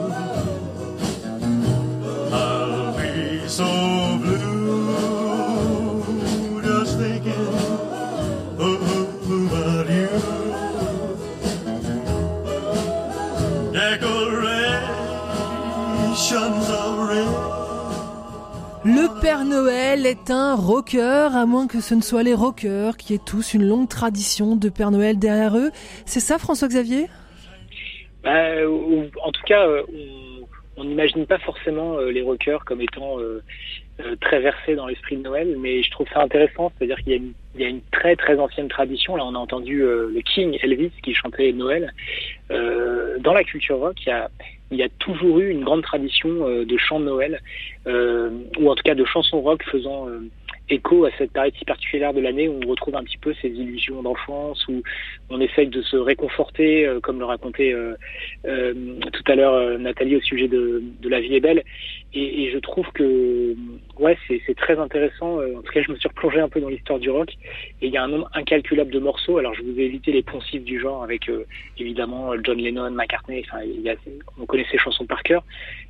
Père 19.22 19.44
Noël 19.44 20.06
est 20.06 20.32
un 20.32 20.56
rocker, 20.56 21.30
à 21.36 21.46
moins 21.46 21.68
que 21.68 21.82
ce 21.82 21.94
ne 21.94 22.02
soit 22.02 22.24
les 22.24 22.34
rockers 22.34 22.96
qui 22.96 23.14
aient 23.14 23.26
tous 23.26 23.54
une 23.54 23.68
longue 23.68 23.90
tradition 23.90 24.56
de 24.56 24.70
Père 24.70 24.92
Noël 24.92 25.20
derrière 25.20 25.58
eux. 25.58 25.72
C'est 26.06 26.22
ça, 26.22 26.38
François-Xavier? 26.38 27.08
Bah, 28.24 28.56
En 29.24 29.32
tout 29.32 29.42
cas, 29.46 29.68
euh, 29.68 29.84
on 30.78 30.86
n'imagine 30.86 31.26
pas 31.26 31.38
forcément 31.40 31.98
euh, 31.98 32.12
les 32.12 32.22
rockers 32.22 32.64
comme 32.64 32.82
étant 32.82 33.20
euh, 33.20 33.44
très 34.22 34.40
versés 34.40 34.76
dans 34.76 34.88
l'esprit 34.88 35.18
de 35.18 35.24
Noël, 35.24 35.56
mais 35.60 35.84
je 35.84 35.92
trouve 35.92 36.08
ça 36.14 36.22
intéressant, 36.22 36.72
c'est-à-dire 36.78 36.98
qu'il 37.00 37.10
y, 37.10 37.16
a 37.16 37.18
une 37.18 37.34
très 37.92 38.16
très 38.16 38.40
ancienne 38.40 38.68
tradition. 38.68 39.16
Là, 39.16 39.26
on 39.26 39.36
a 39.36 39.40
entendu 39.40 39.80
le 39.80 40.22
King 40.24 40.58
Elvis 40.62 40.92
qui 41.04 41.14
chantait 41.14 41.52
Noël. 41.52 41.94
dans 42.50 43.34
la 43.34 43.44
culture 43.44 43.80
rock, 43.80 43.98
il 44.06 44.10
y 44.10 44.12
a 44.12 44.30
il 44.72 44.78
y 44.78 44.84
a 44.84 44.90
toujours 45.00 45.40
eu 45.40 45.50
une 45.50 45.64
grande 45.64 45.84
tradition 45.84 46.48
euh, 46.48 46.66
de 46.66 46.78
chants 46.78 47.00
de 47.00 47.06
Noël, 47.06 47.42
euh, 47.88 48.30
ou 48.60 48.70
en 48.70 48.76
tout 48.76 48.84
cas 48.84 48.96
de 48.96 49.06
chansons 49.06 49.42
rock 49.42 49.64
faisant 49.64 50.08
euh, 50.08 50.30
écho 50.70 51.06
à 51.06 51.12
cette 51.18 51.32
période 51.32 51.54
si 51.58 51.66
particulière 51.66 52.14
de 52.14 52.20
l'année 52.20 52.48
où 52.48 52.60
on 52.64 52.68
retrouve 52.68 52.96
un 52.96 53.04
petit 53.04 53.18
peu 53.18 53.34
ces 53.42 53.50
illusions 53.50 54.02
d'enfance, 54.02 54.68
où 54.68 54.82
on 55.30 55.42
essaye 55.42 55.68
de 55.68 55.82
se 55.82 55.98
réconforter, 55.98 56.90
comme 57.04 57.20
le 57.20 57.26
racontait 57.26 57.74
tout 58.44 59.24
à 59.32 59.36
l'heure 59.36 59.80
Nathalie 59.80 60.16
au 60.16 60.22
sujet 60.22 60.48
de, 60.48 60.84
de, 61.02 61.10
La 61.10 61.20
vie 61.20 61.36
est 61.36 61.40
belle. 61.40 61.64
Et, 62.14 62.44
et 62.44 62.52
je 62.52 62.58
trouve 62.58 62.88
que 62.94 63.56
ouais, 64.00 64.18
c'est 64.28 64.56
très 64.56 64.80
intéressant. 64.80 65.40
En 65.40 65.62
tout 65.62 65.72
cas, 65.72 65.82
je 65.82 65.92
me 65.92 65.98
suis 65.98 66.08
replongé 66.08 66.40
un 66.40 66.50
peu 66.50 66.60
dans 66.60 66.70
l'histoire 66.70 67.00
du 67.00 67.10
rock, 67.10 67.32
et 67.82 67.88
il 67.88 67.94
y 67.94 67.98
a 67.98 68.04
un 68.04 68.08
nombre 68.08 68.30
incalculable 68.34 68.92
de 68.92 69.00
morceaux. 69.00 69.38
Alors, 69.38 69.54
je 69.54 69.64
vous 69.64 69.80
ai 69.80 69.84
évité 69.84 70.12
les 70.12 70.24
poncifs 70.24 70.64
du 70.64 70.80
genre 70.80 71.04
avec 71.04 71.30
évidemment 71.78 72.34
John 72.44 72.58
Lennon, 72.58 72.92
McCartney. 72.92 73.44
Enfin, 73.48 73.64
il 73.64 73.82
y 73.82 73.90
a, 73.90 73.96
on 74.40 74.46
connaît 74.46 74.66
ces 74.72 74.78
chansons 74.78 75.06
par 75.06 75.24
cœur. 75.24 75.44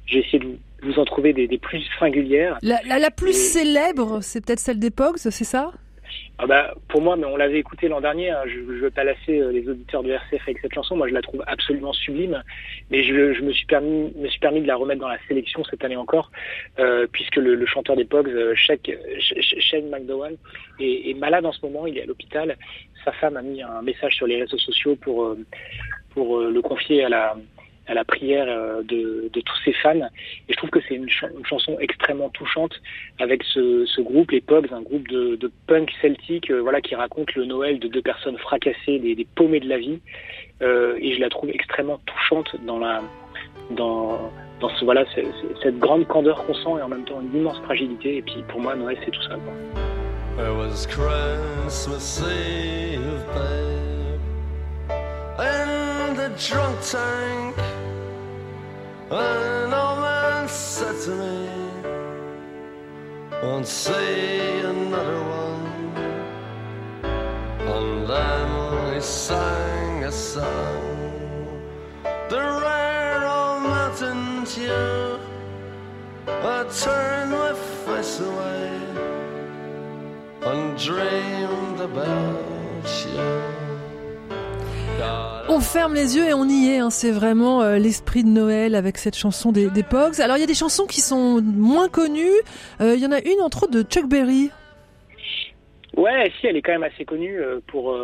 J'ai 0.06 0.20
essayé 0.20 0.40
de 0.40 0.46
vous 0.46 0.58
en 0.98 1.06
trouver 1.06 1.34
des, 1.34 1.58
plus 1.58 1.84
singulières. 2.00 2.58
La, 2.62 2.80
la, 2.84 3.12
plus 3.12 3.34
célèbre, 3.34 4.20
c'est 4.22 4.46
peut-être 4.46 4.60
celle 4.60 4.80
des 4.80 4.92
Pogs, 4.92 5.18
c'est 5.18 5.44
ça? 5.44 5.72
Ah 6.42 6.48
bah, 6.48 6.74
pour 6.88 7.02
moi, 7.02 7.18
mais 7.18 7.26
on 7.26 7.36
l'avait 7.36 7.60
écouté 7.60 7.90
l'an 7.90 8.00
dernier. 8.00 8.30
Hein, 8.30 8.44
je 8.48 8.60
ne 8.60 8.80
veux 8.80 8.90
pas 8.90 9.04
lasser 9.04 9.40
euh, 9.40 9.52
les 9.52 9.68
auditeurs 9.68 10.04
du 10.04 10.12
RCF 10.12 10.42
avec 10.44 10.60
cette 10.60 10.74
chanson. 10.74 10.96
Moi, 10.96 11.10
je 11.10 11.14
la 11.14 11.22
trouve 11.22 11.44
absolument 11.48 11.92
sublime. 11.92 12.42
Mais 12.90 13.04
je, 13.04 13.34
je 13.34 13.42
me 13.42 13.52
suis 13.52 13.66
permis, 13.66 14.14
me 14.16 14.28
suis 14.30 14.40
permis 14.40 14.62
de 14.62 14.68
la 14.68 14.78
remettre 14.78 15.02
dans 15.02 15.10
la 15.10 15.20
sélection 15.28 15.66
cette 15.66 15.84
année 15.84 15.98
encore, 15.98 16.32
euh, 16.80 17.08
puisque 17.12 17.36
le, 17.36 17.56
le, 17.56 17.66
chanteur 17.66 17.98
des 17.98 18.06
Pogs, 18.06 18.30
euh, 18.30 18.56
Shane 18.56 19.90
McDowell, 19.90 20.38
est, 20.80 21.10
est, 21.10 21.14
malade 21.14 21.46
en 21.46 21.52
ce 21.52 21.66
moment. 21.66 21.86
Il 21.88 21.98
est 21.98 22.04
à 22.04 22.06
l'hôpital. 22.06 22.58
Sa 23.04 23.12
femme 23.12 23.36
a 23.36 23.42
mis 23.42 23.62
un 23.62 23.82
message 23.82 24.16
sur 24.16 24.26
les 24.26 24.40
réseaux 24.42 24.58
sociaux 24.58 24.96
pour 24.96 25.36
pour 26.14 26.40
le 26.40 26.62
confier 26.62 27.04
à 27.04 27.10
la 27.10 27.36
à 27.90 27.94
la 27.96 28.06
prière 28.06 28.46
euh, 28.48 28.84
de, 28.84 29.30
tous 29.42 29.58
ses 29.66 29.74
fans. 29.74 29.96
Et 30.48 30.54
je 30.54 30.56
trouve 30.56 30.70
que 30.70 30.80
c'est 30.88 30.96
une, 30.96 31.10
chanson 31.10 31.78
extrêmement 31.80 32.30
touchante 32.30 32.74
avec 33.20 33.44
ce, 33.44 34.02
groupe, 34.02 34.32
les 34.32 34.42
Pogs, 34.42 34.72
un 34.72 34.82
groupe 34.82 35.08
de, 35.08 35.52
punk 35.68 35.92
celtique, 36.02 36.52
euh, 36.52 36.62
voilà, 36.62 36.82
qui 36.82 36.96
raconte 36.96 37.34
le 37.36 37.46
Noël 37.46 37.80
de 37.80 37.88
deux 37.88 38.02
personnes 38.02 38.38
fracassées, 38.38 39.00
des, 39.00 39.16
des 39.16 39.26
paumées 39.36 39.60
de 39.60 39.68
la 39.68 39.78
vie. 39.78 40.00
Euh, 40.62 40.98
et 41.00 41.16
je 41.16 41.20
la 41.20 41.30
trouve 41.30 41.50
extrêmement 41.50 42.00
touchante 42.06 42.56
dans 42.66 42.80
la, 42.80 43.02
dans, 43.72 44.32
dans 44.60 44.70
ce, 44.70 44.86
voilà, 44.86 45.06
cette 45.64 45.80
grande 45.80 46.08
candeur 46.08 46.46
qu'on 46.46 46.54
sent 46.54 46.80
et 46.80 46.82
en 46.82 46.90
même 46.90 47.06
temps 47.06 47.22
une 47.22 47.40
immense 47.40 47.60
fragilité. 47.62 48.18
Et 48.18 48.22
puis 48.22 48.44
pour 48.48 48.62
moi, 48.62 48.76
Noël, 48.76 48.98
c'est 49.04 49.12
tout 49.12 49.24
ça. 49.24 49.38
The 56.16 56.30
drunk 56.48 56.82
tank. 56.82 57.58
An 59.10 59.74
old 59.74 60.00
man 60.00 60.48
said 60.48 60.96
to 61.06 61.12
me, 61.12 61.50
Won't 63.42 63.68
see 63.68 64.60
another 64.60 65.22
one. 65.24 65.66
And 67.74 68.08
then 68.08 68.94
he 68.94 69.02
sang 69.02 70.04
a 70.04 70.12
song, 70.12 71.62
the 72.30 72.42
rare 72.64 73.26
old 73.26 73.64
mountain 73.64 74.46
tune. 74.46 75.20
I 76.28 76.64
turned 76.84 77.32
my 77.32 77.54
face 77.86 78.20
away 78.20 78.72
and 80.42 80.78
dreamed 80.78 81.80
about 81.80 82.50
On 85.48 85.60
ferme 85.60 85.94
les 85.94 86.16
yeux 86.16 86.28
et 86.28 86.34
on 86.34 86.46
y 86.46 86.70
est. 86.70 86.78
Hein. 86.80 86.90
C'est 86.90 87.12
vraiment 87.12 87.62
euh, 87.62 87.78
l'esprit 87.78 88.24
de 88.24 88.30
Noël 88.30 88.76
avec 88.76 88.98
cette 88.98 89.16
chanson 89.16 89.52
des, 89.52 89.70
Pogs. 89.84 90.22
Alors 90.22 90.38
il 90.38 90.42
y 90.42 90.44
a 90.44 90.48
des 90.48 90.54
chansons 90.54 90.86
qui 90.86 91.02
sont 91.02 91.42
moins 91.42 91.90
connues. 91.90 92.40
Euh, 92.82 92.96
il 92.96 93.02
y 93.02 93.06
en 93.06 93.12
a 93.12 93.20
une 93.20 93.42
entre 93.42 93.64
autres 93.64 93.72
de 93.72 93.84
Chuck 93.84 94.08
Berry. 94.08 94.52
Ouais, 95.98 96.32
si, 96.40 96.48
elle 96.48 96.56
est 96.56 96.62
quand 96.62 96.72
même 96.72 96.84
assez 96.84 97.04
connue 97.04 97.40
euh, 97.40 97.60
pour, 97.68 97.98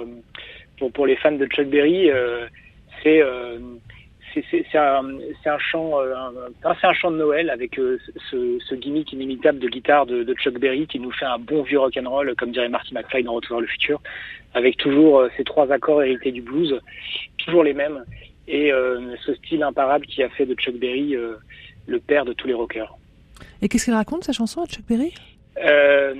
pour, 0.78 0.92
pour 0.92 1.06
les 1.06 1.16
fans 1.18 1.32
de 1.32 1.46
Chuck 1.46 1.68
Berry. 1.68 2.10
c'est 3.04 3.22
c'est 4.50 4.78
un, 4.78 5.58
chant, 5.60 6.00
euh, 6.00 6.14
c'est 6.80 6.88
un 6.88 6.94
chant 6.94 7.12
de 7.12 7.18
Noël 7.18 7.50
avec 7.50 7.80
euh, 7.80 8.00
ce, 8.30 8.76
gimmick 8.76 9.14
inimitable 9.14 9.60
de 9.60 9.68
guitare 9.68 10.06
de, 10.06 10.34
Chuck 10.36 10.60
Berry 10.60 10.88
qui 10.88 11.00
nous 11.00 11.12
fait 11.12 11.26
un 11.26 11.40
bon 11.40 11.64
vieux 11.64 11.80
rock 11.80 11.98
and 11.98 12.10
roll, 12.10 12.34
comme 12.36 12.52
dirait 12.52 12.70
Marty 12.70 12.94
McFly 12.94 13.24
dans 13.24 13.34
Retour 13.34 13.58
vers 13.58 13.62
le 13.62 13.68
futur, 13.68 14.02
avec 14.54 14.78
toujours 14.78 15.20
euh, 15.20 15.30
ces 15.38 15.44
trois 15.44 15.72
accords 15.72 16.04
hérités 16.04 16.32
du 16.32 16.42
blues, 16.42 16.80
toujours 17.38 17.64
les 17.64 17.74
mêmes, 17.74 18.04
et 18.48 18.72
ce 19.26 19.34
style 19.34 19.64
imparable 19.64 20.06
qui 20.06 20.22
a 20.22 20.30
fait 20.30 20.46
de 20.46 20.54
Chuck 20.54 20.76
Berry 20.76 21.16
le 21.88 22.00
père 22.00 22.26
de 22.26 22.34
tous 22.34 22.46
les 22.48 22.54
rockers. 22.54 22.96
Et 23.64 23.68
qu'est-ce 23.68 23.88
qu'elle 23.88 23.96
raconte, 23.96 24.24
sa 24.24 24.34
chanson 24.34 24.64
Chuck 24.68 24.86
Berry? 24.88 25.16
Euh, 25.64 26.14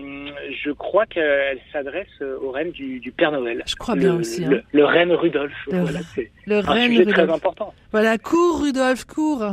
je 0.64 0.72
crois 0.72 1.06
qu'elle 1.06 1.60
s'adresse 1.74 2.08
aux 2.42 2.52
reines 2.52 2.72
du, 2.72 3.00
du 3.00 3.12
Père 3.12 3.32
Noël. 3.32 3.64
Je 3.66 3.76
crois 3.76 3.96
bien 3.96 4.16
aussi, 4.16 4.46
hein. 4.46 4.50
Le, 4.50 4.64
le 4.72 4.86
reine 4.86 5.12
Rudolph. 5.12 5.52
Le- 5.72 5.80
voilà, 5.80 6.00
c'est 6.16 6.32
le 6.46 6.60
un 6.60 6.86
sujet 6.88 7.04
très 7.06 7.22
Rudolph. 7.24 7.36
important. 7.38 7.74
Voilà, 7.92 8.18
cours 8.18 8.62
Rudolf, 8.62 9.04
cours. 9.06 9.46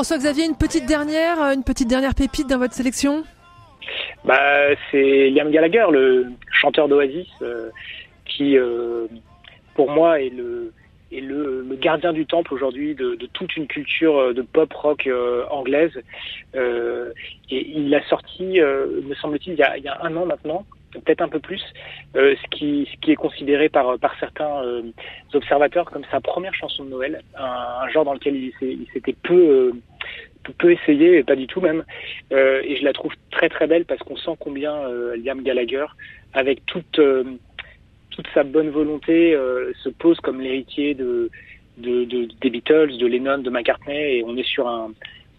François 0.00 0.16
Xavier, 0.16 0.46
une 0.46 0.56
petite 0.56 0.86
dernière, 0.86 1.42
euh, 1.42 1.52
une 1.52 1.62
petite 1.62 1.86
dernière 1.86 2.14
pépite 2.14 2.48
dans 2.48 2.56
votre 2.56 2.72
sélection? 2.72 3.22
Bah, 4.24 4.74
c'est 4.90 5.28
Liam 5.28 5.50
Gallagher, 5.50 5.84
le 5.92 6.28
chanteur 6.50 6.88
d'Oasis, 6.88 7.28
euh, 7.42 7.68
qui, 8.24 8.56
euh, 8.56 9.08
pour 9.74 9.90
moi, 9.90 10.22
est 10.22 10.30
le 10.30 10.72
gardien 11.82 12.14
du 12.14 12.24
temple 12.24 12.54
aujourd'hui 12.54 12.94
de, 12.94 13.14
toute 13.34 13.54
une 13.58 13.66
culture 13.66 14.32
de 14.32 14.40
pop 14.40 14.72
rock 14.72 15.06
anglaise. 15.50 15.92
Et 16.54 17.10
il 17.50 17.94
a 17.94 18.02
sorti, 18.08 18.58
me 18.58 19.14
semble-t-il, 19.20 19.52
il 19.52 19.84
y 19.84 19.88
a 19.88 19.98
un 20.02 20.16
an 20.16 20.24
maintenant, 20.24 20.64
peut-être 20.92 21.20
un 21.22 21.28
peu 21.28 21.38
plus, 21.40 21.62
euh, 22.16 22.34
ce 22.42 22.56
qui 22.56 22.88
ce 22.92 22.96
qui 23.00 23.12
est 23.12 23.16
considéré 23.16 23.68
par 23.68 23.98
par 23.98 24.18
certains 24.18 24.62
euh, 24.64 24.82
observateurs 25.34 25.90
comme 25.90 26.04
sa 26.10 26.20
première 26.20 26.54
chanson 26.54 26.84
de 26.84 26.90
Noël, 26.90 27.22
un, 27.36 27.44
un 27.84 27.88
genre 27.90 28.04
dans 28.04 28.14
lequel 28.14 28.36
il 28.36 28.86
s'était 28.92 29.14
peu 29.22 29.34
euh, 29.34 29.72
peu- 30.58 30.72
essayé, 30.72 31.18
et 31.18 31.22
pas 31.22 31.36
du 31.36 31.46
tout 31.46 31.60
même. 31.60 31.84
Euh, 32.32 32.62
et 32.64 32.76
je 32.76 32.84
la 32.84 32.92
trouve 32.92 33.12
très 33.30 33.48
très 33.48 33.66
belle 33.66 33.84
parce 33.84 34.00
qu'on 34.02 34.16
sent 34.16 34.36
combien 34.40 34.74
euh, 34.74 35.16
Liam 35.16 35.42
Gallagher, 35.42 35.86
avec 36.32 36.64
toute 36.66 36.98
euh, 36.98 37.24
toute 38.10 38.26
sa 38.34 38.42
bonne 38.42 38.70
volonté, 38.70 39.36
se 39.84 39.88
pose 39.88 40.18
comme 40.20 40.40
l'héritier 40.40 40.94
de, 40.94 41.30
de, 41.78 42.04
de- 42.04 42.28
des 42.40 42.50
Beatles, 42.50 42.98
de 42.98 43.06
Lennon, 43.06 43.38
de 43.38 43.50
McCartney, 43.50 44.18
et 44.18 44.24
on 44.26 44.36
est 44.36 44.42
sur 44.46 44.66
un 44.68 44.90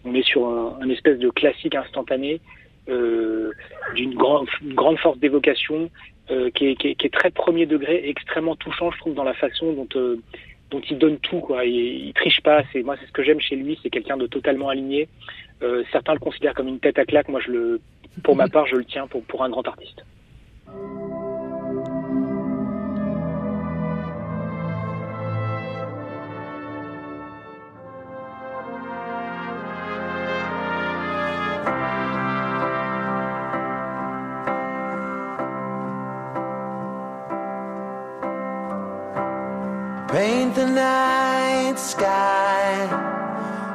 on 0.04 0.14
est 0.14 0.26
sur 0.26 0.46
un, 0.48 0.88
espèce 0.90 1.18
de 1.18 1.28
classique 1.30 1.74
instantané 1.76 2.40
d'une 2.86 4.14
grande 4.14 4.48
grande 4.74 4.98
force 4.98 5.18
d'évocation 5.18 5.90
euh, 6.30 6.50
qui, 6.50 6.66
est, 6.66 6.76
qui, 6.76 6.88
est, 6.88 6.94
qui 6.94 7.06
est 7.08 7.10
très 7.10 7.30
premier 7.30 7.66
degré, 7.66 7.96
et 7.96 8.08
extrêmement 8.08 8.54
touchant, 8.54 8.92
je 8.92 8.98
trouve, 8.98 9.14
dans 9.14 9.24
la 9.24 9.34
façon 9.34 9.72
dont 9.72 9.88
euh, 9.96 10.20
dont 10.70 10.80
il 10.88 10.96
donne 10.96 11.18
tout, 11.18 11.40
quoi. 11.40 11.64
Il, 11.64 12.06
il 12.06 12.12
triche 12.14 12.40
pas. 12.40 12.62
C'est 12.72 12.82
moi, 12.82 12.96
c'est 12.98 13.06
ce 13.06 13.12
que 13.12 13.22
j'aime 13.24 13.40
chez 13.40 13.56
lui. 13.56 13.78
C'est 13.82 13.90
quelqu'un 13.90 14.16
de 14.16 14.26
totalement 14.26 14.68
aligné. 14.68 15.08
Euh, 15.62 15.82
certains 15.90 16.14
le 16.14 16.20
considèrent 16.20 16.54
comme 16.54 16.68
une 16.68 16.78
tête 16.78 16.98
à 16.98 17.04
claque. 17.04 17.28
Moi, 17.28 17.40
je 17.44 17.50
le, 17.50 17.80
pour 18.22 18.36
ma 18.36 18.48
part, 18.54 18.66
je 18.66 18.76
le 18.76 18.84
tiens 18.84 19.08
pour 19.08 19.22
pour 19.24 19.42
un 19.42 19.50
grand 19.50 19.66
artiste. 19.66 20.04
Paint 40.22 40.54
the 40.54 40.68
night 40.68 41.76
sky 41.80 42.86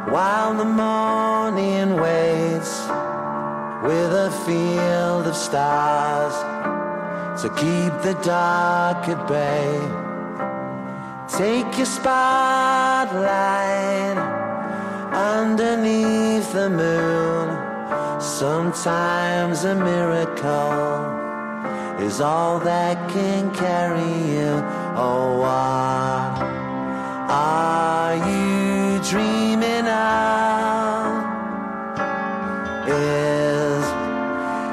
while 0.10 0.54
the 0.54 0.64
morning 0.64 1.98
waits 2.00 2.74
with 3.88 4.12
a 4.28 4.32
field 4.45 5.28
of 5.28 5.36
stars 5.36 6.36
to 7.41 7.50
keep 7.50 7.91
the 8.02 8.14
dark 8.24 9.10
at 9.10 9.28
bay. 9.28 9.76
Take 11.28 11.70
your 11.76 11.86
spotlight 11.86 13.18
underneath 15.12 16.50
the 16.54 16.70
moon. 16.70 18.22
Sometimes 18.22 19.66
a 19.66 19.76
miracle 19.76 21.18
is 22.00 22.22
all 22.22 22.58
that 22.60 23.10
can 23.10 23.54
carry 23.54 24.14
you. 24.32 24.86
Oh, 25.00 25.38
what 25.38 26.41
are 27.30 28.16
you 28.16 29.00
dreaming 29.04 29.86
of? 29.86 31.24
Is 32.88 33.86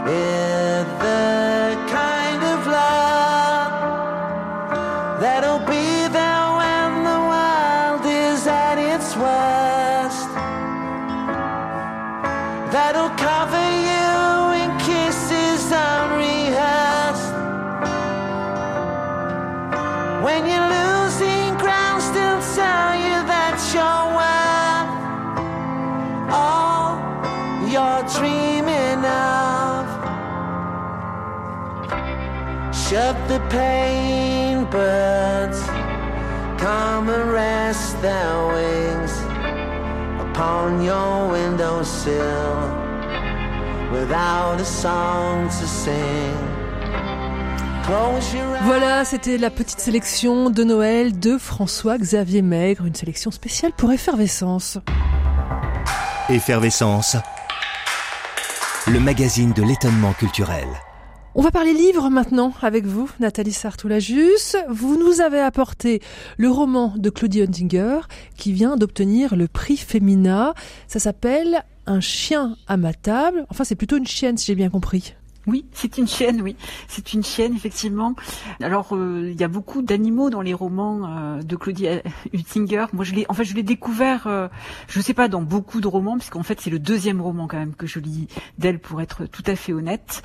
it 0.08 0.86
the 1.04 1.76
kind 1.92 2.42
of 2.42 2.66
love 2.66 3.72
that'll 5.20 5.58
be 5.58 6.08
there 6.08 6.48
when 6.56 7.04
the 7.04 7.20
world 7.30 8.06
is 8.06 8.46
at 8.46 8.78
its 8.78 9.14
worst? 9.16 10.30
That'll 12.72 13.10
cover 13.10 13.73
The 32.94 33.40
pain 33.50 34.66
birds, 34.70 35.58
come 36.58 37.08
and 37.08 37.32
rest 37.32 38.00
their 38.00 38.46
wings 38.54 39.10
upon 40.20 40.80
your 40.80 41.32
windowsill 41.32 42.70
without 43.90 44.60
a 44.60 44.64
song 44.64 45.48
to 45.48 45.66
sing. 45.66 46.34
Voilà, 48.62 49.04
c'était 49.04 49.38
la 49.38 49.50
petite 49.50 49.80
sélection 49.80 50.48
de 50.50 50.62
Noël 50.62 51.18
de 51.18 51.36
François 51.36 51.98
Xavier 51.98 52.42
Maigre, 52.42 52.86
une 52.86 52.94
sélection 52.94 53.32
spéciale 53.32 53.72
pour 53.72 53.90
Effervescence. 53.90 54.78
Effervescence. 56.28 57.16
Le 58.86 59.00
magazine 59.00 59.52
de 59.52 59.64
l'étonnement 59.64 60.12
culturel. 60.12 60.68
On 61.36 61.42
va 61.42 61.50
parler 61.50 61.74
livres 61.74 62.10
maintenant 62.10 62.52
avec 62.62 62.86
vous, 62.86 63.10
Nathalie 63.18 63.52
Sartoulajus. 63.52 64.54
Vous 64.68 64.96
nous 64.96 65.20
avez 65.20 65.40
apporté 65.40 66.00
le 66.36 66.48
roman 66.48 66.94
de 66.96 67.10
Claudie 67.10 67.42
Huntinger 67.42 68.02
qui 68.36 68.52
vient 68.52 68.76
d'obtenir 68.76 69.34
le 69.34 69.48
prix 69.48 69.76
Femina. 69.76 70.54
Ça 70.86 71.00
s'appelle 71.00 71.64
Un 71.86 71.98
chien 71.98 72.56
à 72.68 72.76
ma 72.76 72.94
table. 72.94 73.46
Enfin, 73.50 73.64
c'est 73.64 73.74
plutôt 73.74 73.96
une 73.96 74.06
chienne 74.06 74.36
si 74.36 74.46
j'ai 74.46 74.54
bien 74.54 74.70
compris. 74.70 75.14
Oui, 75.46 75.66
c'est 75.72 75.98
une 75.98 76.08
chienne, 76.08 76.40
oui. 76.40 76.56
C'est 76.88 77.12
une 77.12 77.22
chienne, 77.22 77.54
effectivement. 77.54 78.14
Alors, 78.62 78.96
euh, 78.96 79.30
il 79.30 79.38
y 79.38 79.44
a 79.44 79.48
beaucoup 79.48 79.82
d'animaux 79.82 80.30
dans 80.30 80.40
les 80.40 80.54
romans 80.54 81.02
euh, 81.06 81.42
de 81.42 81.56
Claudia 81.56 82.02
Huttinger. 82.32 82.86
Moi, 82.94 83.04
je 83.04 83.14
l'ai, 83.14 83.26
en 83.28 83.34
fait, 83.34 83.44
je 83.44 83.54
l'ai 83.54 83.62
découvert, 83.62 84.26
euh, 84.26 84.48
je 84.88 85.00
sais 85.00 85.12
pas, 85.12 85.28
dans 85.28 85.42
beaucoup 85.42 85.82
de 85.82 85.86
romans, 85.86 86.16
puisqu'en 86.16 86.42
fait, 86.42 86.60
c'est 86.60 86.70
le 86.70 86.78
deuxième 86.78 87.20
roman 87.20 87.46
quand 87.46 87.58
même 87.58 87.74
que 87.74 87.86
je 87.86 87.98
lis 87.98 88.26
d'elle, 88.58 88.78
pour 88.78 89.02
être 89.02 89.26
tout 89.26 89.42
à 89.46 89.54
fait 89.54 89.74
honnête. 89.74 90.22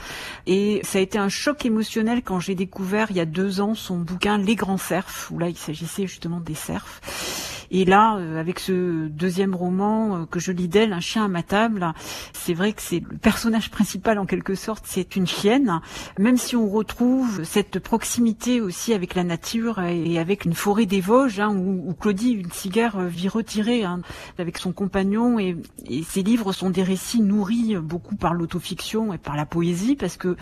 Et 0.47 0.80
ça 0.84 0.99
a 0.99 1.01
été 1.01 1.17
un 1.17 1.30
choc 1.30 1.65
émotionnel 1.65 2.22
quand 2.24 2.39
j'ai 2.39 2.55
découvert, 2.55 3.07
il 3.09 3.17
y 3.17 3.22
a 3.22 3.26
deux 3.26 3.59
ans, 3.59 3.76
son 3.76 3.97
bouquin 3.97 4.38
Les 4.38 4.55
Grands 4.55 4.78
Cerfs, 4.78 5.30
où 5.32 5.39
là, 5.39 5.49
il 5.49 5.57
s'agissait 5.57 6.07
justement 6.07 6.39
des 6.39 6.55
cerfs. 6.55 7.01
Et 7.72 7.86
là, 7.86 8.17
euh, 8.17 8.39
avec 8.39 8.59
ce 8.59 9.07
deuxième 9.07 9.55
roman 9.55 10.15
euh, 10.15 10.26
que 10.26 10.39
je 10.39 10.51
lis 10.51 10.67
d'elle, 10.67 10.93
Un 10.93 10.99
chien 10.99 11.26
à 11.26 11.28
ma 11.28 11.43
table, 11.43 11.93
c'est 12.34 12.53
vrai 12.53 12.74
que 12.74 12.82
c'est 12.82 12.99
le 12.99 13.17
personnage 13.17 13.70
principal 13.70 14.17
en 14.17 14.26
quelque 14.26 14.55
sorte, 14.55 14.86
c'est 14.88 15.15
une 15.15 15.28
chienne, 15.28 15.82
même 16.17 16.38
si 16.38 16.55
on 16.55 16.67
retrouve 16.67 17.43
cette 17.43 17.80
proximité 17.80 18.61
aussi 18.61 18.93
avec 18.93 19.15
la 19.15 19.24
nature 19.24 19.80
et 19.82 20.17
avec 20.17 20.45
une 20.45 20.53
forêt 20.53 20.86
des 20.86 21.01
Vosges, 21.01 21.39
hein, 21.39 21.49
où, 21.49 21.89
où, 21.89 21.93
Claudie 21.93 22.43
Hunziger 22.43 22.89
euh, 22.95 23.07
vit 23.07 23.28
retirée 23.28 23.84
hein, 23.84 24.01
avec 24.38 24.57
son 24.57 24.72
compagnon, 24.72 25.38
et, 25.39 25.55
et 25.88 26.03
ses 26.03 26.24
livres 26.24 26.53
sont 26.53 26.70
des 26.70 26.84
récits 26.84 27.22
nourris 27.22 27.76
beaucoup 27.78 28.15
par 28.15 28.34
l'autofiction 28.34 29.13
et 29.13 29.17
par 29.17 29.36
la 29.36 29.45
poésie, 29.45 29.95
parce 29.95 30.17
que 30.17 30.36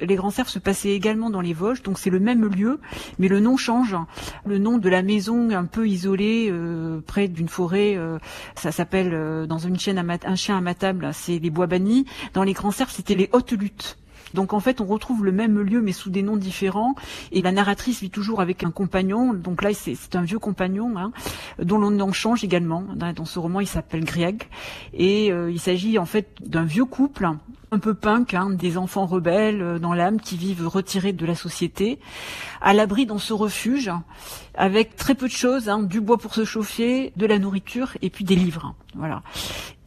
Les 0.00 0.16
Grands 0.16 0.30
Cerfs 0.30 0.48
se 0.48 0.58
passaient 0.58 0.92
également 0.92 1.30
dans 1.30 1.40
les 1.40 1.54
Vosges, 1.54 1.82
donc 1.82 1.98
c'est 1.98 2.10
le 2.10 2.20
même 2.20 2.44
lieu, 2.46 2.80
mais 3.18 3.28
le 3.28 3.40
nom 3.40 3.56
change. 3.56 3.96
Le 4.46 4.58
nom 4.58 4.78
de 4.78 4.88
la 4.88 5.02
maison 5.02 5.50
un 5.50 5.64
peu 5.64 5.88
isolée, 5.88 6.48
euh, 6.50 6.71
près 7.06 7.28
d'une 7.28 7.48
forêt. 7.48 7.96
Euh, 7.96 8.18
ça 8.56 8.72
s'appelle 8.72 9.12
euh, 9.12 9.46
dans 9.46 9.58
une 9.58 9.78
chaîne 9.78 9.98
à 9.98 10.18
un 10.24 10.36
chien 10.36 10.56
à 10.56 10.60
ma 10.60 10.74
table, 10.74 11.10
c'est 11.12 11.38
les 11.38 11.50
bois 11.50 11.66
bannis. 11.66 12.06
Dans 12.34 12.42
les 12.42 12.52
grands 12.52 12.70
cerfs, 12.70 12.90
c'était 12.90 13.14
les 13.14 13.28
hautes 13.32 13.52
luttes. 13.52 13.98
Donc 14.34 14.52
en 14.52 14.60
fait, 14.60 14.80
on 14.80 14.86
retrouve 14.86 15.24
le 15.24 15.32
même 15.32 15.60
lieu 15.60 15.80
mais 15.82 15.92
sous 15.92 16.10
des 16.10 16.22
noms 16.22 16.36
différents. 16.36 16.94
Et 17.32 17.42
la 17.42 17.52
narratrice 17.52 18.00
vit 18.00 18.10
toujours 18.10 18.40
avec 18.40 18.64
un 18.64 18.70
compagnon. 18.70 19.34
Donc 19.34 19.62
là, 19.62 19.70
c'est 19.74 20.16
un 20.16 20.22
vieux 20.22 20.38
compagnon 20.38 20.96
hein, 20.96 21.12
dont 21.58 21.78
l'on 21.78 21.98
en 22.00 22.12
change 22.12 22.44
également. 22.44 22.84
Dans 22.94 23.24
ce 23.24 23.38
roman, 23.38 23.60
il 23.60 23.66
s'appelle 23.66 24.04
Grieg. 24.04 24.42
Et 24.94 25.32
euh, 25.32 25.50
il 25.50 25.60
s'agit 25.60 25.98
en 25.98 26.06
fait 26.06 26.34
d'un 26.44 26.64
vieux 26.64 26.86
couple 26.86 27.28
un 27.72 27.78
peu 27.78 27.94
punk, 27.94 28.34
hein, 28.34 28.50
des 28.50 28.76
enfants 28.76 29.06
rebelles 29.06 29.62
euh, 29.62 29.78
dans 29.78 29.94
l'âme 29.94 30.20
qui 30.20 30.36
vivent 30.36 30.68
retirés 30.68 31.12
de 31.12 31.26
la 31.26 31.34
société, 31.34 31.98
à 32.60 32.74
l'abri 32.74 33.06
dans 33.06 33.18
ce 33.18 33.32
refuge, 33.32 33.90
avec 34.54 34.94
très 34.94 35.14
peu 35.14 35.26
de 35.26 35.32
choses, 35.32 35.68
hein, 35.68 35.82
du 35.82 36.00
bois 36.00 36.18
pour 36.18 36.34
se 36.34 36.44
chauffer, 36.44 37.12
de 37.16 37.26
la 37.26 37.38
nourriture 37.38 37.96
et 38.02 38.10
puis 38.10 38.24
des 38.24 38.36
livres. 38.36 38.74
Voilà. 38.94 39.22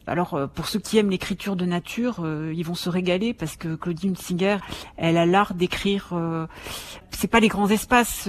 Alors 0.06 0.34
euh, 0.34 0.46
pour 0.46 0.66
ceux 0.68 0.78
qui 0.78 0.98
aiment 0.98 1.10
l'écriture 1.10 1.56
de 1.56 1.64
nature, 1.64 2.18
euh, 2.20 2.52
ils 2.54 2.64
vont 2.64 2.74
se 2.74 2.88
régaler 2.88 3.34
parce 3.34 3.56
que 3.56 3.74
Claudine 3.74 4.14
Singer, 4.14 4.58
elle 4.96 5.16
a 5.16 5.26
l'art 5.26 5.54
d'écrire. 5.54 6.10
Euh, 6.12 6.46
c'est 7.10 7.26
pas 7.26 7.40
les 7.40 7.48
grands 7.48 7.68
espaces, 7.68 8.28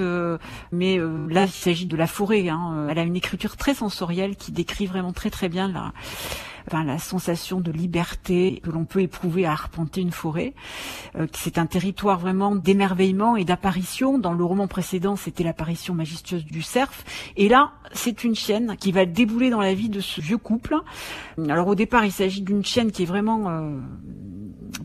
mais 0.71 0.97
là 0.97 1.43
il 1.43 1.49
s'agit 1.49 1.87
de 1.87 1.97
la 1.97 2.07
forêt. 2.07 2.47
Hein. 2.47 2.87
Elle 2.89 2.99
a 2.99 3.03
une 3.03 3.17
écriture 3.17 3.57
très 3.57 3.73
sensorielle 3.73 4.37
qui 4.37 4.53
décrit 4.53 4.85
vraiment 4.85 5.11
très 5.11 5.29
très 5.29 5.49
bien 5.49 5.67
la 5.67 5.91
la 6.71 6.99
sensation 6.99 7.59
de 7.59 7.71
liberté 7.71 8.61
que 8.63 8.69
l'on 8.69 8.85
peut 8.85 9.01
éprouver 9.01 9.45
à 9.45 9.51
arpenter 9.51 10.01
une 10.01 10.11
forêt. 10.11 10.53
Euh, 11.15 11.27
c'est 11.33 11.57
un 11.57 11.65
territoire 11.65 12.19
vraiment 12.19 12.55
d'émerveillement 12.55 13.35
et 13.35 13.45
d'apparition. 13.45 14.19
Dans 14.19 14.33
le 14.33 14.43
roman 14.43 14.67
précédent, 14.67 15.15
c'était 15.15 15.43
l'apparition 15.43 15.93
majestueuse 15.93 16.45
du 16.45 16.61
cerf. 16.61 17.03
Et 17.35 17.49
là, 17.49 17.71
c'est 17.93 18.23
une 18.23 18.35
chienne 18.35 18.75
qui 18.79 18.91
va 18.91 19.05
débouler 19.05 19.49
dans 19.49 19.61
la 19.61 19.73
vie 19.73 19.89
de 19.89 19.99
ce 19.99 20.21
vieux 20.21 20.37
couple. 20.37 20.75
Alors 21.49 21.67
au 21.67 21.75
départ, 21.75 22.05
il 22.05 22.11
s'agit 22.11 22.41
d'une 22.41 22.63
chienne 22.63 22.91
qui 22.91 23.03
est 23.03 23.07
vraiment 23.07 23.49
euh, 23.49 23.79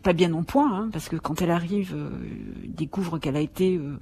pas 0.03 0.13
bien 0.13 0.33
en 0.33 0.43
point, 0.43 0.71
hein, 0.71 0.89
parce 0.91 1.09
que 1.09 1.15
quand 1.15 1.41
elle 1.41 1.51
arrive, 1.51 1.93
euh, 1.95 2.09
découvre 2.67 3.19
qu'elle 3.19 3.35
a 3.35 3.41
été 3.41 3.77
euh, 3.77 3.99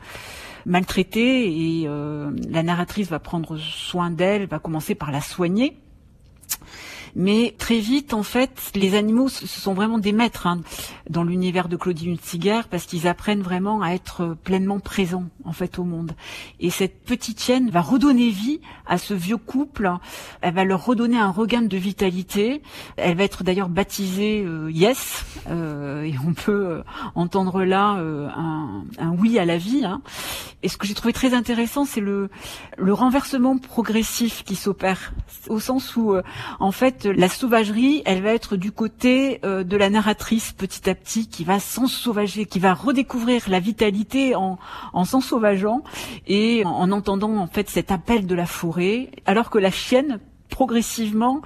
maltraitée 0.66 1.82
et 1.82 1.88
la 1.88 2.64
narratrice 2.64 3.10
va 3.10 3.20
prendre 3.20 3.58
soin 3.58 4.12
d'elle, 4.12 4.48
va 4.48 4.60
commencer 4.60 4.94
par 4.94 5.12
la 5.12 5.22
soigner. 5.22 5.78
Mais 7.16 7.56
très 7.58 7.80
vite, 7.80 8.14
en 8.14 8.24
fait, 8.24 8.72
les 8.76 8.96
animaux, 8.96 9.30
ce 9.30 9.48
sont 9.48 9.74
vraiment 9.74 9.98
des 9.98 10.12
maîtres 10.12 10.48
hein, 10.48 10.62
dans 11.10 11.24
l'univers 11.24 11.68
de 11.68 11.76
Claudie 11.76 12.10
Hunziger 12.10 12.62
parce 12.70 12.86
qu'ils 12.86 13.08
apprennent 13.08 13.42
vraiment 13.42 13.82
à 13.82 13.92
être 13.92 14.36
pleinement 14.44 14.80
présents 14.80 15.26
en 15.46 15.54
fait 15.54 15.80
au 15.80 15.84
monde. 15.84 16.14
Et 16.60 16.70
cette 16.70 17.04
petite 17.04 17.42
chienne 17.42 17.70
va 17.70 17.82
redonner 17.82 18.30
vie 18.30 18.62
à 18.86 18.98
ce 18.98 19.14
vieux 19.14 19.38
couple. 19.38 19.92
Elle 20.42 20.54
va 20.54 20.64
leur 20.64 20.86
redonner 20.86 21.18
un 21.18 21.32
regain 21.32 21.62
de 21.62 21.78
vitalité. 21.78 22.62
Elle 22.98 23.18
va 23.18 23.24
être 23.24 23.44
d'ailleurs 23.44 23.70
baptisée 23.70 24.44
euh, 24.46 24.70
Yes, 24.72 25.26
euh, 25.50 26.04
et 26.04 26.16
on 26.26 26.34
peut 26.34 26.66
euh, 26.68 26.84
entendre 27.16 27.64
là 27.64 27.96
euh, 27.98 28.28
un, 28.36 28.84
un, 29.00 29.12
oui 29.12 29.40
à 29.40 29.46
la 29.46 29.58
vie. 29.58 29.86
Hein. 29.86 30.02
Et 30.64 30.70
ce 30.70 30.78
que 30.78 30.88
j'ai 30.88 30.94
trouvé 30.94 31.14
très 31.14 31.34
intéressant, 31.34 31.86
c'est 31.86 32.02
le, 32.02 32.30
le 32.78 32.94
renversement 32.94 33.58
progressif 33.58 34.44
qui 34.44 34.56
s'opère, 34.56 35.14
au 35.50 35.60
sens 35.60 35.96
où, 35.96 36.14
euh, 36.14 36.22
en 36.60 36.72
fait, 36.72 37.01
la 37.10 37.30
sauvagerie, 37.30 38.02
elle 38.06 38.22
va 38.22 38.34
être 38.34 38.56
du 38.56 38.72
côté 38.72 39.40
euh, 39.44 39.64
de 39.64 39.78
la 39.78 39.90
narratrice 39.90 40.52
petit 40.52 40.90
à 40.90 40.96
petit, 40.96 41.28
qui 41.28 41.44
va 41.44 41.60
s'ensauvager, 41.60 42.46
qui 42.46 42.60
va 42.60 42.74
redécouvrir 42.74 43.50
la 43.50 43.60
vitalité 43.60 44.36
en, 44.36 44.58
en 44.94 45.06
s'ensauvageant 45.06 45.84
et 46.28 46.64
en, 46.66 46.70
en 46.70 46.92
entendant 46.92 47.36
en 47.38 47.48
fait 47.48 47.70
cet 47.70 47.92
appel 47.92 48.26
de 48.26 48.36
la 48.36 48.46
forêt, 48.46 49.10
alors 49.26 49.50
que 49.50 49.58
la 49.58 49.72
chienne 49.72 50.20
progressivement 50.52 51.42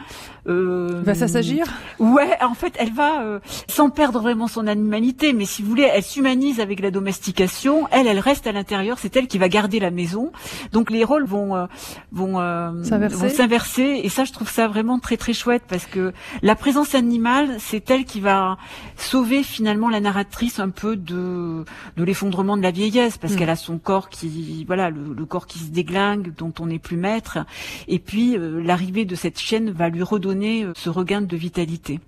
euh, 0.48 1.02
va 1.04 1.16
s'assagir? 1.16 1.66
Ouais, 1.98 2.38
en 2.42 2.54
fait, 2.54 2.74
elle 2.78 2.92
va 2.94 3.22
euh, 3.24 3.40
sans 3.68 3.90
perdre 3.90 4.20
vraiment 4.20 4.48
son 4.48 4.68
animalité, 4.68 5.34
mais 5.34 5.46
si 5.46 5.62
vous 5.64 5.70
voulez, 5.70 5.90
elle 5.92 6.04
s'humanise 6.04 6.60
avec 6.60 6.80
la 6.82 6.92
domestication. 6.92 7.88
Elle, 7.92 8.06
elle 8.08 8.20
reste 8.20 8.46
à 8.46 8.52
l'intérieur. 8.52 9.00
C'est 9.00 9.16
elle 9.16 9.28
qui 9.28 9.38
va 9.40 9.50
garder 9.50 9.80
la 9.80 9.90
maison. 9.92 10.32
Donc 10.72 10.92
les 10.92 11.04
rôles 11.04 11.26
vont 11.26 11.56
euh, 11.56 11.66
vont 12.12 12.40
euh, 12.40 12.84
s'inverser. 13.30 14.02
Et 14.04 14.10
ça, 14.10 14.24
je 14.26 14.34
trouve 14.34 14.50
ça 14.50 14.68
vraiment 14.68 15.00
très 15.00 15.18
très 15.18 15.34
chouette 15.34 15.64
parce 15.68 15.86
que 15.86 16.14
la 16.44 16.56
présence 16.56 16.94
animale, 16.94 17.56
c'est 17.60 17.90
elle 17.90 18.06
qui 18.06 18.20
va 18.20 18.58
sauver 18.98 19.42
finalement 19.42 19.90
la 19.90 20.00
narratrice 20.00 20.60
un 20.60 20.70
peu 20.70 20.96
de 20.96 21.64
de 21.98 22.04
l'effondrement 22.04 22.58
de 22.58 22.62
la 22.64 22.72
vieillesse, 22.72 23.18
parce 23.18 23.34
Mm. 23.34 23.38
qu'elle 23.38 23.50
a 23.50 23.56
son 23.56 23.78
corps 23.80 24.10
qui 24.10 24.64
voilà 24.66 24.90
le, 24.90 25.14
le 25.14 25.26
corps 25.26 25.48
qui 25.48 25.60
se 25.60 25.72
déglingue, 25.72 26.34
dont 26.38 26.54
on 26.60 26.68
n'est 26.68 26.80
plus 26.80 26.98
maître. 26.98 27.40
Et 27.88 28.00
puis 28.00 28.38
euh, 28.38 28.62
l'arrivée 28.96 29.06
de 29.06 29.16
cette 29.16 29.40
chienne 29.40 29.72
va 29.72 29.90
lui 29.90 30.04
redonner 30.04 30.64
euh, 30.64 30.72
ce 30.76 30.90
regain 30.90 31.22
de 31.22 31.36
vitalité. 31.36 32.00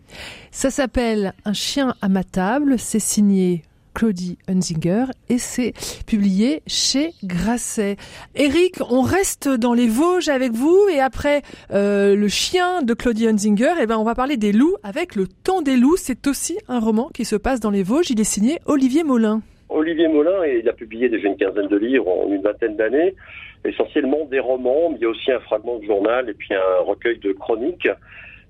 Ça 0.52 0.70
s'appelle 0.70 1.34
Un 1.44 1.52
chien 1.52 1.96
à 2.02 2.08
ma 2.08 2.24
table, 2.24 2.80
c'est 2.80 3.00
signé 3.00 3.64
Claudie 3.94 4.38
Hunzinger 4.48 5.06
et 5.28 5.38
c'est 5.38 5.74
publié 6.06 6.62
chez 6.66 7.12
Grasset. 7.26 7.98
Eric, 8.36 8.76
on 8.90 9.02
reste 9.02 9.50
dans 9.50 9.74
les 9.74 9.88
Vosges 9.88 10.30
avec 10.30 10.54
vous 10.54 10.88
et 10.90 11.02
après 11.02 11.42
euh, 11.74 12.16
le 12.16 12.28
chien 12.30 12.84
de 12.84 12.94
Claudie 12.94 13.28
Hunzinger, 13.28 13.74
eh 13.82 13.86
ben 13.86 13.98
on 13.98 14.06
va 14.06 14.16
parler 14.16 14.38
des 14.38 14.54
loups 14.54 14.78
avec 14.82 15.16
le 15.16 15.28
temps 15.28 15.62
des 15.62 15.76
loups. 15.76 15.98
C'est 15.98 16.26
aussi 16.28 16.58
un 16.70 16.80
roman 16.80 17.10
qui 17.14 17.26
se 17.26 17.36
passe 17.36 17.60
dans 17.60 17.72
les 17.72 17.84
Vosges. 17.84 18.12
Il 18.12 18.22
est 18.22 18.32
signé 18.32 18.60
Olivier 18.66 19.04
Molin. 19.04 19.42
Olivier 19.70 20.08
Molin, 20.08 20.44
et 20.46 20.60
il 20.64 20.70
a 20.70 20.74
publié 20.74 21.10
déjà 21.10 21.28
une 21.28 21.36
quinzaine 21.36 21.68
de 21.68 21.78
livres 21.78 22.08
en 22.08 22.32
une 22.32 22.42
vingtaine 22.42 22.78
d'années, 22.78 23.16
essentiellement 23.66 24.26
des 24.26 24.40
romans, 24.40 24.90
mais 24.90 24.98
il 24.98 25.02
y 25.02 25.06
a 25.06 25.10
aussi 25.10 25.32
un 25.32 25.40
fragment 25.40 25.80
de 25.80 25.86
journal 25.86 26.30
et 26.30 26.34
puis 26.34 26.54
un 26.54 26.84
recueil 26.84 27.20
de 27.20 27.34
chroniques. 27.34 27.90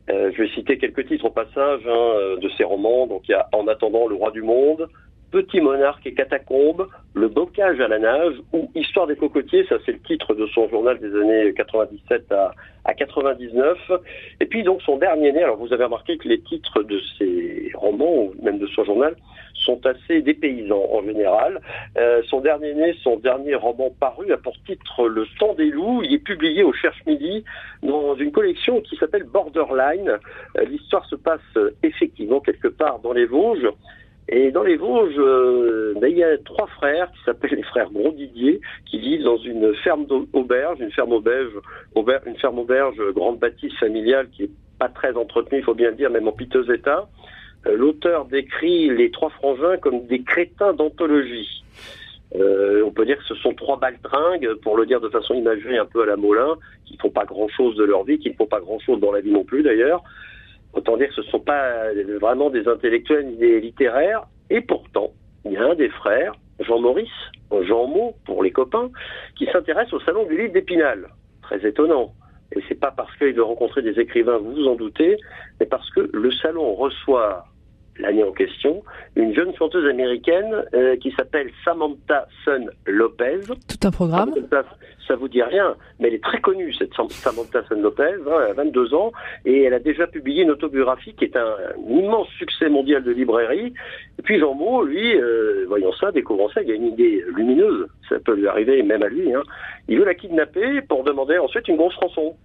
Euh, 0.10 0.32
je 0.34 0.42
vais 0.42 0.50
citer 0.50 0.78
quelques 0.78 1.08
titres 1.08 1.26
au 1.26 1.32
passage 1.32 1.82
hein, 1.86 1.90
euh, 1.90 2.38
de 2.38 2.50
ces 2.58 2.64
romans. 2.64 3.08
Donc 3.08 3.28
il 3.28 3.32
y 3.32 3.36
a 3.36 3.48
En 3.52 3.68
attendant 3.68 4.08
le 4.08 4.16
roi 4.16 4.32
du 4.32 4.42
monde, 4.42 4.88
Petit 5.32 5.60
monarque 5.60 6.08
et 6.08 6.14
catacombe, 6.14 6.88
Le 7.14 7.28
bocage 7.28 7.82
à 7.82 7.90
la 7.90 8.00
nage 8.00 8.36
ou 8.54 8.72
Histoire 8.76 9.08
des 9.08 9.18
cocotiers, 9.18 9.66
ça 9.68 9.76
c'est 9.86 9.92
le 9.92 10.00
titre 10.00 10.34
de 10.34 10.48
son 10.48 10.70
journal 10.70 10.98
des 11.00 11.14
années 11.14 11.54
97 11.54 12.32
à, 12.32 12.54
à 12.86 12.94
99. 12.94 13.78
Et 14.40 14.46
puis 14.46 14.64
donc 14.64 14.82
son 14.84 14.98
dernier 14.98 15.34
né, 15.34 15.44
alors 15.44 15.58
vous 15.58 15.74
avez 15.74 15.84
remarqué 15.84 16.18
que 16.18 16.30
les 16.30 16.40
titres 16.40 16.84
de 16.84 17.02
ces 17.18 17.72
romans, 17.76 18.16
ou 18.16 18.36
même 18.42 18.60
de 18.60 18.68
son 18.68 18.86
journal, 18.86 19.16
sont 19.68 19.86
assez 19.86 20.22
dépaysants 20.22 20.88
en 20.92 21.04
général. 21.04 21.62
Euh, 21.98 22.22
son 22.30 22.40
dernier 22.40 22.74
né, 22.74 22.96
son 23.04 23.18
dernier 23.18 23.56
roman 23.56 23.90
paru, 24.00 24.32
a 24.32 24.38
pour 24.38 24.56
titre 24.66 25.08
Le 25.08 25.26
temps 25.40 25.54
des 25.54 25.70
loups. 25.70 26.02
Il 26.04 26.14
est 26.14 26.24
publié 26.24 26.64
au 26.64 26.74
Cherche 26.74 27.04
Midi 27.06 27.44
dans 27.84 28.16
une 28.16 28.32
collection 28.32 28.82
qui 28.82 28.96
s'appelle 28.96 29.26
Borderline. 29.26 30.18
Euh, 30.58 30.66
L'histoire 30.66 31.06
se 31.06 31.16
passe 31.16 31.42
euh, 31.58 31.72
effectivement 31.84 32.40
quelque 32.40 32.70
part 32.70 33.00
dans 33.00 33.14
les 33.14 33.26
Vosges. 33.26 33.70
Et 34.30 34.52
dans 34.52 34.64
les 34.64 34.76
Vosges, 34.76 35.16
ben, 36.02 36.10
il 36.12 36.18
y 36.18 36.24
a 36.24 36.38
trois 36.40 36.68
frères 36.68 37.10
qui 37.14 37.24
s'appellent 37.24 37.56
les 37.56 37.64
frères 37.64 37.90
Gros-Didier, 37.90 38.60
qui 38.86 39.00
vivent 39.00 39.24
dans 39.24 39.38
une 39.38 39.74
ferme 39.86 40.06
d'auberge, 40.06 40.82
une 40.82 40.92
ferme 40.92 41.14
auberge, 41.14 41.54
auberge, 41.96 42.24
une 42.26 42.36
ferme 42.36 42.60
auberge 42.60 42.98
grande 43.16 43.40
bâtisse 43.40 43.74
familiale 43.80 44.28
qui 44.32 44.44
est 44.44 44.50
pas 44.80 44.90
très 44.90 45.16
entretenue, 45.16 45.60
il 45.60 45.64
faut 45.64 45.74
bien 45.74 45.92
le 45.92 45.96
dire, 45.96 46.10
même 46.10 46.28
en 46.28 46.34
piteux 46.34 46.70
état. 46.74 47.08
L'auteur 47.76 48.26
décrit 48.26 48.90
les 48.90 49.12
trois 49.12 49.30
frangins 49.30 49.78
comme 49.78 50.06
des 50.06 50.22
crétins 50.22 50.74
d'anthologie. 50.74 51.64
Euh, 52.36 52.84
on 52.86 52.92
peut 52.92 53.06
dire 53.06 53.18
que 53.18 53.24
ce 53.24 53.36
sont 53.36 53.54
trois 53.54 53.80
baltringues, 53.80 54.54
pour 54.62 54.78
le 54.78 54.86
dire 54.86 55.00
de 55.00 55.10
façon 55.10 55.34
imagée 55.34 55.78
un 55.78 55.86
peu 55.86 56.04
à 56.04 56.06
la 56.06 56.18
Molin, 56.18 56.56
qui 56.86 56.98
font 56.98 57.10
pas 57.10 57.26
grand-chose 57.26 57.76
de 57.76 57.84
leur 57.84 58.04
vie, 58.04 58.20
qui 58.20 58.30
ne 58.30 58.36
font 58.36 58.46
pas 58.46 58.60
grand-chose 58.60 59.00
dans 59.00 59.12
la 59.12 59.22
vie 59.22 59.32
non 59.32 59.44
plus 59.44 59.64
d'ailleurs. 59.64 60.04
Autant 60.74 60.98
dire 60.98 61.08
que 61.08 61.16
ce 61.16 61.22
ne 61.22 61.28
sont 61.28 61.40
pas 61.40 61.92
vraiment 62.20 62.50
des 62.50 62.68
intellectuels 62.68 63.26
ni 63.28 63.38
des 63.38 63.60
littéraires. 63.62 64.28
Et 64.50 64.62
pourtant, 64.62 65.12
il 65.46 65.54
y 65.54 65.58
a 65.58 65.64
un 65.64 65.76
des 65.76 65.90
frères, 65.90 66.34
Jean-Maurice, 66.60 67.10
Jean 67.62 67.88
Maud 67.88 68.14
pour 68.26 68.44
les 68.44 68.52
copains, 68.52 68.90
qui 69.38 69.46
s'intéresse 69.48 69.92
au 69.94 70.00
salon 70.02 70.26
du 70.26 70.38
livre 70.38 70.54
d'Épinal. 70.54 71.08
Très 71.42 71.66
étonnant. 71.66 72.14
Et 72.56 72.62
c'est 72.68 72.80
pas 72.80 72.92
parce 72.92 73.14
qu'il 73.18 73.34
veut 73.34 73.44
rencontrer 73.44 73.82
des 73.82 74.00
écrivains, 74.00 74.38
vous 74.38 74.54
vous 74.54 74.68
en 74.68 74.76
doutez, 74.76 75.18
mais 75.60 75.66
parce 75.66 75.90
que 75.92 76.10
le 76.14 76.32
salon 76.32 76.76
reçoit 76.76 77.46
l'année 78.00 78.24
en 78.24 78.32
question, 78.32 78.84
une 79.16 79.34
jeune 79.34 79.54
chanteuse 79.56 79.88
américaine 79.90 80.64
euh, 80.74 80.96
qui 80.98 81.12
s'appelle 81.12 81.50
Samantha 81.66 82.28
Sun 82.44 82.70
Lopez. 82.86 83.40
Tout 83.48 83.88
un 83.88 83.92
programme. 83.92 84.34
Ça, 84.50 84.64
ça 85.08 85.16
vous 85.16 85.28
dit 85.30 85.42
rien, 85.42 85.76
mais 86.00 86.10
elle 86.10 86.16
est 86.16 86.24
très 86.24 86.42
connue, 86.42 86.74
cette 86.74 86.94
Sam- 86.94 87.10
Samantha 87.10 87.64
Sun 87.68 87.82
Lopez, 87.82 88.04
hein, 88.28 88.40
elle 88.44 88.52
a 88.52 88.54
22 88.54 88.94
ans, 88.94 89.12
et 89.46 89.64
elle 89.64 89.74
a 89.74 89.80
déjà 89.80 90.06
publié 90.06 90.44
une 90.44 90.52
autobiographie 90.52 91.14
qui 91.14 91.24
est 91.26 91.38
un, 91.38 91.46
un 91.48 91.90
immense 91.90 92.28
succès 92.38 92.68
mondial 92.70 93.04
de 93.04 93.12
librairie. 93.12 93.74
Et 94.20 94.22
puis 94.22 94.38
Jean 94.40 94.54
Maud, 94.54 94.88
lui, 94.90 95.16
euh, 95.16 95.66
voyant 95.68 95.94
ça, 95.94 96.12
découvrant 96.12 96.50
ça, 96.50 96.62
il 96.62 96.72
a 96.72 96.76
une 96.76 96.88
idée 96.88 97.24
lumineuse, 97.36 97.88
ça 98.10 98.20
peut 98.20 98.36
lui 98.36 98.48
arriver 98.48 98.84
même 98.84 99.02
à 99.04 99.08
lui, 99.08 99.34
hein. 99.34 99.44
il 99.88 99.98
veut 100.00 100.06
la 100.06 100.16
kidnapper 100.16 100.82
pour 100.82 101.04
demander 101.06 101.38
ensuite 101.38 101.68
une 101.70 101.78
grosse 101.78 101.96
rançon. 101.96 102.36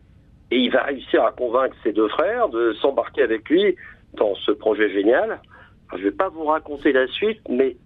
Et 0.52 0.56
il 0.58 0.70
va 0.70 0.82
réussir 0.82 1.24
à 1.24 1.32
convaincre 1.32 1.74
ses 1.82 1.92
deux 1.92 2.08
frères 2.08 2.48
de 2.50 2.74
s'embarquer 2.74 3.22
avec 3.22 3.48
lui 3.48 3.74
dans 4.14 4.34
ce 4.36 4.50
projet 4.52 4.90
génial. 4.92 5.24
Alors, 5.30 5.40
je 5.92 5.98
ne 5.98 6.04
vais 6.04 6.10
pas 6.16 6.28
vous 6.28 6.44
raconter 6.44 6.92
la 6.92 7.06
suite, 7.06 7.40
mais 7.48 7.76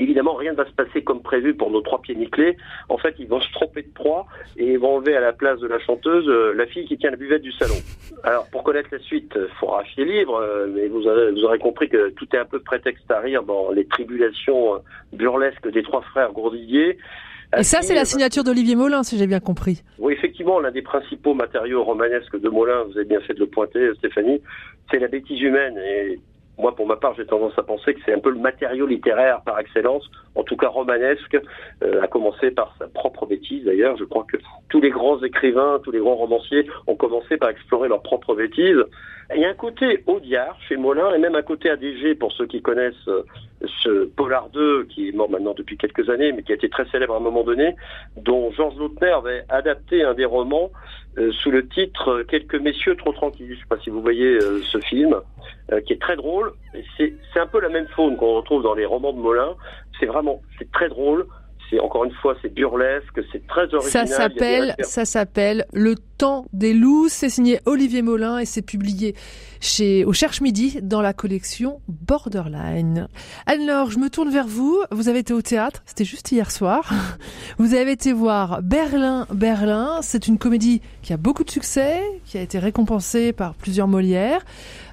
évidemment, 0.00 0.34
rien 0.34 0.52
ne 0.52 0.56
va 0.56 0.64
se 0.66 0.72
passer 0.72 1.02
comme 1.02 1.22
prévu 1.22 1.54
pour 1.54 1.70
nos 1.70 1.80
trois 1.80 2.00
pieds 2.00 2.14
nickelés. 2.14 2.56
En 2.88 2.98
fait, 2.98 3.14
ils 3.18 3.26
vont 3.28 3.40
se 3.40 3.50
tromper 3.52 3.82
de 3.82 3.92
proie 3.92 4.26
et 4.56 4.72
ils 4.72 4.78
vont 4.78 4.96
enlever 4.96 5.16
à 5.16 5.20
la 5.20 5.32
place 5.32 5.58
de 5.60 5.66
la 5.66 5.78
chanteuse 5.80 6.28
euh, 6.28 6.52
la 6.54 6.66
fille 6.66 6.86
qui 6.86 6.96
tient 6.96 7.10
la 7.10 7.16
buvette 7.16 7.42
du 7.42 7.52
salon. 7.52 7.74
Alors, 8.22 8.46
pour 8.50 8.62
connaître 8.62 8.88
la 8.92 8.98
suite, 9.00 9.32
il 9.36 9.48
faudra 9.58 9.80
acheter 9.80 10.04
le 10.04 10.12
livre, 10.12 10.36
euh, 10.36 10.66
mais 10.72 10.86
vous, 10.88 11.06
avez- 11.08 11.32
vous 11.32 11.44
aurez 11.44 11.58
compris 11.58 11.88
que 11.88 12.10
tout 12.10 12.26
est 12.32 12.38
un 12.38 12.44
peu 12.44 12.60
prétexte 12.60 13.10
à 13.10 13.18
rire 13.20 13.42
dans 13.42 13.70
les 13.72 13.86
tribulations 13.86 14.74
euh, 14.76 14.78
burlesques 15.12 15.68
des 15.70 15.82
trois 15.82 16.02
frères 16.02 16.32
Gourdidier. 16.32 16.96
Et 17.58 17.62
ça, 17.62 17.80
c'est 17.80 17.94
la 17.94 18.04
signature 18.04 18.44
d'Olivier 18.44 18.76
Molin, 18.76 19.02
si 19.02 19.16
j'ai 19.16 19.26
bien 19.26 19.40
compris. 19.40 19.82
oui, 19.98 20.12
effectivement, 20.12 20.60
l'un 20.60 20.70
des 20.70 20.82
principaux 20.82 21.32
matériaux 21.32 21.82
romanesques 21.82 22.38
de 22.38 22.48
Molin, 22.50 22.82
vous 22.84 22.96
avez 22.98 23.06
bien 23.06 23.20
fait 23.20 23.32
de 23.32 23.40
le 23.40 23.46
pointer, 23.46 23.88
Stéphanie, 23.96 24.42
c'est 24.90 24.98
la 24.98 25.08
bêtise 25.08 25.40
humaine. 25.40 25.78
Et 25.78 26.18
moi, 26.58 26.74
pour 26.74 26.86
ma 26.86 26.96
part, 26.96 27.14
j'ai 27.14 27.24
tendance 27.24 27.56
à 27.56 27.62
penser 27.62 27.94
que 27.94 28.00
c'est 28.04 28.12
un 28.12 28.18
peu 28.18 28.30
le 28.30 28.38
matériau 28.38 28.86
littéraire 28.86 29.42
par 29.42 29.60
excellence, 29.60 30.10
en 30.34 30.42
tout 30.42 30.56
cas 30.56 30.68
romanesque, 30.68 31.38
euh, 31.82 32.02
à 32.02 32.08
commencer 32.08 32.50
par 32.50 32.74
sa 32.78 32.88
propre 32.88 33.26
bêtise 33.26 33.64
d'ailleurs. 33.64 33.96
Je 33.96 34.04
crois 34.04 34.24
que 34.30 34.38
tous 34.68 34.80
les 34.80 34.90
grands 34.90 35.22
écrivains, 35.22 35.80
tous 35.84 35.92
les 35.92 36.00
grands 36.00 36.16
romanciers 36.16 36.68
ont 36.88 36.96
commencé 36.96 37.36
par 37.36 37.50
explorer 37.50 37.88
leur 37.88 38.02
propre 38.02 38.34
bêtise. 38.34 38.82
Il 39.34 39.40
y 39.40 39.44
a 39.44 39.50
un 39.50 39.54
côté 39.54 40.02
Audiard 40.06 40.58
chez 40.68 40.76
Molin 40.76 41.14
et 41.14 41.18
même 41.18 41.36
un 41.36 41.42
côté 41.42 41.70
ADG 41.70 42.18
pour 42.18 42.32
ceux 42.32 42.46
qui 42.46 42.60
connaissent 42.60 43.08
euh, 43.08 43.22
ce 43.82 44.04
Polar 44.04 44.48
2 44.50 44.84
qui 44.84 45.08
est 45.08 45.12
mort 45.12 45.30
maintenant 45.30 45.54
depuis 45.54 45.76
quelques 45.76 46.08
années 46.10 46.32
mais 46.32 46.42
qui 46.42 46.52
a 46.52 46.54
été 46.54 46.68
très 46.68 46.86
célèbre 46.86 47.14
à 47.14 47.16
un 47.16 47.20
moment 47.20 47.42
donné, 47.42 47.74
dont 48.16 48.50
Georges 48.52 48.76
Lautner 48.76 49.10
avait 49.10 49.44
adapté 49.48 50.02
un 50.04 50.14
des 50.14 50.24
romans 50.24 50.70
euh, 51.18 51.32
sous 51.32 51.50
le 51.50 51.66
titre 51.66 52.22
Quelques 52.28 52.54
messieurs 52.54 52.96
trop 52.96 53.12
tranquilles. 53.12 53.48
Je 53.48 53.54
ne 53.54 53.58
sais 53.58 53.66
pas 53.68 53.78
si 53.78 53.90
vous 53.90 54.00
voyez 54.00 54.36
euh, 54.36 54.60
ce 54.62 54.78
film, 54.78 55.16
euh, 55.72 55.80
qui 55.80 55.94
est 55.94 56.00
très 56.00 56.16
drôle. 56.16 56.52
C'est 56.96 57.12
un 57.36 57.46
peu 57.46 57.60
la 57.60 57.68
même 57.68 57.88
faune 57.88 58.16
qu'on 58.16 58.36
retrouve 58.36 58.62
dans 58.62 58.74
les 58.74 58.84
romans 58.84 59.12
de 59.12 59.18
Molin. 59.18 59.54
C'est 59.98 60.06
vraiment, 60.06 60.42
très 60.72 60.88
drôle. 60.88 61.26
C'est 61.70 61.80
encore 61.80 62.04
une 62.04 62.12
fois, 62.12 62.34
c'est 62.40 62.52
burlesque, 62.52 63.20
c'est 63.30 63.46
très 63.46 63.72
original. 63.74 64.06
Ça 64.08 64.16
s'appelle, 64.16 64.74
ça 64.80 65.04
s'appelle 65.04 65.66
Le 65.72 65.96
Temps 66.16 66.46
des 66.52 66.72
loups. 66.72 67.08
C'est 67.08 67.28
signé 67.28 67.60
Olivier 67.66 68.02
Molin 68.02 68.38
et 68.38 68.46
c'est 68.46 68.62
publié 68.62 69.14
chez 69.60 70.04
au 70.04 70.12
Cherche 70.12 70.40
Midi 70.40 70.78
dans 70.82 71.02
la 71.02 71.12
collection 71.12 71.80
Borderline. 71.88 73.08
Alors, 73.46 73.90
je 73.90 73.98
me 73.98 74.08
tourne 74.08 74.30
vers 74.30 74.46
vous. 74.46 74.82
Vous 74.90 75.08
avez 75.08 75.18
été 75.20 75.34
au 75.34 75.42
théâtre. 75.42 75.82
C'était 75.84 76.04
juste 76.04 76.32
hier 76.32 76.50
soir. 76.50 76.90
Vous 77.58 77.74
avez 77.74 77.92
été 77.92 78.12
voir 78.12 78.62
Berlin, 78.62 79.26
Berlin. 79.32 79.98
C'est 80.02 80.26
une 80.26 80.38
comédie 80.38 80.80
qui 81.02 81.12
a 81.12 81.16
beaucoup 81.16 81.44
de 81.44 81.50
succès, 81.50 82.00
qui 82.24 82.38
a 82.38 82.42
été 82.42 82.58
récompensée 82.58 83.32
par 83.32 83.54
plusieurs 83.54 83.88
Molières. 83.88 84.44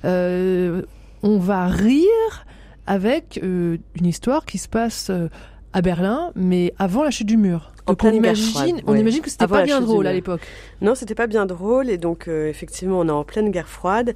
Euh, 0.03 0.82
on 1.23 1.38
va 1.39 1.67
rire 1.67 2.45
avec 2.88 3.39
euh, 3.43 3.78
une 3.95 4.05
histoire 4.05 4.45
qui 4.45 4.57
se 4.57 4.67
passe 4.67 5.09
euh, 5.09 5.28
à 5.76 5.82
Berlin, 5.82 6.32
mais 6.36 6.73
avant 6.80 7.03
la 7.03 7.11
chute 7.11 7.28
du 7.28 7.36
mur. 7.36 7.73
Donc 7.86 8.01
on 8.03 8.11
imagine, 8.11 8.45
froide, 8.45 8.82
on 8.88 8.93
ouais. 8.93 9.01
imagine 9.01 9.21
que 9.21 9.30
c'était 9.30 9.43
Avant 9.43 9.57
pas 9.57 9.63
bien 9.63 9.82
drôle 9.82 10.07
à 10.07 10.13
l'époque. 10.13 10.41
Non, 10.82 10.95
c'était 10.95 11.15
pas 11.15 11.28
bien 11.28 11.45
drôle 11.45 11.89
et 11.89 11.97
donc 11.97 12.28
euh, 12.28 12.49
effectivement 12.49 12.99
on 12.99 13.07
est 13.09 13.11
en 13.11 13.26
pleine 13.26 13.51
guerre 13.51 13.67
froide 13.67 14.15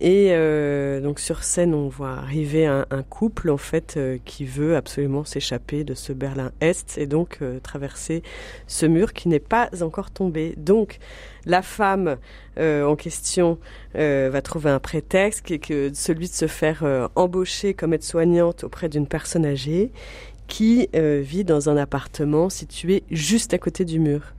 et 0.00 0.28
euh, 0.30 1.00
donc 1.00 1.18
sur 1.18 1.42
scène 1.42 1.74
on 1.74 1.88
voit 1.88 2.12
arriver 2.12 2.66
un, 2.66 2.86
un 2.90 3.02
couple 3.02 3.50
en 3.50 3.56
fait 3.56 3.94
euh, 3.96 4.18
qui 4.24 4.44
veut 4.44 4.76
absolument 4.76 5.24
s'échapper 5.24 5.82
de 5.82 5.94
ce 5.94 6.12
Berlin 6.12 6.52
Est 6.60 6.98
et 6.98 7.06
donc 7.06 7.40
traverser 7.62 8.22
ce 8.66 8.86
mur 8.86 9.14
qui 9.14 9.28
n'est 9.28 9.40
pas 9.40 9.70
encore 9.80 10.10
tombé. 10.10 10.54
Donc 10.58 10.98
la 11.46 11.62
femme 11.62 12.18
en 12.58 12.96
question 12.96 13.58
va 13.94 14.42
trouver 14.42 14.70
un 14.70 14.80
prétexte 14.80 15.46
qui 15.46 15.54
est 15.54 15.58
que 15.58 15.90
celui 15.94 16.28
de 16.28 16.34
se 16.34 16.46
faire 16.46 17.08
embaucher 17.14 17.72
comme 17.72 17.94
aide-soignante 17.94 18.64
auprès 18.64 18.88
d'une 18.88 19.06
personne 19.06 19.46
âgée 19.46 19.90
qui 20.48 20.88
euh, 20.96 21.20
vit 21.22 21.44
dans 21.44 21.68
un 21.68 21.76
appartement 21.76 22.48
situé 22.48 23.04
juste 23.10 23.54
à 23.54 23.58
côté 23.58 23.84
du 23.84 24.00
mur. 24.00 24.34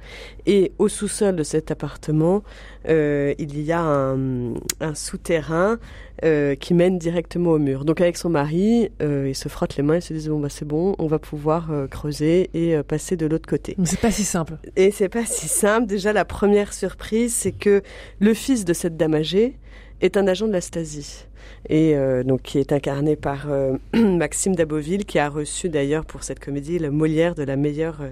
Et 0.46 0.74
au 0.80 0.90
sous-sol 0.90 1.36
de 1.36 1.44
cet 1.44 1.72
appartement, 1.72 2.44
euh, 2.90 3.34
il 3.38 3.62
y 3.62 3.72
a 3.72 3.80
un, 3.80 4.56
un 4.82 4.96
souterrain 4.96 5.78
euh, 6.26 6.56
qui 6.56 6.74
mène 6.74 6.98
directement 6.98 7.52
au 7.52 7.60
mur. 7.60 7.86
Donc 7.86 8.02
avec 8.02 8.18
son 8.18 8.30
mari, 8.30 8.90
ils 9.00 9.36
se 9.36 9.48
frottent 9.48 9.78
les 9.78 9.84
mains 9.84 9.96
et 9.96 10.02
se 10.02 10.14
disent 10.14 10.28
bon 10.28 10.40
bah 10.40 10.50
c'est 10.50 10.66
bon, 10.66 10.96
on 10.98 11.08
va 11.08 11.20
pouvoir 11.20 11.70
creuser 11.90 12.50
et 12.54 12.82
passer 12.84 13.16
de 13.16 13.28
l'autre 13.28 13.48
côté. 13.48 13.76
Mais 13.78 13.86
c'est 13.86 14.02
pas 14.02 14.12
si 14.12 14.24
simple. 14.24 14.58
Et 14.76 14.92
c'est 14.92 15.10
pas 15.10 15.26
si 15.26 15.48
simple. 15.48 15.86
Déjà 15.86 16.12
la 16.12 16.26
première 16.26 16.74
surprise, 16.74 17.34
c'est 17.34 17.52
que 17.52 17.84
le 18.20 18.34
fils 18.34 18.66
de 18.66 18.74
cette 18.74 18.98
dame 18.98 19.14
âgée 19.14 19.58
est 20.02 20.18
un 20.18 20.28
agent 20.28 20.48
de 20.48 20.54
la 20.54 20.62
Stasi 20.62 21.26
et 21.68 21.96
euh, 21.96 22.24
donc 22.24 22.42
qui 22.42 22.60
est 22.60 22.72
incarné 22.72 23.16
par 23.16 23.48
euh, 23.50 23.74
Maxime 23.94 24.56
Daboville, 24.56 25.06
qui 25.06 25.20
a 25.20 25.30
reçu 25.30 25.70
d'ailleurs 25.70 26.06
pour 26.06 26.24
cette 26.24 26.40
comédie 26.40 26.80
le 26.80 26.92
Molière 26.92 27.36
de 27.36 27.44
la 27.44 27.56
meilleure 27.56 27.98
euh, 28.02 28.10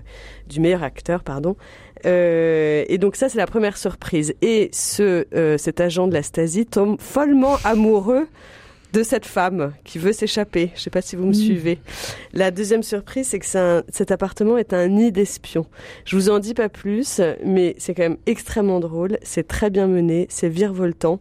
du 0.47 0.59
meilleur 0.59 0.83
acteur, 0.83 1.23
pardon. 1.23 1.55
Et 2.05 2.97
donc 2.99 3.15
ça 3.15 3.27
c'est 3.29 3.37
la 3.39 3.47
première 3.47 3.77
surprise. 3.77 4.33
Et 4.41 4.69
ce 4.71 5.25
cet 5.57 5.81
agent 5.81 6.07
de 6.07 6.13
la 6.13 6.23
Stasi 6.23 6.65
tombe 6.65 6.99
follement 7.01 7.57
amoureux 7.63 8.27
de 8.93 9.03
cette 9.03 9.25
femme 9.25 9.73
qui 9.83 9.99
veut 9.99 10.13
s'échapper. 10.13 10.71
Je 10.75 10.81
sais 10.81 10.89
pas 10.89 11.01
si 11.01 11.15
vous 11.17 11.25
me 11.25 11.33
suivez. 11.33 11.79
La 12.33 12.51
deuxième 12.51 12.83
surprise, 12.83 13.27
c'est 13.27 13.39
que 13.39 13.57
un- 13.57 13.83
cet 13.89 14.11
appartement 14.11 14.57
est 14.57 14.73
un 14.73 14.87
nid 14.87 15.11
d'espions. 15.11 15.65
Je 16.05 16.15
vous 16.15 16.29
en 16.29 16.39
dis 16.39 16.53
pas 16.53 16.69
plus, 16.69 17.19
mais 17.43 17.75
c'est 17.79 17.93
quand 17.93 18.03
même 18.03 18.17
extrêmement 18.27 18.79
drôle. 18.79 19.17
C'est 19.23 19.45
très 19.47 19.69
bien 19.69 19.87
mené, 19.87 20.25
c'est 20.29 20.47
virevoltant. 20.49 21.19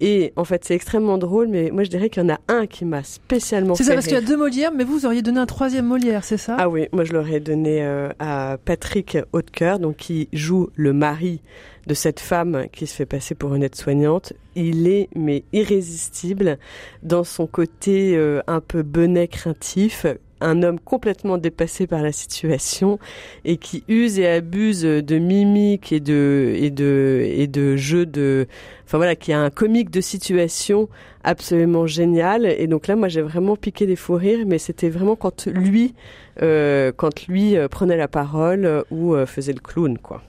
Et 0.00 0.32
en 0.36 0.44
fait, 0.44 0.64
c'est 0.64 0.74
extrêmement 0.74 1.18
drôle, 1.18 1.48
mais 1.48 1.70
moi 1.70 1.84
je 1.84 1.90
dirais 1.90 2.10
qu'il 2.10 2.22
y 2.22 2.26
en 2.26 2.34
a 2.34 2.38
un 2.48 2.66
qui 2.66 2.84
m'a 2.84 3.02
spécialement 3.02 3.74
C'est 3.74 3.84
ça, 3.84 3.94
parce 3.94 4.06
qu'il 4.06 4.14
y 4.14 4.18
a 4.18 4.22
deux 4.22 4.36
Molières, 4.36 4.72
mais 4.72 4.84
vous, 4.84 4.98
vous 4.98 5.06
auriez 5.06 5.22
donné 5.22 5.40
un 5.40 5.46
troisième 5.46 5.86
Molière, 5.86 6.24
c'est 6.24 6.36
ça? 6.36 6.56
Ah 6.58 6.68
oui, 6.68 6.88
moi 6.92 7.04
je 7.04 7.12
l'aurais 7.12 7.40
donné 7.40 7.82
euh, 7.82 8.10
à 8.18 8.56
Patrick 8.64 9.18
Hautecoeur, 9.32 9.78
donc 9.78 9.96
qui 9.96 10.28
joue 10.32 10.70
le 10.74 10.92
mari 10.92 11.40
de 11.86 11.94
cette 11.94 12.20
femme 12.20 12.66
qui 12.72 12.86
se 12.86 12.94
fait 12.94 13.06
passer 13.06 13.34
pour 13.34 13.54
une 13.54 13.62
aide-soignante. 13.62 14.32
Il 14.54 14.88
est 14.88 15.08
mais 15.14 15.44
irrésistible 15.52 16.58
dans 17.02 17.24
son 17.24 17.46
côté 17.46 18.16
euh, 18.16 18.40
un 18.46 18.60
peu 18.60 18.82
benet 18.82 19.28
craintif, 19.28 20.06
un 20.44 20.62
homme 20.62 20.78
complètement 20.78 21.38
dépassé 21.38 21.86
par 21.86 22.02
la 22.02 22.12
situation 22.12 22.98
et 23.44 23.56
qui 23.56 23.82
use 23.88 24.18
et 24.18 24.26
abuse 24.26 24.82
de 24.82 25.18
mimiques 25.18 25.92
et 25.92 26.00
de 26.00 27.76
jeux 27.76 28.06
de 28.06 28.46
enfin 28.84 28.98
voilà 28.98 29.16
qui 29.16 29.32
a 29.32 29.40
un 29.40 29.50
comique 29.50 29.90
de 29.90 30.00
situation 30.00 30.88
absolument 31.22 31.86
génial 31.86 32.46
et 32.46 32.66
donc 32.66 32.86
là 32.86 32.96
moi 32.96 33.08
j'ai 33.08 33.22
vraiment 33.22 33.56
piqué 33.56 33.86
des 33.86 33.96
fous 33.96 34.14
rires 34.14 34.44
mais 34.46 34.58
c'était 34.58 34.90
vraiment 34.90 35.16
quand 35.16 35.46
lui 35.46 35.94
euh, 36.42 36.92
quand 36.94 37.26
lui 37.26 37.56
euh, 37.56 37.68
prenait 37.68 37.96
la 37.96 38.08
parole 38.08 38.84
ou 38.90 39.14
euh, 39.14 39.26
faisait 39.26 39.52
le 39.52 39.60
clown 39.60 39.98
quoi. 39.98 40.22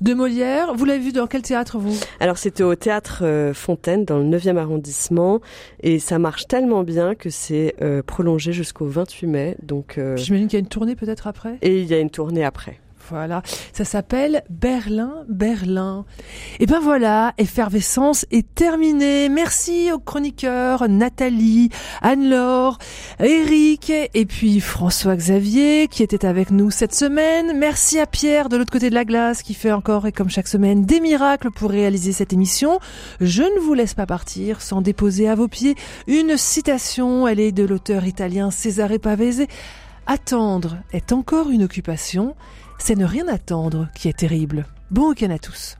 De 0.00 0.14
Molière, 0.14 0.74
vous 0.74 0.84
l'avez 0.84 1.00
vu 1.00 1.10
dans 1.10 1.26
quel 1.26 1.42
théâtre, 1.42 1.76
vous? 1.76 1.98
Alors 2.20 2.38
c'était 2.38 2.62
au 2.62 2.76
théâtre 2.76 3.22
euh, 3.22 3.52
Fontaine 3.52 4.04
dans 4.04 4.18
le 4.18 4.24
9e 4.24 4.56
arrondissement. 4.56 5.40
Et 5.82 5.98
ça 5.98 6.20
marche 6.20 6.46
tellement 6.46 6.84
bien 6.84 7.16
que 7.16 7.30
c'est 7.30 7.74
euh, 7.82 8.00
prolongé 8.04 8.52
jusqu'au 8.52 8.86
28 8.86 9.26
mai. 9.26 9.56
Donc 9.60 9.98
euh, 9.98 10.16
J'imagine 10.16 10.46
qu'il 10.46 10.56
y 10.56 10.60
a 10.60 10.64
une 10.64 10.68
tournée 10.68 10.94
peut-être 10.94 11.26
après? 11.26 11.58
Et 11.62 11.80
il 11.80 11.86
y 11.86 11.94
a 11.94 11.98
une 11.98 12.10
tournée 12.10 12.44
après. 12.44 12.78
Voilà, 13.10 13.42
ça 13.72 13.84
s'appelle 13.84 14.42
Berlin, 14.50 15.24
Berlin. 15.28 16.04
Et 16.60 16.66
ben 16.66 16.80
voilà, 16.80 17.32
effervescence 17.38 18.26
est 18.30 18.54
terminée. 18.54 19.28
Merci 19.28 19.90
aux 19.92 19.98
chroniqueurs 19.98 20.88
Nathalie, 20.88 21.70
Anne-Laure, 22.02 22.78
Eric 23.20 23.90
et 23.90 24.26
puis 24.26 24.60
François-Xavier 24.60 25.88
qui 25.88 26.02
était 26.02 26.26
avec 26.26 26.50
nous 26.50 26.70
cette 26.70 26.94
semaine. 26.94 27.58
Merci 27.58 27.98
à 27.98 28.06
Pierre 28.06 28.48
de 28.48 28.56
l'autre 28.56 28.72
côté 28.72 28.90
de 28.90 28.94
la 28.94 29.04
glace 29.04 29.42
qui 29.42 29.54
fait 29.54 29.72
encore 29.72 30.06
et 30.06 30.12
comme 30.12 30.30
chaque 30.30 30.48
semaine 30.48 30.84
des 30.84 31.00
miracles 31.00 31.50
pour 31.50 31.70
réaliser 31.70 32.12
cette 32.12 32.32
émission. 32.32 32.78
Je 33.20 33.42
ne 33.42 33.60
vous 33.60 33.74
laisse 33.74 33.94
pas 33.94 34.06
partir 34.06 34.60
sans 34.60 34.82
déposer 34.82 35.28
à 35.28 35.34
vos 35.34 35.48
pieds 35.48 35.76
une 36.06 36.36
citation. 36.36 37.26
Elle 37.26 37.40
est 37.40 37.52
de 37.52 37.64
l'auteur 37.64 38.04
italien 38.04 38.50
Cesare 38.50 38.98
Pavese. 39.00 39.46
Attendre 40.06 40.78
est 40.92 41.12
encore 41.12 41.50
une 41.50 41.62
occupation, 41.62 42.34
c'est 42.78 42.96
ne 42.96 43.04
rien 43.04 43.28
attendre 43.28 43.88
qui 43.94 44.08
est 44.08 44.18
terrible. 44.18 44.66
Bon 44.90 45.10
week-end 45.10 45.30
à 45.30 45.38
tous. 45.38 45.76